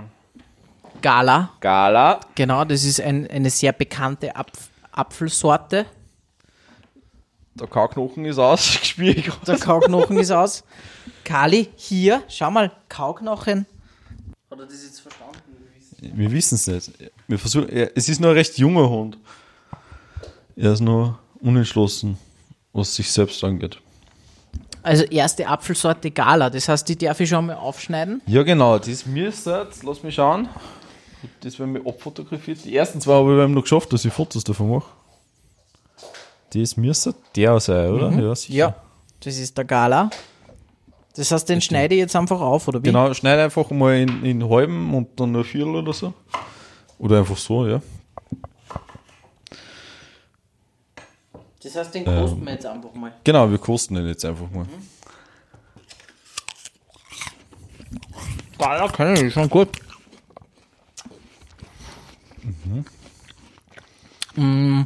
Gala. 1.02 1.52
Gala. 1.60 2.20
Genau, 2.34 2.66
das 2.66 2.84
ist 2.84 3.02
ein, 3.02 3.30
eine 3.30 3.50
sehr 3.50 3.74
bekannte 3.74 4.36
Apf 4.36 4.70
Apfelsorte. 4.92 5.86
Der 7.56 7.68
Kauknochen 7.68 8.26
ist 8.26 8.38
aus, 8.38 8.66
spüre 8.84 9.12
ich 9.16 9.26
gerade. 9.26 9.46
Der 9.46 9.58
Kauknochen 9.58 10.18
ist 10.18 10.32
aus. 10.32 10.64
Kali, 11.24 11.70
hier, 11.76 12.22
schau 12.28 12.52
mal, 12.52 12.72
Kauknochen. 12.90 13.66
Hat 14.52 14.60
er 14.60 14.66
das 14.66 14.84
jetzt 14.84 15.00
verstanden? 15.00 15.40
Wir 16.02 16.32
wissen 16.32 16.56
es 16.56 16.68
nicht. 16.68 16.92
Wir 17.28 17.40
versuchen, 17.40 17.70
er- 17.70 17.92
es 17.96 18.10
ist 18.10 18.20
nur 18.20 18.32
ein 18.32 18.36
recht 18.36 18.58
junger 18.58 18.90
Hund. 18.90 19.18
Er 20.56 20.74
ist 20.74 20.82
nur 20.82 21.18
unentschlossen, 21.40 22.18
was 22.74 22.94
sich 22.96 23.12
selbst 23.12 23.44
angeht. 23.44 23.80
Also 24.84 25.04
erste 25.06 25.48
Apfelsorte 25.48 26.12
Gala, 26.12 26.50
das 26.50 26.68
heißt, 26.70 26.88
die 26.88 26.96
darf 26.96 27.20
ich 27.20 27.30
schon 27.30 27.48
mal 27.48 27.56
aufschneiden. 27.56 28.22
Ja, 28.28 28.44
genau, 28.44 28.78
das 28.78 29.06
müsste, 29.06 29.68
lass 29.82 30.04
mich 30.04 30.14
schauen. 30.16 30.48
Das 31.42 31.58
werden 31.58 31.74
wir 31.74 31.88
abfotografiert. 31.88 32.64
Die 32.66 32.76
ersten 32.76 33.02
zwei 33.02 33.14
habe 33.14 33.36
ich 33.36 33.44
eben 33.44 33.54
noch 33.54 33.64
geschafft, 33.64 33.92
dass 33.94 34.06
ich 34.06 34.14
Fotos 34.14 34.44
davon 34.44 34.70
mache. 34.70 34.86
Das 36.54 36.78
müsste 36.78 37.16
der 37.36 37.60
sein, 37.60 37.92
oder? 37.92 38.12
Ja, 38.12 38.36
sicher. 38.36 38.54
Ja, 38.54 38.76
das 39.20 39.38
ist 39.38 39.58
der 39.58 39.66
Gala. 39.66 40.10
Das 41.16 41.32
heißt, 41.32 41.48
den 41.48 41.62
schneide 41.62 41.96
ich 41.96 42.00
jetzt 42.00 42.16
einfach 42.16 42.42
auf, 42.42 42.68
oder 42.68 42.80
wie? 42.82 42.88
Genau, 42.88 43.14
schneide 43.14 43.44
einfach 43.44 43.70
mal 43.72 43.98
in, 43.98 44.24
in 44.26 44.50
halben 44.50 44.94
und 44.94 45.20
dann 45.20 45.36
ein 45.36 45.44
Viertel 45.44 45.76
oder 45.76 45.94
so. 45.94 46.14
Oder 47.00 47.20
einfach 47.20 47.38
so, 47.38 47.68
ja. 47.68 47.82
Das 51.64 51.76
heißt, 51.76 51.96
den 51.96 52.06
kosten 52.06 52.46
wir 52.46 52.54
jetzt 52.54 52.66
einfach 52.66 52.94
mal. 52.94 53.14
Genau, 53.24 53.50
wir 53.50 53.58
kosten 53.58 53.96
den 53.96 54.08
jetzt 54.08 54.24
einfach 54.24 54.50
mal. 54.52 54.66
Gala 58.58 58.88
kann 58.88 59.16
ich 59.16 59.34
schon 59.34 59.50
gut. 59.50 59.70
Mm. 64.36 64.82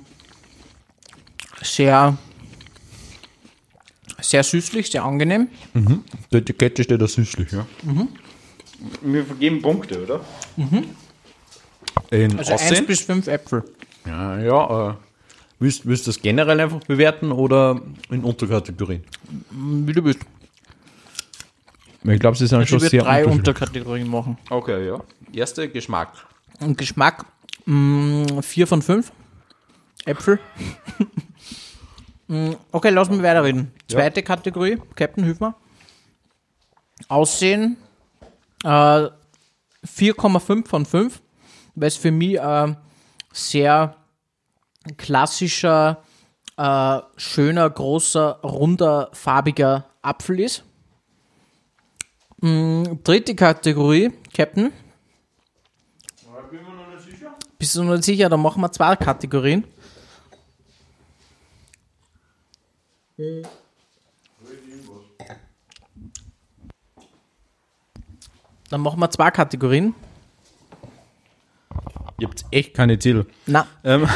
Sehr, 1.61 2.17
sehr 4.21 4.43
süßlich, 4.43 4.89
sehr 4.91 5.03
angenehm. 5.03 5.47
Die 6.31 6.37
Etikette 6.37 6.83
steht 6.83 7.01
da 7.01 7.07
süßlich, 7.07 7.51
ja. 7.51 7.65
Wir 9.01 9.25
vergeben 9.25 9.61
Punkte, 9.61 10.03
oder? 10.03 10.21
In 12.11 12.37
Also 12.37 12.51
1 12.53 12.61
Aussehen? 12.61 12.85
bis 12.85 13.01
5 13.01 13.27
Äpfel. 13.27 13.63
Ja, 14.05 14.39
ja. 14.39 14.89
Äh, 14.91 14.93
willst, 15.59 15.85
willst 15.85 16.07
du 16.07 16.11
das 16.11 16.21
generell 16.21 16.59
einfach 16.61 16.79
bewerten 16.85 17.31
oder 17.31 17.81
in 18.09 18.23
Unterkategorien? 18.23 19.03
Wie 19.51 19.91
du 19.93 20.03
willst. 20.03 20.21
Ich 22.03 22.19
glaube, 22.19 22.37
sie 22.37 22.47
sind 22.47 22.61
Ich 22.61 22.69
schon 22.69 22.79
würde 22.79 22.89
sehr 22.89 23.03
drei. 23.03 23.25
Unterkategorien 23.25 24.09
machen. 24.09 24.37
Okay, 24.49 24.87
ja. 24.87 25.01
Erste 25.33 25.67
Geschmack. 25.69 26.13
Geschmack 26.77 27.25
4 27.65 28.67
von 28.67 28.81
5. 28.81 29.11
Äpfel. 30.05 30.39
Mm, 32.29 32.51
okay, 32.71 32.91
lass 32.91 33.09
mich 33.09 33.23
weiterreden. 33.23 33.71
Zweite 33.87 34.21
Kategorie, 34.21 34.77
Captain, 34.95 35.25
mir. 35.25 35.55
Aussehen 37.07 37.77
äh, 38.63 38.67
4,5 38.67 40.67
von 40.67 40.85
5, 40.85 41.21
weil 41.73 41.87
es 41.87 41.97
für 41.97 42.11
mich 42.11 42.37
äh, 42.37 42.75
sehr 43.33 43.95
klassischer, 44.97 46.03
äh, 46.55 46.99
schöner, 47.17 47.67
großer, 47.67 48.41
runder, 48.43 49.09
farbiger 49.13 49.85
Apfel 50.03 50.41
ist. 50.41 50.63
Mm, 52.41 52.83
dritte 53.03 53.33
Kategorie, 53.33 54.11
Captain. 54.35 54.71
Bist 57.57 57.75
du 57.75 57.83
noch 57.83 57.95
nicht 57.95 58.05
sicher? 58.05 58.29
Dann 58.29 58.41
machen 58.41 58.61
wir 58.61 58.71
zwei 58.71 58.95
Kategorien. 58.95 59.63
Dann 68.69 68.81
machen 68.81 68.99
wir 68.99 69.09
zwei 69.09 69.31
Kategorien. 69.31 69.93
Ihr 72.19 72.27
habt 72.27 72.45
echt 72.51 72.73
keine 72.73 72.99
Ziele. 72.99 73.25
Na, 73.45 73.67
Ähm. 73.83 74.07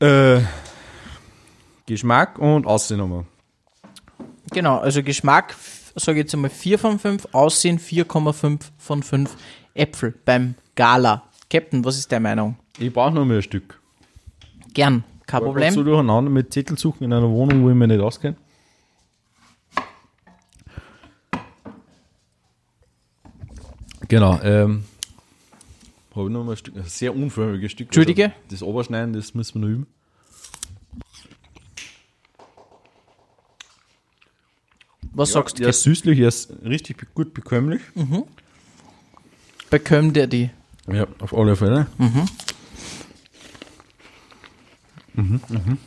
äh, 0.00 0.40
Geschmack 1.86 2.38
und 2.38 2.66
Aussehen 2.66 2.98
nochmal. 2.98 3.26
genau. 4.52 4.78
Also 4.78 5.02
Geschmack, 5.02 5.56
sage 5.96 6.18
ich 6.20 6.24
jetzt 6.24 6.34
einmal 6.34 6.50
4 6.50 6.78
von 6.78 6.98
5. 6.98 7.28
Aussehen 7.32 7.78
4,5 7.78 8.60
von 8.78 9.02
5. 9.02 9.36
Äpfel 9.74 10.14
beim 10.24 10.54
Gala. 10.74 11.24
Captain, 11.50 11.84
was 11.84 11.98
ist 11.98 12.10
der 12.10 12.20
Meinung? 12.20 12.56
Ich 12.78 12.92
brauche 12.92 13.12
noch 13.12 13.24
mehr 13.24 13.38
ein 13.38 13.42
Stück. 13.42 13.79
Gern, 14.74 15.04
kein 15.26 15.40
So 15.40 15.46
Problem. 15.46 15.74
durcheinander 15.84 16.30
mit 16.30 16.52
Zettel 16.52 16.78
suchen 16.78 17.04
in 17.04 17.12
einer 17.12 17.28
Wohnung, 17.30 17.62
wo 17.64 17.70
ich 17.70 17.74
mich 17.76 17.88
nicht 17.88 18.00
auskenne. 18.00 18.36
Genau, 24.08 24.40
ähm. 24.42 24.84
Habe 26.14 26.26
ich 26.26 26.32
noch 26.32 26.44
mal 26.44 26.52
ein 26.52 26.56
Stück, 26.56 26.76
ein 26.76 26.84
sehr 26.84 27.14
unförmiges 27.14 27.70
Stück. 27.72 27.86
Entschuldige? 27.88 28.24
Also 28.24 28.36
das 28.50 28.62
Oberschneiden, 28.62 29.12
das 29.12 29.32
müssen 29.34 29.60
wir 29.62 29.68
noch 29.68 29.74
üben. 29.74 29.86
Was 35.12 35.32
sagst 35.32 35.58
du? 35.58 35.62
Er 35.64 35.70
ist 35.70 35.82
süßlich, 35.82 36.18
er 36.18 36.28
ist 36.28 36.52
richtig 36.64 37.06
gut 37.14 37.34
bekömmlich. 37.34 37.80
Bekömmt 39.68 40.16
er 40.16 40.26
die? 40.26 40.50
Ja, 40.90 41.06
auf 41.20 41.34
alle 41.34 41.56
Fälle. 41.56 41.86
Mhm. 41.98 42.26
Mhm, 45.20 45.40
mhm. 45.48 45.78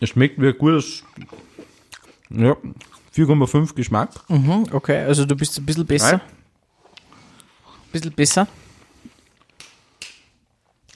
Es 0.00 0.10
schmeckt 0.10 0.40
wie 0.40 0.48
ein 0.48 0.58
gutes, 0.58 1.04
ja, 2.30 2.56
4,5 3.14 3.74
Geschmack. 3.74 4.10
Mhm, 4.28 4.66
okay, 4.72 5.04
also 5.04 5.24
du 5.24 5.36
bist 5.36 5.56
ein 5.58 5.64
bisschen 5.64 5.86
besser. 5.86 6.18
Nein. 6.18 6.20
bisschen 7.92 8.12
besser. 8.12 8.48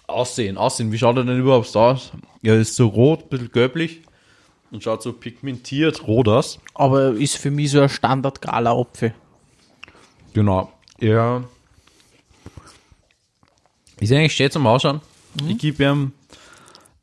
Aussehen, 0.06 0.58
Aussehen, 0.58 0.90
wie 0.90 0.98
schaut 0.98 1.16
er 1.16 1.24
denn 1.24 1.38
überhaupt 1.38 1.74
aus? 1.76 2.10
Er 2.42 2.56
ist 2.56 2.74
so 2.74 2.88
rot, 2.88 3.22
ein 3.22 3.28
bisschen 3.28 3.52
gelblich 3.52 4.02
und 4.72 4.82
schaut 4.82 5.02
so 5.02 5.12
pigmentiert 5.12 6.06
rot 6.06 6.26
aus. 6.26 6.58
Aber 6.74 7.12
ist 7.12 7.36
für 7.36 7.52
mich 7.52 7.70
so 7.70 7.80
ein 7.80 7.88
Standard-Gala-Apfel. 7.88 9.14
Genau. 10.34 10.72
Er 10.98 11.44
ist 14.00 14.12
eigentlich 14.12 14.34
schön 14.34 14.50
zum 14.50 14.66
Ausschauen. 14.66 15.00
Ich 15.46 15.58
gebe 15.58 15.84
ihm 15.84 16.12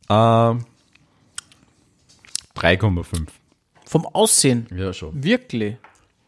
äh, 0.10 0.56
3,5. 2.56 3.28
Vom 3.86 4.06
Aussehen. 4.08 4.68
Ja, 4.76 4.92
schon. 4.94 5.24
Wirklich. 5.24 5.78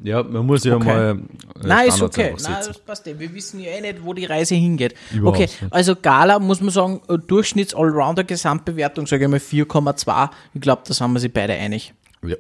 Ja, 0.02 0.24
man 0.24 0.46
muss 0.46 0.64
ja 0.64 0.76
Okay. 0.78 0.86
mal. 0.86 1.20
äh, 1.20 1.68
Nein, 1.68 1.90
ist 1.90 2.02
okay. 2.02 2.34
Nein, 2.42 2.64
das 2.66 2.80
passt 2.80 3.06
eh. 3.08 3.20
Wir 3.20 3.34
wissen 3.34 3.60
ja 3.60 3.72
eh 3.72 3.82
nicht, 3.82 4.02
wo 4.02 4.14
die 4.14 4.24
Reise 4.24 4.56
hingeht. 4.56 4.96
Überhaupt 5.12 5.38
okay, 5.40 5.50
nicht. 5.62 5.74
also 5.74 5.94
Gala 5.96 6.40
muss 6.40 6.62
man 6.62 6.70
sagen, 6.70 7.02
äh, 7.10 7.18
Durchschnitts-Allrounder-Gesamtbewertung, 7.18 9.08
sage 9.08 9.26
ich 9.26 9.30
mal 9.30 9.40
4,2. 9.42 10.30
Ich 10.54 10.62
glaube, 10.62 10.84
da 10.88 10.94
sind 10.94 11.12
wir 11.12 11.20
sich 11.20 11.34
beide 11.34 11.54
einig. 11.54 11.94
Ja. 12.26 12.38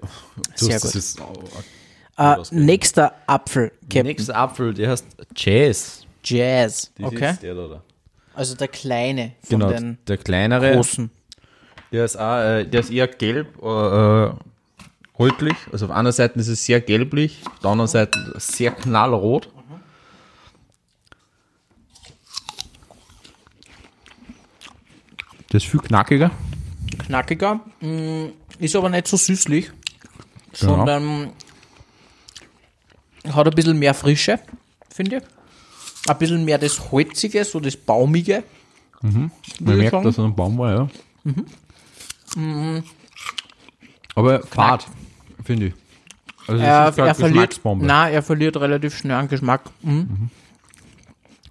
Sehr 0.55 0.79
gut. 0.79 0.95
ist- 0.95 1.19
Äh, 2.17 2.35
nächster 2.51 3.13
Apfel, 3.27 3.71
Captain. 3.83 4.05
Nächster 4.05 4.35
Apfel, 4.37 4.73
der 4.73 4.91
heißt 4.91 5.05
Jazz. 5.35 6.01
Jazz. 6.23 6.91
Okay. 7.01 7.33
der 7.41 7.55
da. 7.55 7.67
da. 7.67 7.83
Also 8.33 8.55
der 8.55 8.67
kleine 8.69 9.33
von 9.41 9.59
Genau, 9.59 9.71
den 9.71 9.97
der 10.07 10.17
kleinere. 10.17 10.75
großen. 10.75 11.09
Der 11.91 12.05
ist, 12.05 12.17
auch, 12.17 12.37
äh, 12.39 12.65
der 12.65 12.81
ist 12.81 12.91
eher 12.91 13.07
gelb, 13.07 13.57
äh, 13.63 13.65
äh, 14.25 14.31
rötlich. 15.17 15.55
Also 15.71 15.85
auf 15.85 15.91
einer 15.91 16.11
Seite 16.11 16.39
ist 16.39 16.47
es 16.47 16.63
sehr 16.65 16.81
gelblich, 16.81 17.41
auf 17.47 17.59
der 17.59 17.71
anderen 17.71 17.87
Seite 17.87 18.19
sehr 18.37 18.71
knallrot. 18.71 19.49
Das 25.49 25.63
ist 25.63 25.69
viel 25.69 25.79
knackiger. 25.79 26.31
Knackiger. 27.05 27.59
mm, 27.81 28.25
Ist 28.59 28.75
aber 28.75 28.89
nicht 28.89 29.07
so 29.07 29.17
süßlich, 29.17 29.71
Genau. 30.59 30.75
sondern 30.75 31.29
hat 33.31 33.47
ein 33.47 33.53
bisschen 33.55 33.79
mehr 33.79 33.93
Frische, 33.93 34.39
finde 34.93 35.17
ich. 35.17 35.23
Ein 36.09 36.17
bisschen 36.17 36.45
mehr 36.45 36.57
das 36.57 36.91
Holzige, 36.91 37.43
so 37.45 37.59
das 37.59 37.77
Baumige. 37.77 38.43
Man 39.01 39.31
würde 39.59 39.71
ich 39.73 39.77
merkt, 39.77 39.91
sagen. 39.91 40.03
dass 40.03 40.17
er 40.17 40.25
ein 40.25 40.35
Baum 40.35 40.57
war, 40.57 40.73
ja. 40.73 40.89
Mhm. 41.23 41.45
Aber 44.15 44.41
fad, 44.43 44.87
finde 45.43 45.67
ich. 45.67 45.73
Also 46.47 46.63
Er, 46.63 46.97
er 46.97 47.15
verliert, 47.15 47.61
na, 47.63 48.09
er 48.09 48.23
verliert 48.23 48.57
relativ 48.57 48.97
schnell 48.97 49.15
an 49.15 49.27
Geschmack. 49.27 49.61
Mhm. 49.81 50.29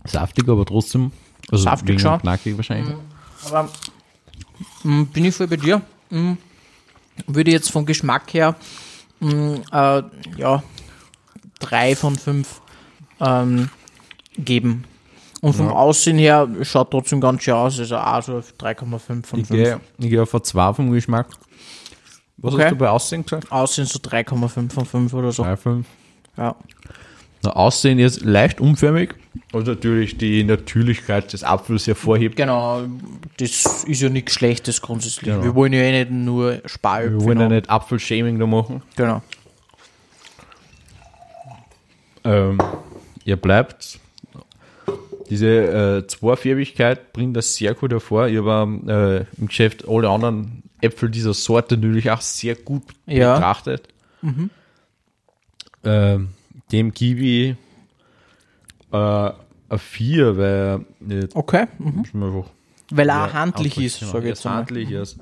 Saftig, 0.04 0.48
aber 0.48 0.64
trotzdem. 0.64 1.12
Also 1.50 1.64
Saftig 1.64 2.00
schon. 2.00 2.18
Knackig 2.20 2.56
wahrscheinlich. 2.56 2.96
Aber 3.46 3.68
mm, 4.82 5.04
bin 5.04 5.24
ich 5.24 5.34
voll 5.34 5.46
bei 5.46 5.56
dir. 5.56 5.82
Mm, 6.10 6.32
würde 7.26 7.50
jetzt 7.50 7.70
vom 7.70 7.86
Geschmack 7.86 8.32
her 8.34 8.56
äh, 9.20 10.02
ja 10.36 10.62
drei 11.58 11.96
von 11.96 12.16
fünf 12.16 12.60
ähm, 13.20 13.70
geben. 14.36 14.84
Und 15.40 15.52
vom 15.54 15.68
Aussehen 15.68 16.18
her 16.18 16.48
schaut 16.62 16.90
trotzdem 16.90 17.20
ganz 17.20 17.42
schön 17.44 17.54
aus. 17.54 17.78
Also 17.78 17.96
auch 17.96 18.22
so 18.22 18.32
3,5 18.58 19.24
von 19.24 19.38
Ich 19.40 19.46
5. 19.46 19.48
gehe 19.50 19.80
ich 19.98 20.10
geh 20.10 20.18
auf 20.18 20.34
ein 20.34 20.42
2 20.42 20.74
vom 20.74 20.90
Geschmack. 20.90 21.28
Was 22.38 22.54
Okay. 22.54 22.64
hast 22.64 22.70
du 22.72 22.76
bei 22.76 22.88
Aussehen 22.90 23.22
gesagt? 23.24 23.50
Aussehen 23.52 23.84
so 23.86 23.98
3,5 23.98 24.70
von 24.72 24.84
5 24.86 25.14
oder 25.14 25.32
so. 25.32 25.42
3, 25.44 25.56
5. 25.56 25.86
Ja. 26.36 26.56
Na, 27.44 27.50
Aussehen 27.52 28.00
ist 28.00 28.22
leicht 28.24 28.60
umförmig 28.60 29.14
und 29.52 29.66
natürlich 29.68 30.18
die 30.18 30.42
Natürlichkeit 30.42 31.32
des 31.32 31.44
Apfels 31.44 31.86
hervorhebt. 31.86 32.34
Genau, 32.36 32.82
das 33.38 33.84
ist 33.84 34.00
ja 34.02 34.08
nichts 34.08 34.32
Schlechtes 34.32 34.80
grundsätzlich. 34.82 35.26
Genau. 35.32 35.44
Wir 35.44 35.54
wollen 35.54 35.72
ja 35.72 35.80
eh 35.82 36.00
nicht 36.04 36.10
nur 36.10 36.54
Wir 36.54 36.62
Sparöpfel 36.68 37.20
wollen 37.24 37.38
ja 37.38 37.44
haben. 37.44 37.54
nicht 37.54 37.70
Apfelshaming 37.70 38.40
da 38.40 38.46
machen. 38.46 38.82
Genau. 38.96 39.22
Ähm, 42.24 42.58
ihr 43.24 43.36
bleibt. 43.36 44.00
Diese 45.30 45.46
äh, 45.98 46.06
Zweifärbigkeit 46.06 47.12
bringt 47.12 47.36
das 47.36 47.54
sehr 47.56 47.74
gut 47.74 47.92
hervor. 47.92 48.28
Ich 48.28 48.38
habe 48.38 49.26
äh, 49.36 49.40
im 49.40 49.48
Geschäft 49.48 49.86
alle 49.88 50.08
anderen 50.08 50.62
Äpfel 50.80 51.10
dieser 51.10 51.34
Sorte 51.34 51.76
natürlich 51.76 52.10
auch 52.10 52.20
sehr 52.20 52.54
gut 52.54 52.82
Ja. 53.06 53.34
betrachtet. 53.34 53.88
Ähm, 55.84 56.28
dem 56.72 56.92
gebe 56.92 57.20
ich 57.20 57.48
äh, 58.92 58.96
eine 58.96 59.78
4, 59.78 60.36
weil 60.36 60.44
er 60.44 60.80
nicht 61.00 61.36
Okay. 61.36 61.66
Mhm. 61.78 62.04
einfach 62.22 62.50
Weil 62.90 63.08
er 63.10 63.14
Ja, 63.26 63.32
handlich 63.34 63.78
ist, 63.78 64.00
genau. 64.00 64.12
sage 64.12 64.24
ich 64.24 64.28
jetzt 64.30 64.44
handlich, 64.44 64.90
ist- 64.90 65.18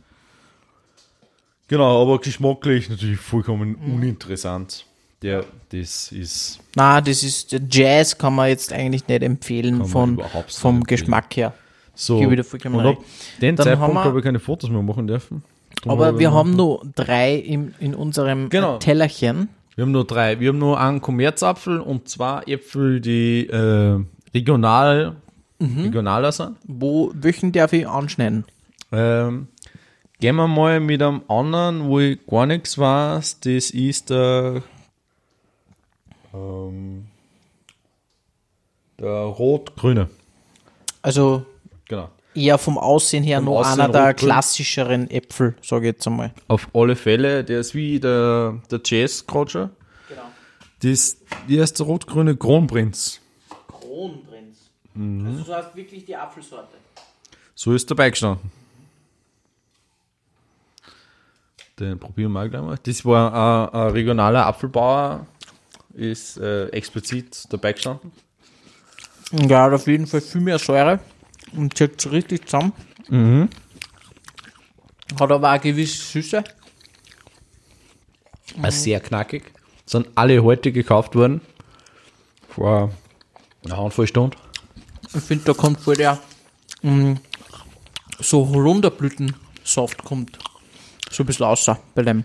Genau, 1.68 2.00
aber 2.02 2.20
geschmacklich 2.20 2.88
natürlich 2.88 3.18
vollkommen 3.18 3.70
Mhm. 3.70 3.94
uninteressant. 3.96 4.86
Der, 5.26 5.44
das 5.70 6.12
ist 6.12 6.60
Na, 6.76 7.00
das 7.00 7.22
ist 7.22 7.50
der 7.52 7.60
Jazz 7.70 8.16
kann 8.16 8.34
man 8.34 8.48
jetzt 8.48 8.72
eigentlich 8.72 9.06
nicht 9.08 9.22
empfehlen 9.22 9.84
von, 9.84 10.14
nicht 10.16 10.28
vom 10.50 10.76
empfehlen. 10.76 10.84
Geschmack 10.86 11.36
her. 11.36 11.52
so. 11.94 12.20
Ich 12.20 12.46
vollkommen 12.46 12.76
Und 12.76 12.86
ab 12.86 12.98
den 13.42 13.56
Dann 13.56 13.64
Zeitpunkt 13.64 13.82
haben 13.88 13.94
wir- 13.94 14.04
habe 14.04 14.18
ich 14.18 14.24
keine 14.24 14.38
Fotos 14.38 14.70
mehr 14.70 14.82
machen 14.82 15.06
dürfen. 15.06 15.42
Darum 15.82 16.00
Aber 16.00 16.18
wir 16.18 16.32
haben 16.32 16.54
nur 16.54 16.82
drei 16.94 17.34
im, 17.36 17.74
in 17.80 17.94
unserem 17.94 18.48
Genau. 18.50 18.78
Tellerchen. 18.78 19.48
wir 19.74 19.82
haben 19.82 19.92
nur 19.92 20.06
drei. 20.06 20.38
Wir 20.40 20.50
haben 20.50 20.58
nur 20.58 20.78
einen 20.80 21.00
Kommerzapfel 21.00 21.80
und 21.80 22.08
zwei 22.08 22.42
Äpfel, 22.46 23.00
die 23.00 23.46
äh, 23.48 23.98
regional, 24.34 25.16
Mhm. 25.58 25.80
regionaler 25.84 26.32
sind. 26.32 26.56
Wo, 26.64 27.10
welchen 27.14 27.50
darf 27.52 27.72
ich 27.72 27.88
anschneiden? 27.88 28.44
Ähm, 28.92 29.48
gehen 30.20 30.36
wir 30.36 30.46
mal 30.48 30.80
mit 30.80 31.02
einem 31.02 31.22
anderen, 31.28 31.88
wo 31.88 31.98
ich 32.00 32.18
gar 32.26 32.44
nichts 32.46 32.78
weiß. 32.78 33.40
Das 33.40 33.70
ist 33.70 34.10
der, 34.10 34.62
ähm, 36.36 37.06
der 38.98 39.10
rot-grüne. 39.10 40.08
Also 41.02 41.44
Genau. 41.88 42.10
eher 42.34 42.58
vom 42.58 42.78
Aussehen 42.78 43.22
her 43.22 43.38
Vom 43.38 43.48
Aussehen 43.50 43.80
einer 43.80 43.92
der 43.92 44.14
klassischeren 44.14 45.10
Äpfel, 45.10 45.54
sage 45.62 45.86
ich 45.88 45.94
jetzt 45.94 46.06
einmal. 46.06 46.32
Auf 46.48 46.68
alle 46.74 46.96
Fälle, 46.96 47.44
der 47.44 47.60
ist 47.60 47.74
wie 47.74 48.00
der, 48.00 48.60
der 48.70 48.80
Jazz 48.84 49.26
gerade 49.26 49.50
schon. 49.50 49.70
Genau. 50.08 50.22
Das, 50.82 51.18
die 51.48 51.56
ist 51.56 51.78
der 51.78 51.86
rot-grüne 51.86 52.36
Kronprinz. 52.36 53.20
Kronprinz. 53.68 54.70
Mhm. 54.94 55.26
Also 55.26 55.44
du 55.44 55.54
hast 55.54 55.76
wirklich 55.76 56.04
die 56.04 56.16
Apfelsorte. 56.16 56.76
So 57.54 57.72
ist 57.72 57.90
dabei 57.90 58.10
gestanden. 58.10 58.50
Den 61.78 61.98
probieren 61.98 62.32
wir 62.32 62.48
gleich 62.48 62.62
mal. 62.62 62.78
Das 62.82 63.04
war 63.04 63.32
ein, 63.72 63.80
ein 63.80 63.90
regionaler 63.90 64.46
Apfelbauer, 64.46 65.26
ist 65.96 66.36
äh, 66.36 66.66
explizit 66.68 67.46
dabei 67.50 67.72
gestanden. 67.72 68.12
Ja, 69.32 69.64
hat 69.64 69.72
auf 69.72 69.86
jeden 69.86 70.06
Fall 70.06 70.20
viel 70.20 70.40
mehr 70.40 70.58
Säure 70.58 71.00
und 71.52 71.76
zieht 71.76 72.00
so 72.00 72.10
richtig 72.10 72.46
zusammen. 72.46 72.72
Mhm. 73.08 73.48
Hat 75.18 75.30
aber 75.30 75.48
auch 75.48 75.52
eine 75.52 75.60
gewisse 75.60 75.96
Süße. 76.02 76.44
War 78.56 78.70
sehr 78.70 79.00
knackig. 79.00 79.52
Sind 79.84 80.08
alle 80.14 80.42
heute 80.42 80.72
gekauft 80.72 81.14
worden. 81.14 81.40
Vor 82.48 82.92
einer 83.64 83.76
Handvoll 83.76 84.06
Stunden. 84.06 84.36
Ich 85.14 85.22
finde, 85.22 85.44
da 85.44 85.54
kommt 85.54 85.80
voll 85.80 85.96
der 85.96 86.18
mh, 86.82 87.16
so 88.20 88.48
Holunderblütensaft 88.48 90.02
kommt 90.04 90.38
so 91.10 91.22
ein 91.22 91.26
bisschen 91.26 91.46
außer 91.46 91.78
bei 91.94 92.02
dem. 92.02 92.24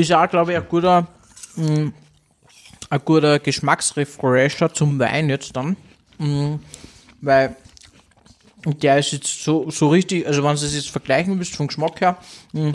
Ist 0.00 0.12
auch, 0.12 0.28
glaube 0.30 0.52
ich, 0.52 0.56
ein 0.56 0.66
guter, 0.66 1.06
mh, 1.56 1.92
ein 2.88 3.00
guter 3.04 3.38
Geschmacksrefresher 3.38 4.72
zum 4.72 4.98
Wein 4.98 5.28
jetzt 5.28 5.54
dann. 5.54 5.76
Mh, 6.18 6.58
weil 7.20 7.54
der 8.64 8.98
ist 8.98 9.12
jetzt 9.12 9.44
so, 9.44 9.70
so 9.70 9.88
richtig, 9.88 10.26
also 10.26 10.42
wenn 10.42 10.56
du 10.56 10.64
es 10.64 10.74
jetzt 10.74 10.88
vergleichen 10.88 11.38
willst 11.38 11.54
vom 11.54 11.66
Geschmack 11.66 12.00
her, 12.00 12.16
mh, 12.54 12.72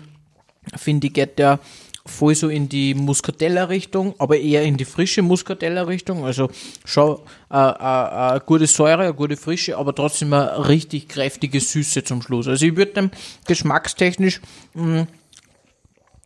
finde 0.75 1.07
ich, 1.07 1.13
geht 1.13 1.39
der 1.39 1.59
voll 2.05 2.35
so 2.35 2.49
in 2.49 2.69
die 2.69 2.93
Muscatella-Richtung, 2.93 4.13
aber 4.19 4.37
eher 4.37 4.61
in 4.61 4.77
die 4.77 4.85
frische 4.85 5.23
Muscatella-Richtung. 5.23 6.25
Also 6.25 6.51
schon 6.85 7.17
äh, 7.51 7.55
äh, 7.57 7.59
eine 7.59 8.43
gute 8.45 8.67
Säure, 8.67 9.01
eine 9.01 9.15
gute 9.15 9.35
Frische, 9.35 9.75
aber 9.75 9.95
trotzdem 9.95 10.31
eine 10.31 10.67
richtig 10.67 11.07
kräftige 11.07 11.59
Süße 11.59 12.03
zum 12.03 12.21
Schluss. 12.21 12.47
Also 12.47 12.67
ich 12.67 12.75
würde 12.75 12.93
dem 12.93 13.11
geschmackstechnisch 13.47 14.41
mh, 14.75 15.07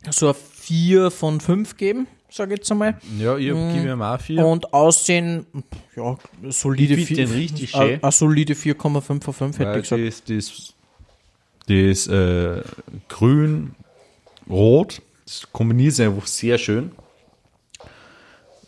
so 0.10 0.36
4 0.70 1.10
von 1.10 1.40
5 1.42 1.78
geben, 1.78 2.06
sage 2.30 2.54
ich 2.54 2.60
jetzt 2.60 2.72
einmal. 2.72 3.00
Ja, 3.18 3.38
ich 3.38 3.52
Mhm. 3.52 3.74
gebe 3.74 3.90
ihm 3.92 4.02
auch 4.04 4.22
vier. 4.22 4.46
Und 4.46 4.72
Aussehen, 4.72 5.48
ja, 5.96 6.16
solide 6.50 6.94
Ich 6.94 7.08
find 7.08 7.18
4. 7.18 7.26
den 7.26 7.34
richtig 7.36 7.72
schön. 7.72 8.00
Eine 8.04 8.12
solide 8.12 8.54
4,5 8.54 9.24
von 9.24 9.34
5 9.34 9.58
hätte 9.60 9.70
Weil 9.72 9.80
ich 9.80 9.90
gesagt. 9.90 10.28
das, 10.30 10.74
das, 11.68 12.06
das 12.06 12.08
äh, 12.08 12.62
grün, 13.08 13.74
rot, 14.48 15.02
das 15.26 15.48
kombiniert 15.52 15.94
sich 15.96 16.06
einfach 16.06 16.28
sehr 16.28 16.60
schön. 16.60 16.92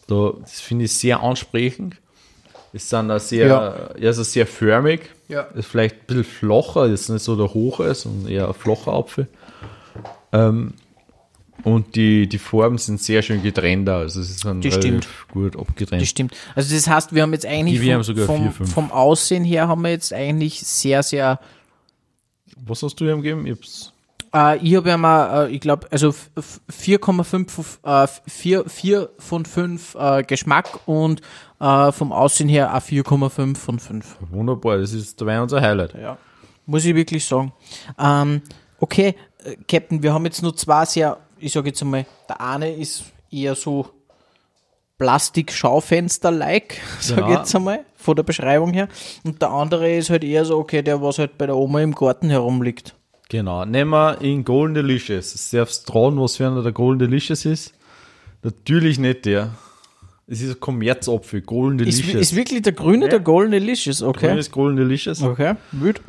Da, 0.08 0.34
das 0.42 0.60
finde 0.60 0.86
ich 0.86 0.94
sehr 0.94 1.22
ansprechend. 1.22 1.98
Es 2.74 2.90
sind 2.90 3.12
auch 3.12 3.20
sehr, 3.20 3.46
Ja. 3.48 3.76
ja. 3.98 4.08
also 4.08 4.24
sehr 4.24 4.48
förmig. 4.48 5.02
Ja. 5.28 5.42
Ist 5.42 5.68
vielleicht 5.68 5.96
ein 5.98 6.06
bisschen 6.08 6.24
flacher, 6.24 6.88
ist 6.88 7.10
nicht 7.10 7.22
so 7.24 7.36
der 7.36 7.54
hohe, 7.54 7.94
sondern 7.94 8.32
eher 8.32 8.48
ein 8.48 8.54
flacher 8.56 8.92
Apfel. 8.92 9.28
Ähm, 10.34 10.74
und 11.64 11.96
die, 11.96 12.28
die 12.28 12.38
Farben 12.40 12.78
sind 12.78 13.02
sehr 13.02 13.22
schön 13.22 13.42
getrennt, 13.44 13.88
also 13.90 14.20
Das 14.20 14.46
relativ 14.46 14.74
stimmt. 14.74 15.08
gut 15.32 15.56
abgetrennt. 15.58 16.02
Das 16.02 16.10
stimmt. 16.10 16.34
Also 16.56 16.74
das 16.76 16.88
heißt, 16.88 17.14
wir 17.14 17.22
haben 17.22 17.34
jetzt 17.34 17.46
eigentlich 17.46 17.80
Die- 17.80 17.86
wir 17.86 17.96
haben 17.96 18.04
vom, 18.04 18.52
vier, 18.54 18.66
vom 18.68 18.92
Aussehen 18.92 19.44
her 19.44 19.68
haben 19.68 19.82
wir 19.84 19.92
jetzt 19.92 20.12
eigentlich 20.14 20.60
sehr, 20.62 21.04
sehr 21.04 21.40
Was 22.66 22.82
hast 22.84 22.96
du 23.00 23.06
ihm 23.10 23.22
gegeben? 23.22 23.46
Ich 23.46 23.54
hab's 23.58 23.94
Äh, 24.34 24.76
habe 24.78 24.90
ja 24.90 24.98
mal, 24.98 25.48
äh, 25.48 25.52
ich 25.52 25.60
glaube, 25.60 25.88
also 25.92 26.10
f- 26.10 26.30
f- 26.38 26.62
4,5 26.70 27.80
äh, 27.84 28.08
4, 28.28 28.64
4 28.68 29.10
von 29.20 29.46
5 29.46 29.96
äh, 29.96 30.24
Geschmack 30.24 30.80
und 30.88 31.22
äh, 31.60 31.92
vom 31.92 32.12
Aussehen 32.14 32.48
her 32.48 32.74
auch 32.74 32.82
4,5 32.82 33.56
von 33.58 33.80
5. 33.80 34.18
Wunderbar, 34.32 34.78
das 34.78 34.94
ist 34.94 35.20
dabei 35.20 35.42
unser 35.42 35.60
Highlight. 35.62 35.96
Ja. 35.96 36.18
Muss 36.66 36.86
ich 36.86 36.96
wirklich 36.96 37.26
sagen. 37.26 37.52
Ähm, 38.00 38.42
okay, 38.80 39.16
äh, 39.44 39.56
Captain, 39.68 40.02
wir 40.02 40.14
haben 40.14 40.24
jetzt 40.26 40.42
nur 40.42 40.56
zwei 40.56 40.86
sehr, 40.86 41.18
ich 41.42 41.52
sage 41.52 41.70
jetzt 41.70 41.82
einmal, 41.82 42.06
der 42.30 42.42
eine 42.42 42.74
ist 42.74 43.04
eher 43.32 43.56
so 43.56 43.90
Plastik-Schaufenster-like, 44.98 46.80
sage 47.00 47.24
ich 47.24 47.38
jetzt 47.38 47.56
einmal, 47.56 47.86
von 47.96 48.16
der 48.16 48.24
Beschreibung 48.24 48.74
her. 48.74 48.88
Und 49.24 49.42
der 49.42 49.50
andere 49.50 49.96
ist 49.96 50.10
halt 50.10 50.24
eher 50.24 50.46
so, 50.46 50.58
okay, 50.58 50.82
der, 50.82 51.02
was 51.02 51.18
halt 51.18 51.38
bei 51.38 51.48
der 51.48 51.56
Oma 51.56 51.82
im 51.82 51.96
Garten 51.96 52.30
herumliegt. 52.30 52.96
Genau, 53.30 53.66
nehmen 53.66 53.92
wir 53.92 54.22
in 54.22 54.44
Golden 54.44 54.76
Delicious. 54.76 55.50
Darfst 55.52 55.88
du 55.88 55.92
trauen, 55.94 56.20
was 56.20 56.36
für 56.36 56.48
einer 56.48 56.62
der 56.62 56.74
Golden 56.74 57.00
Delicious 57.00 57.46
ist? 57.46 57.74
Natürlich 58.44 59.00
nicht 59.00 59.26
der. 59.26 59.52
Es 60.28 60.42
ist 60.42 60.56
ein 60.56 60.60
Kommerzapfel, 60.60 61.42
Golden 61.42 61.80
Ist, 61.80 62.00
Delicious. 62.00 62.22
ist 62.22 62.36
wirklich 62.36 62.62
der 62.62 62.74
grüne, 62.74 63.10
der 63.10 63.20
Golden 63.20 63.52
Delicious, 63.52 64.02
okay. 64.02 64.28
Grünes 64.28 64.52
Golden 64.52 64.78
Delicious. 64.78 65.22
Okay, 65.22 65.56
gut. 65.80 66.02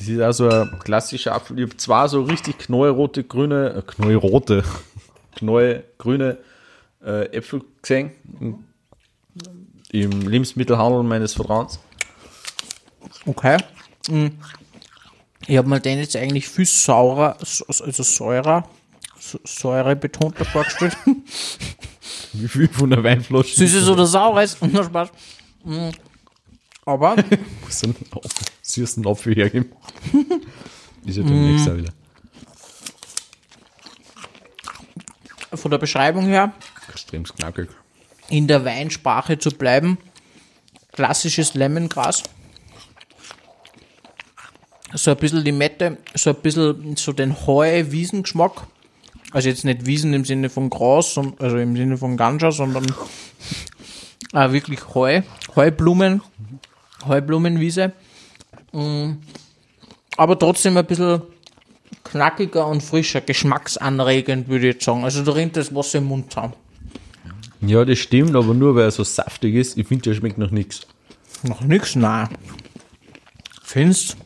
Das 0.00 0.08
ist 0.08 0.20
also 0.20 0.48
ein 0.48 0.78
klassischer 0.78 1.34
Apfel. 1.34 1.58
Ich 1.58 1.66
habe 1.66 1.76
zwei 1.76 2.08
so 2.08 2.22
richtig 2.22 2.58
knallrote, 2.58 3.22
grüne, 3.22 3.74
äh, 3.74 3.82
knallrote, 3.82 4.64
knallgrüne 5.36 6.38
äh, 7.04 7.26
Äpfel 7.36 7.60
gesehen. 7.82 8.10
Im 9.92 10.22
Lebensmittelhandel 10.22 11.02
meines 11.02 11.34
Vertrauens. 11.34 11.78
Okay. 13.26 13.58
Mm. 14.08 14.28
Ich 15.46 15.58
habe 15.58 15.68
mir 15.68 15.80
den 15.80 15.98
jetzt 15.98 16.16
eigentlich 16.16 16.48
viel 16.48 16.64
saurer, 16.64 17.36
also 17.38 18.02
säurer, 18.02 18.66
Säure 19.18 19.96
betonter 19.96 20.46
vorgestellt. 20.46 20.96
Wie 22.32 22.48
viel 22.48 22.68
von 22.68 22.88
der 22.88 23.04
Weinflasche? 23.04 23.54
Süßes 23.54 23.86
oder 23.86 24.06
saures, 24.06 24.56
na 24.62 24.82
Spaß. 24.82 25.10
Mm. 25.64 25.90
Aber 26.86 27.16
süßen 28.72 29.06
Apfel 29.06 29.34
hergeben. 29.34 29.72
ist 31.06 31.16
ja 31.16 31.22
beim 31.22 31.52
nächsten 31.52 31.70
Mal 31.70 31.78
wieder. 31.78 31.92
von 35.54 35.70
der 35.70 35.78
Beschreibung 35.78 36.26
her, 36.26 36.52
Extrem 36.88 37.24
knackig. 37.24 37.68
in 38.28 38.46
der 38.46 38.64
Weinsprache 38.64 39.38
zu 39.38 39.50
bleiben, 39.50 39.98
klassisches 40.92 41.54
Lemongras. 41.54 42.22
So 44.92 45.12
ein 45.12 45.16
bisschen 45.16 45.38
Limette, 45.44 45.98
so 46.14 46.30
ein 46.30 46.36
bisschen 46.36 46.96
so 46.96 47.12
den 47.12 47.46
Heu-Wiesengeschmack. 47.46 48.66
Also 49.32 49.48
jetzt 49.48 49.64
nicht 49.64 49.86
Wiesen 49.86 50.12
im 50.14 50.24
Sinne 50.24 50.50
von 50.50 50.68
Gras, 50.70 51.16
also 51.38 51.58
im 51.58 51.76
Sinne 51.76 51.96
von 51.96 52.16
Ganja, 52.16 52.50
sondern 52.50 52.86
äh, 54.32 54.50
wirklich 54.52 54.80
Heu, 54.94 55.22
Heublumen, 55.54 56.22
Heublumenwiese. 57.06 57.92
Mm. 58.72 59.12
Aber 60.16 60.38
trotzdem 60.38 60.76
ein 60.76 60.84
bisschen 60.86 61.22
knackiger 62.04 62.66
und 62.66 62.82
frischer, 62.82 63.20
geschmacksanregend, 63.20 64.48
würde 64.48 64.68
ich 64.68 64.74
jetzt 64.74 64.84
sagen. 64.84 65.04
Also 65.04 65.22
da 65.22 65.32
rinnt 65.32 65.56
das 65.56 65.74
Wasser 65.74 65.98
im 65.98 66.06
Mund 66.06 66.32
zusammen. 66.32 66.54
Ja, 67.60 67.84
das 67.84 67.98
stimmt, 67.98 68.34
aber 68.34 68.54
nur 68.54 68.74
weil 68.74 68.84
er 68.84 68.90
so 68.90 69.04
saftig 69.04 69.54
ist. 69.54 69.76
Ich 69.76 69.86
finde, 69.86 70.02
der 70.04 70.14
schmeckt 70.14 70.38
noch 70.38 70.50
nichts. 70.50 70.86
Noch 71.42 71.60
nix, 71.60 71.94
nein. 71.94 72.28
Findest? 73.62 74.16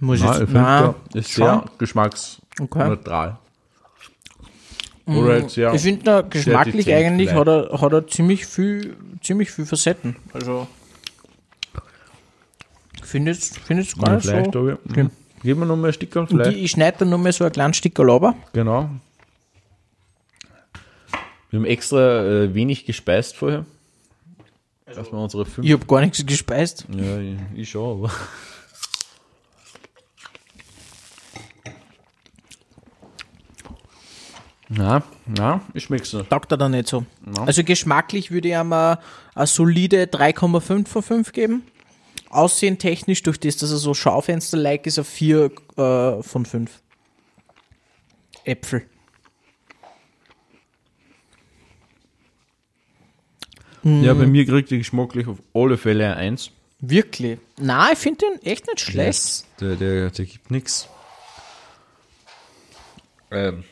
Muss 0.00 0.20
Nein, 0.20 0.28
ich 0.32 0.38
jetzt, 0.38 0.44
finde, 0.50 0.60
nein. 0.60 0.94
der 1.12 1.20
ist 1.20 1.30
Schon? 1.30 1.44
sehr 1.44 1.64
geschmacksneutral. 1.78 3.38
Oder 5.06 5.38
jetzt 5.38 5.54
sehr. 5.54 5.72
Ich 5.72 5.82
finde, 5.82 6.26
geschmacklich 6.28 6.92
eigentlich 6.92 7.32
hat 7.32 7.46
er, 7.46 7.80
hat 7.80 7.92
er 7.92 8.06
ziemlich 8.06 8.46
viel, 8.46 8.96
ziemlich 9.22 9.50
viel 9.50 9.66
Facetten. 9.66 10.16
Also, 10.32 10.66
ich 13.04 13.10
finde 13.10 13.30
jetzt, 13.32 13.58
finde 13.58 13.82
jetzt 13.82 13.98
gar 13.98 14.14
nicht 14.14 14.26
Fleisch, 14.26 14.46
so. 14.52 14.66
da 14.66 14.72
ich. 14.72 14.96
Mhm. 14.96 15.10
Geben 15.42 15.60
wir 15.60 15.66
noch 15.66 15.76
mal 15.76 15.88
ein 15.88 15.92
Stück 15.92 16.16
Und 16.16 16.28
Fleisch. 16.28 16.54
ich 16.54 16.70
schneide 16.70 16.98
dann 17.00 17.10
nur 17.10 17.18
mal 17.18 17.32
so 17.32 17.44
ein 17.44 17.52
kleines 17.52 17.76
Stück 17.76 17.98
Laber. 17.98 18.34
Genau. 18.54 18.88
Wir 21.50 21.58
haben 21.60 21.66
extra 21.66 22.24
äh, 22.24 22.54
wenig 22.54 22.86
gespeist 22.86 23.36
vorher. 23.36 23.66
Dass 24.86 25.12
wir 25.12 25.18
unsere 25.18 25.44
fünf. 25.44 25.66
Ich 25.66 25.72
habe 25.72 25.84
gar 25.86 26.00
nichts 26.00 26.24
gespeist. 26.24 26.86
Ja, 26.96 27.18
ich, 27.18 27.36
ich 27.54 27.70
schon, 27.70 27.98
aber. 28.04 28.10
Na, 34.68 35.02
na, 35.26 35.60
ich 35.74 35.84
schmeck's 35.84 36.12
noch. 36.14 36.26
Taugt 36.26 36.50
er 36.50 36.56
da 36.56 36.68
nicht 36.68 36.88
so. 36.88 37.04
Also 37.44 37.62
geschmacklich 37.62 38.30
würde 38.30 38.48
ich 38.48 38.54
ihm 38.54 38.72
eine, 38.72 38.98
eine 39.34 39.46
solide 39.46 40.04
3,5 40.04 40.86
von 40.88 41.02
5 41.02 41.32
geben. 41.32 41.62
Aussehen 42.34 42.78
technisch, 42.78 43.22
durch 43.22 43.38
das, 43.40 43.56
dass 43.56 43.70
er 43.70 43.76
so 43.76 43.94
Schaufenster-like 43.94 44.86
ist, 44.86 44.98
ein 44.98 45.04
4 45.04 45.50
äh, 45.76 46.22
von 46.22 46.44
5. 46.46 46.70
Äpfel. 48.44 48.82
Ja, 53.82 54.14
bei 54.14 54.26
mir 54.26 54.46
kriegt 54.46 54.72
er 54.72 54.78
geschmacklich 54.78 55.26
auf 55.26 55.38
alle 55.52 55.76
Fälle 55.76 56.06
ein 56.06 56.16
Eins. 56.18 56.50
Wirklich? 56.80 57.38
Na, 57.58 57.92
ich 57.92 57.98
finde 57.98 58.26
den 58.26 58.42
echt 58.42 58.66
nicht 58.66 58.80
schlecht. 58.80 59.44
Der, 59.60 59.76
der, 59.76 60.10
der 60.10 60.24
gibt 60.24 60.50
nichts. 60.50 60.88
Ähm, 63.30 63.64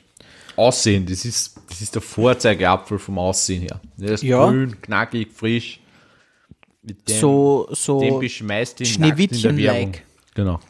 Aussehen, 0.57 1.07
das 1.07 1.25
ist, 1.25 1.59
das 1.69 1.81
ist 1.81 1.95
der 1.95 2.03
Vorzeigeapfel 2.03 2.99
vom 2.99 3.19
Aussehen 3.19 3.63
her. 3.63 3.81
Der 3.97 4.13
ist 4.13 4.23
Ja. 4.23 4.45
grün, 4.47 4.81
knackig, 4.83 5.33
frisch. 5.33 5.81
Mit 6.83 7.09
dem, 7.09 7.17
So, 7.21 7.69
so. 7.71 8.01
dem 8.01 8.19
beschmeißt 8.19 8.81
den 8.81 8.87
nackt 8.87 8.97
in 8.97 9.03
der 9.03 9.09
Schneewittchen-like. 9.15 9.65
Werbung. 9.67 9.95
Genau. 10.35 10.61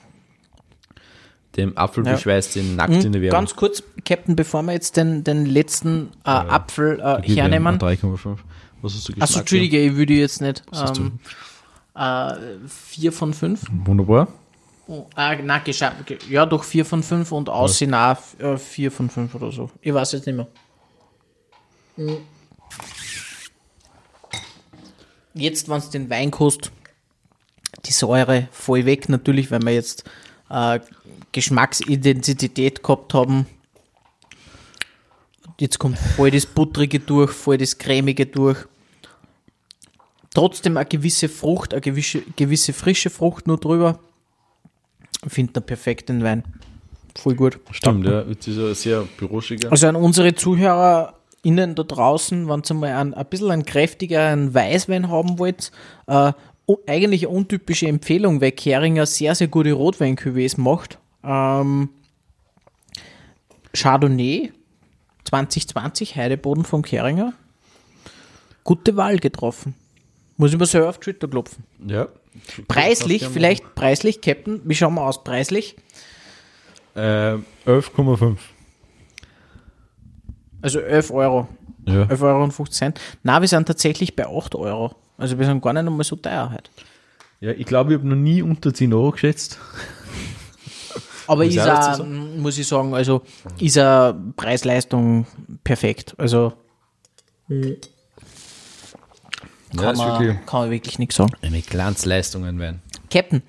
Dem 1.56 1.76
Apfel 1.76 2.06
Ja. 2.06 2.12
beschweißt 2.12 2.56
den 2.56 2.76
nackt 2.76 3.04
in 3.04 3.12
der 3.12 3.20
Werbung. 3.22 3.38
Ganz 3.40 3.56
kurz, 3.56 3.82
Captain, 4.04 4.36
bevor 4.36 4.62
wir 4.62 4.72
jetzt 4.72 4.96
den, 4.96 5.24
den 5.24 5.46
letzten 5.46 6.08
äh, 6.24 6.30
Apfel 6.30 7.00
äh, 7.00 7.20
Gib 7.22 7.30
ihm 7.30 7.36
hernehmen. 7.36 7.78
3,5. 7.78 8.38
Was 8.82 8.94
hast 8.94 9.08
du 9.08 9.12
gesagt? 9.12 9.22
Achso, 9.22 9.40
Entschuldige, 9.40 9.78
ich 9.80 9.96
würde 9.96 10.14
jetzt 10.14 10.40
nicht. 10.40 10.62
hast 10.72 10.96
du? 10.98 11.02
Ähm, 11.02 11.18
äh, 11.94 12.68
4 12.68 13.12
von 13.12 13.34
5. 13.34 13.62
Wunderbar. 13.84 14.28
Oh, 14.88 15.06
ah, 15.14 15.36
na, 15.42 15.62
ja, 16.28 16.44
doch 16.46 16.64
4 16.64 16.84
von 16.84 17.02
5 17.02 17.32
und 17.32 17.48
Aussehen 17.48 17.94
auch 17.94 18.18
4 18.56 18.90
von 18.90 19.08
5 19.08 19.34
oder 19.34 19.52
so. 19.52 19.70
Ich 19.80 19.94
weiß 19.94 20.12
jetzt 20.12 20.26
nicht 20.26 20.36
mehr. 20.36 20.48
Hm. 21.96 22.16
Jetzt, 25.34 25.68
wenn 25.68 25.78
es 25.78 25.90
den 25.90 26.10
Wein 26.10 26.30
kostet, 26.30 26.72
die 27.86 27.92
Säure 27.92 28.48
voll 28.50 28.84
weg, 28.84 29.08
natürlich, 29.08 29.50
weil 29.50 29.62
wir 29.62 29.72
jetzt 29.72 30.04
äh, 30.50 30.80
Geschmacksidentität 31.32 32.82
gehabt 32.82 33.14
haben. 33.14 33.46
Jetzt 35.58 35.78
kommt 35.78 35.98
voll 35.98 36.30
das 36.30 36.46
Buttrige 36.46 37.00
durch, 37.00 37.30
voll 37.30 37.58
das 37.58 37.78
Cremige 37.78 38.26
durch. 38.26 38.58
Trotzdem 40.34 40.76
eine 40.76 40.86
gewisse 40.86 41.28
Frucht, 41.28 41.72
eine 41.72 41.80
gewisse, 41.80 42.22
gewisse 42.36 42.72
frische 42.72 43.10
Frucht 43.10 43.46
nur 43.46 43.58
drüber. 43.58 43.98
Ich 45.24 45.32
finde 45.32 45.56
einen 45.56 45.66
perfekten 45.66 46.22
Wein. 46.22 46.44
Voll 47.16 47.34
gut. 47.34 47.60
Stimmt, 47.70 48.06
ja. 48.06 48.22
Das 48.22 48.46
ist 48.46 48.58
ein 48.58 48.74
sehr 48.74 49.02
büroschiger. 49.18 49.70
Also 49.70 49.86
an 49.86 49.96
unsere 49.96 50.34
ZuhörerInnen 51.42 51.74
da 51.74 51.82
draußen, 51.82 52.48
wenn 52.48 52.62
ihr 52.68 52.74
mal 52.74 52.92
ein, 52.92 53.14
ein 53.14 53.26
bisschen 53.26 53.50
einen 53.50 53.64
kräftigeren 53.64 54.54
Weißwein 54.54 55.08
haben 55.08 55.38
wollt, 55.38 55.72
äh, 56.06 56.32
eigentlich 56.86 57.26
eine 57.26 57.36
untypische 57.36 57.88
Empfehlung, 57.88 58.40
weil 58.40 58.52
Keringer 58.52 59.06
sehr, 59.06 59.34
sehr 59.34 59.48
gute 59.48 59.72
Rotwein-Cuvées 59.72 60.60
macht. 60.60 60.98
Ähm, 61.24 61.90
Chardonnay 63.74 64.52
2020, 65.24 66.16
Heideboden 66.16 66.64
vom 66.64 66.82
Keringer. 66.82 67.32
Gute 68.64 68.96
Wahl 68.96 69.18
getroffen. 69.18 69.74
Muss 70.36 70.52
ich 70.52 70.58
mir 70.58 70.66
selber 70.66 70.88
auf 70.88 70.98
die 70.98 71.04
Schulter 71.04 71.28
klopfen. 71.28 71.64
Ja. 71.86 72.08
Preislich, 72.68 73.26
vielleicht 73.28 73.74
preislich, 73.74 74.20
Captain, 74.20 74.60
wie 74.64 74.74
schauen 74.74 74.94
wir 74.94 75.02
aus 75.02 75.22
preislich? 75.22 75.76
Äh, 76.94 77.36
11,5. 77.66 78.38
Also 80.62 80.80
11 80.80 81.10
Euro. 81.10 81.48
Ja. 81.86 82.04
11,50 82.04 82.22
Euro. 82.22 82.44
und 82.44 82.52
50 82.52 82.78
Cent. 82.78 83.00
Na, 83.22 83.40
wir 83.40 83.48
sind 83.48 83.66
tatsächlich 83.66 84.14
bei 84.16 84.26
8 84.26 84.54
Euro. 84.54 84.94
Also 85.18 85.38
wir 85.38 85.44
sind 85.46 85.60
gar 85.62 85.72
nicht 85.72 85.86
einmal 85.86 86.04
so 86.04 86.16
teuer 86.16 86.48
halt. 86.50 86.70
ja, 87.40 87.50
ich 87.50 87.66
glaube, 87.66 87.92
ich 87.92 87.98
habe 87.98 88.08
noch 88.08 88.16
nie 88.16 88.40
unter 88.42 88.72
10 88.72 88.92
Euro 88.94 89.10
geschätzt. 89.10 89.58
Aber 91.28 91.44
Muss 91.44 91.54
ist 91.54 91.68
auch, 91.68 92.04
muss 92.04 92.58
ich 92.58 92.66
sagen, 92.66 92.94
also 92.94 93.22
ist 93.58 93.76
er 93.76 94.14
Preis-Leistung 94.36 95.26
perfekt. 95.64 96.14
Also 96.18 96.52
Ja, 97.48 97.56
kann, 99.76 99.94
ist 99.94 100.00
wirklich 100.04 100.28
man, 100.34 100.46
kann 100.46 100.60
man 100.60 100.70
wirklich 100.70 100.98
nichts 100.98 101.16
sagen. 101.16 101.32
eine 101.42 101.62
Glanzleistung 101.62 102.44
ein 102.44 102.58
Wein. 102.60 102.82
Captain, 103.10 103.42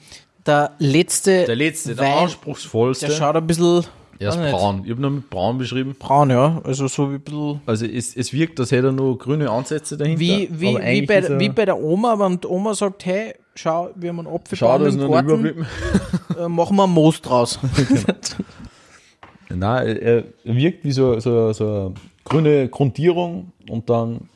der 0.46 0.72
letzte, 0.78 1.46
Der 1.46 1.56
letzte, 1.56 1.96
der 1.96 2.06
Wein, 2.06 2.18
anspruchsvollste. 2.24 3.08
der 3.08 3.14
schaut 3.16 3.36
ein 3.36 3.48
bisschen 3.48 3.86
er 4.20 4.30
ist 4.30 4.52
braun. 4.52 4.82
Ich 4.86 4.92
habe 4.92 5.02
nur 5.02 5.12
mit 5.12 5.30
braun 5.30 5.58
beschrieben. 5.58 5.96
braun, 5.98 6.30
ja. 6.30 6.62
Also 6.64 6.88
so 6.88 7.12
wie 7.12 7.16
ein 7.16 7.22
bisschen 7.22 7.62
Also 7.66 7.86
es, 7.86 8.16
es 8.16 8.34
wirkt, 8.34 8.60
als 8.60 8.72
hätte 8.72 8.88
er 8.88 8.92
nur 8.92 9.18
grüne 9.18 9.50
Ansätze 9.50 9.98
dahinter. 9.98 10.20
wie, 10.20 10.50
wie, 10.52 10.78
wie, 10.78 11.06
bei, 11.06 11.40
wie 11.40 11.50
bei 11.50 11.66
der 11.66 11.80
Oma, 11.80 12.18
wenn 12.20 12.40
die 12.40 12.48
Oma 12.48 12.74
sagt, 12.74 13.06
hey, 13.06 13.34
schau, 13.56 13.90
wir 13.96 14.10
haben 14.10 14.20
einen 14.20 14.28
Apfelbaum 14.28 14.86
im 14.86 15.12
Garten, 15.12 15.66
äh, 16.40 16.48
machen 16.48 16.76
wir 16.76 16.88
Moos 16.88 17.22
draus. 17.22 17.60
Nein, 19.50 19.98
er, 19.98 20.24
er 20.44 20.56
wirkt 20.56 20.84
wie 20.84 20.92
so, 20.92 21.20
so, 21.20 21.54
so 21.54 21.66
eine 21.66 21.94
grüne 22.24 22.70
Grundierung 22.70 23.52
und 23.70 23.90
dann 23.90 24.30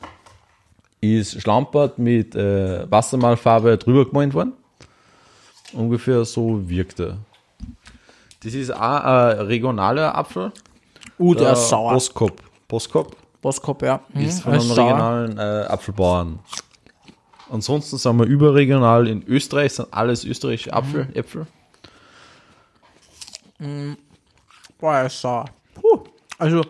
ist 1.01 1.41
Schlampert 1.41 1.99
mit 1.99 2.35
äh, 2.35 2.89
Wassermalfarbe 2.89 3.77
drüber 3.77 4.05
gemalt 4.05 4.33
worden. 4.33 4.53
Ungefähr 5.73 6.25
so 6.25 6.67
wirkt 6.69 6.99
er. 6.99 7.17
Das 8.43 8.53
ist 8.53 8.71
auch 8.73 8.79
ein 9.03 9.39
regionaler 9.39 10.15
Apfel. 10.15 10.51
uh, 11.19 11.33
der 11.35 11.53
ist 11.53 11.69
sauer. 11.69 11.93
Boskop. 11.93 12.41
Boskop 12.67 13.15
Boskop, 13.41 13.81
ja. 13.83 14.01
Mhm, 14.13 14.21
ist 14.21 14.41
von 14.41 14.53
er 14.53 14.59
einem 14.59 14.71
regionalen 14.71 15.37
äh, 15.37 15.41
Apfelbauern. 15.67 16.39
Ansonsten 17.49 17.97
sind 17.97 18.17
wir 18.17 18.25
überregional 18.25 19.07
in 19.07 19.23
Österreich, 19.25 19.73
sind 19.73 19.87
alles 19.93 20.25
österreichische 20.25 20.73
Apfel, 20.73 21.05
Mhm. 21.05 21.13
Äpfel. 21.15 21.47
Boah, 24.79 24.95
er 24.95 25.05
ist 25.07 25.21
sauer. 25.21 25.45
Puh. 25.73 26.03
Also, 26.37 26.63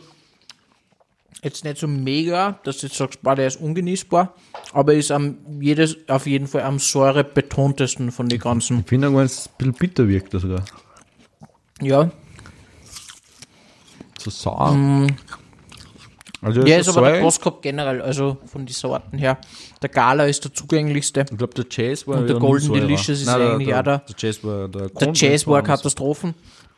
jetzt 1.43 1.63
nicht 1.63 1.77
so 1.77 1.87
mega, 1.87 2.59
dass 2.63 2.77
du 2.77 2.87
jetzt 2.87 2.97
sagst, 2.97 3.21
boah, 3.21 3.35
der 3.35 3.47
ist 3.47 3.59
ungenießbar, 3.59 4.33
aber 4.73 4.93
ist 4.93 5.11
am 5.11 5.37
jedes, 5.59 5.97
auf 6.07 6.25
jeden 6.27 6.47
Fall 6.47 6.61
am 6.61 6.79
säurebetontesten 6.79 8.11
von 8.11 8.29
den 8.29 8.39
ganzen. 8.39 8.79
Ich 8.81 8.87
finde, 8.87 9.13
wenn 9.13 9.25
es 9.25 9.47
ein 9.47 9.53
bisschen 9.57 9.73
bitter 9.73 10.07
wirkt, 10.07 10.31
sogar. 10.33 10.63
Ja, 11.81 12.09
So 14.19 14.29
sauer. 14.31 15.07
Also 16.41 16.61
ja, 16.61 16.77
ist 16.77 16.89
aber 16.89 17.11
der. 17.11 17.21
Boskop 17.21 17.61
generell, 17.61 18.01
also 18.01 18.37
von 18.45 18.65
den 18.65 18.73
Sorten 18.73 19.17
her. 19.17 19.37
Der 19.81 19.89
Gala 19.89 20.25
ist 20.25 20.43
der 20.43 20.53
zugänglichste. 20.53 21.25
Ich 21.31 21.37
glaube, 21.37 21.53
der 21.55 21.65
Chase 21.65 22.05
war 22.07 22.17
Und 22.19 22.27
der 22.27 22.35
ja 22.35 22.39
Golden. 22.39 22.73
Delicious 22.73 23.21
ist 23.21 23.25
Nein, 23.25 23.39
der, 23.39 23.49
eigentlich 23.53 23.67
der, 23.69 23.79
auch 23.79 23.83
der- 23.83 23.97
Der 23.99 24.15
Chase 24.15 24.43
war 24.43 24.67
der 24.67 24.89
Der 24.89 25.13
Chase 25.13 25.47
war 25.47 25.61
Katastrophen, 25.63 26.33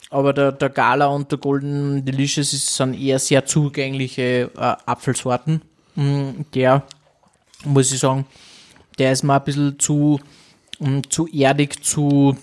aber 0.09 0.33
der, 0.33 0.51
der 0.53 0.69
Gala 0.69 1.07
und 1.07 1.29
der 1.31 1.39
Golden 1.39 2.03
Delicious 2.05 2.53
ist, 2.53 2.73
sind 2.75 2.93
eher 2.93 3.19
sehr 3.19 3.45
zugängliche 3.45 4.49
äh, 4.55 4.75
Apfelsorten. 4.85 5.61
Mm, 5.95 6.41
Der, 6.53 6.83
muss 7.65 7.91
ich 7.91 7.99
sagen, 7.99 8.25
der 8.97 9.11
ist 9.11 9.23
mir 9.23 9.35
ein 9.35 9.43
bisschen 9.43 9.77
zu, 9.79 10.19
mm, 10.79 10.99
zu 11.09 11.27
erdig, 11.27 11.83
zu, 11.83 12.37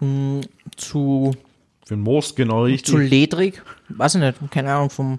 mm, 0.00 0.40
zu, 0.76 1.32
Für 1.86 1.94
den 1.94 2.02
Most 2.02 2.36
genau 2.36 2.64
richtig. 2.64 2.90
zu 2.90 2.96
ledrig. 2.98 3.62
Weiß 3.88 4.14
ich 4.14 4.20
nicht, 4.20 4.38
keine 4.50 4.72
Ahnung, 4.74 4.90
vom, 4.90 5.18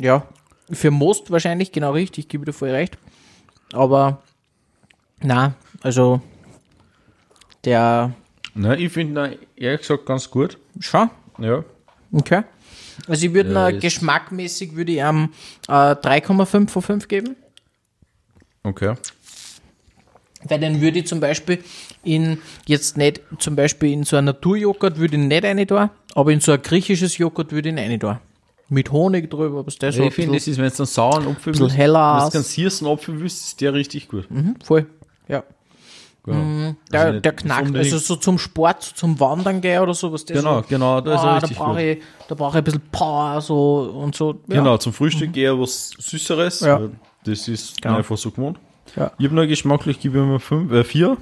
ja, 0.00 0.26
für 0.70 0.90
Most 0.90 1.30
wahrscheinlich 1.30 1.72
genau 1.72 1.92
richtig, 1.92 2.28
gebe 2.28 2.44
dir 2.46 2.52
voll 2.52 2.70
recht. 2.70 2.96
Aber, 3.72 4.22
na, 5.20 5.54
also, 5.82 6.20
der, 7.64 8.12
Nein, 8.54 8.78
ich 8.80 8.92
finde 8.92 9.26
ihn 9.32 9.38
ehrlich 9.56 9.80
gesagt 9.80 10.06
ganz 10.06 10.30
gut. 10.30 10.58
schau, 10.80 11.08
Ja. 11.38 11.64
Okay. 12.12 12.44
Also 13.08 13.26
ich 13.26 13.34
würde 13.34 13.52
Ja, 13.52 13.70
geschmackmäßig 13.72 14.76
würde 14.76 14.92
ich 14.92 15.02
am 15.02 15.32
äh, 15.66 15.72
3,5 15.72 16.68
von 16.68 16.82
5 16.82 17.08
geben. 17.08 17.34
Okay. 18.62 18.94
Weil 20.48 20.60
den 20.60 20.80
würde 20.80 20.98
ich 20.98 21.06
zum 21.06 21.20
Beispiel 21.20 21.58
in, 22.02 22.38
jetzt 22.66 22.96
nicht, 22.96 23.20
zum 23.38 23.56
Beispiel 23.56 23.92
in 23.92 24.04
so 24.04 24.16
ein 24.16 24.26
Naturjoghurt 24.26 24.98
würde 24.98 25.16
ich 25.16 25.22
nicht 25.22 25.44
rein 25.44 25.66
da, 25.66 25.90
aber 26.14 26.32
in 26.32 26.40
so 26.40 26.52
ein 26.52 26.62
griechisches 26.62 27.16
Joghurt 27.18 27.52
würde 27.52 27.70
ich 27.70 27.76
rein 27.76 27.98
da. 27.98 28.20
Mit 28.68 28.90
Honig 28.92 29.30
drüber, 29.30 29.66
was 29.66 29.76
der 29.76 29.92
so 29.92 30.04
ich 30.04 30.14
finde, 30.14 30.34
das 30.36 30.46
ist, 30.48 30.58
wenn 30.58 30.64
es 30.66 30.80
einen 30.80 30.86
sauren 30.86 31.26
Apfel 31.28 31.52
bisschen 31.52 31.66
willst, 31.66 31.76
heller 31.76 32.18
wenn 32.18 32.26
du 32.26 32.32
ganz 32.32 32.54
süßen 32.54 32.86
Apfel 32.86 33.20
willst, 33.20 33.46
ist 33.46 33.60
der 33.60 33.74
richtig 33.74 34.08
gut. 34.08 34.30
Mhm, 34.30 34.56
voll. 34.64 34.86
Ja. 35.28 35.42
Genau. 36.24 36.74
Der, 36.90 37.00
Also 37.00 37.12
nicht 37.12 37.24
der 37.26 37.32
knackt, 37.32 37.76
also 37.76 37.98
so 37.98 38.16
zum 38.16 38.38
Sport, 38.38 38.82
so 38.82 38.94
zum 38.94 39.20
Wandern 39.20 39.60
gehen 39.60 39.82
oder 39.82 39.92
so, 39.92 40.10
was 40.10 40.24
der 40.24 40.36
Genau, 40.36 40.62
so, 40.62 40.66
genau, 40.68 41.00
da 41.02 41.14
ist 41.14 41.20
er 41.20 41.24
ah, 41.24 41.26
da 41.26 41.34
richtig 41.40 41.58
brauche 41.58 41.82
ich, 41.82 42.02
da 42.28 42.34
brauche 42.34 42.50
ich 42.52 42.56
ein 42.58 42.64
bisschen 42.64 42.82
Power 42.90 43.40
so 43.42 43.92
und 43.94 44.14
so. 44.14 44.40
Ja. 44.48 44.56
Genau, 44.56 44.78
zum 44.78 44.94
Frühstück 44.94 45.36
eher 45.36 45.58
was 45.60 45.90
Süßeres. 45.98 46.60
Ja. 46.60 46.80
Das 47.24 47.46
ist 47.48 47.80
Genau. 47.80 47.96
einfach 47.98 48.16
so 48.16 48.30
gewohnt. 48.30 48.58
Ja. 48.96 49.12
Ich 49.18 49.24
habe 49.26 49.34
nur 49.34 49.46
geschmacklich, 49.46 50.00
gebe 50.00 50.18
ich 50.18 50.24
mir 50.24 50.40
fünf, 50.40 50.72
äh, 50.72 50.84
vier. 50.84 51.16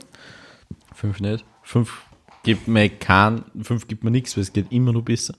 Fünf 0.95 1.21
nicht. 1.21 1.45
Fünf 1.63 2.03
gibt 2.43 2.69
mir 2.69 2.89
kein, 2.89 3.45
fünf 3.63 3.87
gibt 3.89 4.05
mir 4.05 4.11
nichts, 4.11 4.37
weil 4.37 4.43
es 4.43 4.53
geht 4.53 4.71
immer 4.73 4.93
nur 4.93 5.05
besser. 5.05 5.35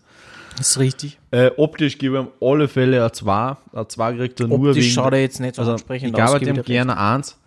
Das 0.58 0.70
ist 0.72 0.80
richtig. 0.80 1.20
Äh, 1.32 1.52
optisch 1.58 1.98
gebe 1.98 2.16
ich 2.18 2.24
ihm 2.24 2.30
alle 2.48 2.68
Fälle 2.68 3.04
ein 3.04 3.12
2. 3.14 3.58
Ein 3.74 3.90
2 3.90 4.14
kriegt 4.14 4.40
er 4.40 4.48
nur 4.48 4.60
Optisch 4.60 4.84
wegen. 4.86 4.94
schaut 4.94 5.14
er 5.14 5.22
jetzt 5.22 5.40
nicht 5.40 5.56
so 5.56 5.62
also, 5.64 5.74
ansprechend 5.74 6.10
ich 6.10 6.14
gebe 6.16 6.28
aus, 6.30 6.42
ich 6.42 6.48
dir 6.54 6.64
gerne 6.64 6.98
eins. 6.98 7.38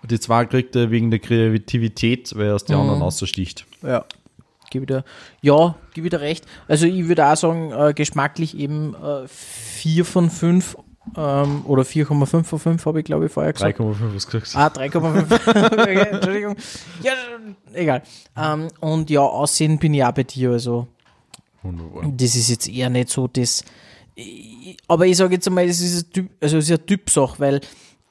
Und 0.00 0.10
die 0.10 0.18
2 0.20 0.44
kriegt 0.46 0.76
er 0.76 0.90
wegen 0.90 1.10
der 1.10 1.18
Kreativität, 1.20 2.32
weil 2.36 2.46
er 2.48 2.54
aus 2.54 2.64
den 2.64 2.76
Mhm. 2.76 2.82
anderen 2.82 3.02
aussticht. 3.02 3.66
Ja, 3.82 4.04
gebe 4.70 4.82
wieder. 4.82 5.04
Ja, 5.40 5.74
gebe 5.94 6.04
wieder 6.06 6.20
recht. 6.20 6.44
Also 6.68 6.86
ich 6.86 7.08
würde 7.08 7.26
auch 7.26 7.36
sagen, 7.36 7.72
äh, 7.72 7.92
geschmacklich 7.94 8.56
eben 8.56 8.94
äh, 8.94 9.26
4 9.28 10.04
von 10.04 10.30
5 10.30 10.76
ähm, 11.16 11.62
oder 11.66 11.82
4,5 11.82 12.44
von 12.44 12.58
5 12.58 12.86
habe 12.86 13.00
ich 13.00 13.04
glaube 13.04 13.26
ich 13.26 13.32
vorher 13.32 13.52
gesagt. 13.52 13.78
3,5 13.78 14.14
was 14.14 14.26
gesagt. 14.26 14.56
Ah, 14.56 14.66
3,5. 14.80 15.72
okay, 15.82 16.06
Entschuldigung. 16.10 16.56
Ja, 17.02 17.12
egal. 17.72 18.02
Ähm, 18.36 18.68
und 18.80 19.10
ja, 19.10 19.20
Aussehen 19.20 19.78
bin 19.78 19.94
ich 19.94 20.04
auch 20.04 20.12
bei 20.12 20.22
dir. 20.22 20.50
Also 20.52 20.86
Wunderbar. 21.62 22.04
das 22.16 22.34
ist 22.36 22.48
jetzt 22.48 22.68
eher 22.68 22.90
nicht 22.90 23.08
so 23.10 23.28
das. 23.28 23.64
Aber 24.88 25.06
ich 25.06 25.16
sage 25.16 25.34
jetzt 25.34 25.46
einmal, 25.48 25.66
das 25.66 25.80
ist 25.80 26.06
ein 26.06 26.12
Typ, 26.12 26.30
also 26.40 26.58
es 26.58 26.64
ist 26.64 26.70
eine 26.70 26.86
Typsache, 26.86 27.38
weil 27.38 27.60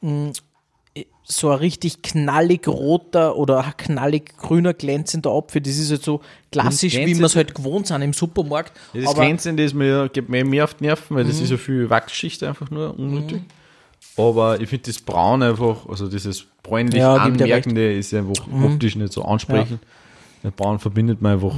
mh, 0.02 0.32
so 1.32 1.50
ein 1.50 1.58
richtig 1.60 2.02
knallig 2.02 2.68
roter 2.68 3.36
oder 3.38 3.64
knallig 3.78 4.38
grüner 4.38 4.74
glänzender 4.74 5.32
Apfel, 5.32 5.62
das 5.62 5.78
ist 5.78 5.90
halt 5.92 6.04
so 6.04 6.22
klassisch, 6.52 6.96
wie 6.96 7.18
wir 7.18 7.26
es 7.26 7.36
halt 7.36 7.56
gewohnt 7.56 7.88
sind 7.88 8.02
im 8.02 8.14
Supermarkt. 8.14 8.74
Das 8.94 9.06
aber 9.08 9.22
Mhm. 9.22 9.26
Glänzende 9.26 9.64
ist 9.64 9.74
mir, 9.74 10.10
geht 10.10 10.28
mir 10.30 10.44
mehr 10.44 10.66
auf 10.66 10.74
die 10.74 10.86
Nerven, 10.86 11.16
weil 11.16 11.24
das 11.24 11.40
ist 11.40 11.50
ja 11.50 11.58
viel 11.58 11.90
Wachsschicht 11.90 12.44
einfach 12.44 12.70
nur 12.70 12.98
unnötig. 13.00 13.42
Aber 14.18 14.60
ich 14.60 14.68
finde 14.70 14.84
das 14.92 15.00
Braun 15.00 15.42
einfach, 15.42 15.88
also 15.88 16.08
dieses 16.08 16.46
bräunlich 16.64 17.00
Ja, 17.00 17.16
Anmerkende 17.16 17.94
ist 17.96 18.14
einfach 18.14 18.46
optisch 18.64 18.96
nicht 18.96 19.14
so 19.14 19.24
ansprechend. 19.24 19.80
Der 20.44 20.52
Braun 20.52 20.80
verbindet 20.80 21.22
man 21.22 21.34
einfach, 21.34 21.56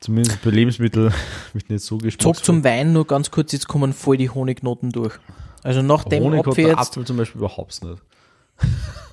zumindest 0.00 0.42
bei 0.42 0.50
Lebensmitteln, 0.50 1.12
mit 1.52 1.70
nicht 1.70 1.82
so 1.82 1.96
Zurück 1.98 2.02
geschmacksvoll. 2.04 2.44
zum 2.44 2.64
Wein 2.64 2.92
nur 2.92 3.06
ganz 3.06 3.30
kurz, 3.30 3.52
jetzt 3.52 3.68
kommen 3.68 3.92
voll 3.92 4.16
die 4.16 4.30
Honignoten 4.30 4.90
durch. 4.90 5.14
Also 5.62 5.80
nach 5.80 6.04
dem 6.04 6.24
Honig 6.24 6.46
Apfel 6.46 6.74
Apfel 6.74 7.04
zum 7.06 7.16
Beispiel 7.16 7.38
überhaupt 7.38 7.82
nicht. 7.84 8.02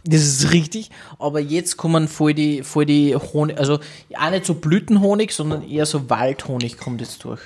Das 0.03 0.21
ist 0.21 0.51
richtig, 0.51 0.89
aber 1.19 1.39
jetzt 1.39 1.77
kommen 1.77 2.07
voll 2.07 2.33
die, 2.33 2.63
voll 2.63 2.85
die 2.85 3.15
Honig, 3.15 3.57
also 3.57 3.79
auch 4.17 4.29
nicht 4.31 4.45
so 4.45 4.55
Blütenhonig, 4.55 5.31
sondern 5.33 5.67
eher 5.67 5.85
so 5.85 6.09
Waldhonig 6.09 6.77
kommt 6.77 7.01
jetzt 7.01 7.23
durch. 7.23 7.41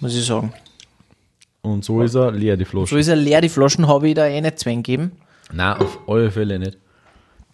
Muss 0.00 0.14
ich 0.16 0.24
sagen. 0.26 0.52
Und 1.62 1.84
so 1.84 2.02
ist 2.02 2.14
er 2.14 2.30
leer, 2.30 2.56
die 2.58 2.64
So 2.64 2.70
Flasche. 2.70 2.98
ist 2.98 3.08
er 3.08 3.16
leer, 3.16 3.40
die 3.40 3.48
Flaschen 3.48 3.86
habe 3.88 4.08
ich 4.08 4.14
da 4.14 4.26
eh 4.26 4.40
nicht 4.40 4.58
Zwang 4.58 4.82
geben. 4.82 5.12
Nein, 5.52 5.78
auf 5.78 5.98
alle 6.06 6.30
Fälle 6.30 6.58
nicht. 6.58 6.76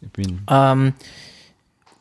Ich 0.00 0.10
bin, 0.10 0.40
Ähm, 0.50 0.94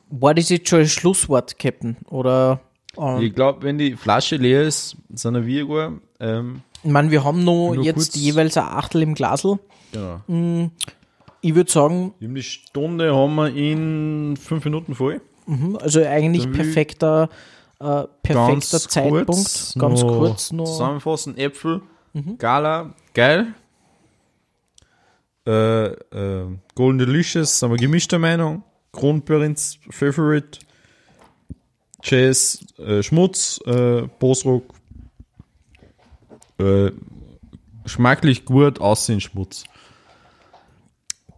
war 0.10 0.34
das 0.34 0.50
jetzt 0.50 0.70
schon 0.70 0.80
ein 0.80 0.88
Schlusswort, 0.88 1.60
Captain? 1.60 1.98
Oder, 2.10 2.62
ähm, 2.98 3.22
ich 3.22 3.36
glaube, 3.36 3.62
wenn 3.62 3.78
die 3.78 3.96
Flasche 3.96 4.38
leer 4.38 4.64
ist, 4.64 4.96
sind 5.14 5.46
wir 5.46 5.68
gar, 5.68 5.94
ähm, 6.20 6.62
ich 6.84 6.90
meine, 6.90 7.12
wir 7.12 7.24
haben 7.24 7.44
noch 7.44 7.74
Nur 7.76 7.84
jetzt 7.84 7.96
kurz- 7.96 8.16
jeweils 8.16 8.58
ein 8.58 8.64
Achtel 8.64 9.02
im 9.04 9.14
Glasl. 9.14 9.60
Genau. 9.92 10.70
Ich 11.42 11.56
würde 11.56 11.72
sagen, 11.72 12.14
Wir 12.20 12.28
haben 12.28 12.36
die 12.36 12.44
Stunde 12.44 13.16
haben 13.16 13.36
wir 13.36 13.54
in 13.56 14.36
fünf 14.38 14.66
Minuten 14.66 14.96
voll. 14.96 15.22
mhm, 15.46 15.78
also 15.82 16.04
eigentlich 16.04 16.44
Dann 16.44 16.52
perfekter, 16.54 17.30
äh, 17.80 18.04
perfekter 18.24 18.80
Zeitpunkt. 18.80 19.26
kurz 19.28 19.74
ganz 19.78 20.02
noch 20.02 20.18
kurz 20.18 20.52
noch. 20.52 20.66
Zusammenfassen, 20.66 21.38
Äpfel, 21.38 21.82
Gala, 22.38 22.94
geil. 23.14 23.54
Äh, 25.48 25.86
äh, 25.88 26.46
Golden 26.76 27.00
Delicious, 27.00 27.60
sind 27.60 27.72
wir 27.72 27.78
gemischter 27.78 28.20
Meinung. 28.20 28.64
Kronprinz, 28.92 29.80
Favorite. 29.90 30.60
Chase, 32.02 32.60
äh, 32.78 33.02
Schmutz, 33.04 33.60
äh, 33.66 34.04
Bosrock. 34.20 34.64
Äh, 36.60 36.92
schmacklich 37.86 38.46
gut, 38.46 38.80
Aussehen 38.80 39.22
Schmutz. 39.22 39.64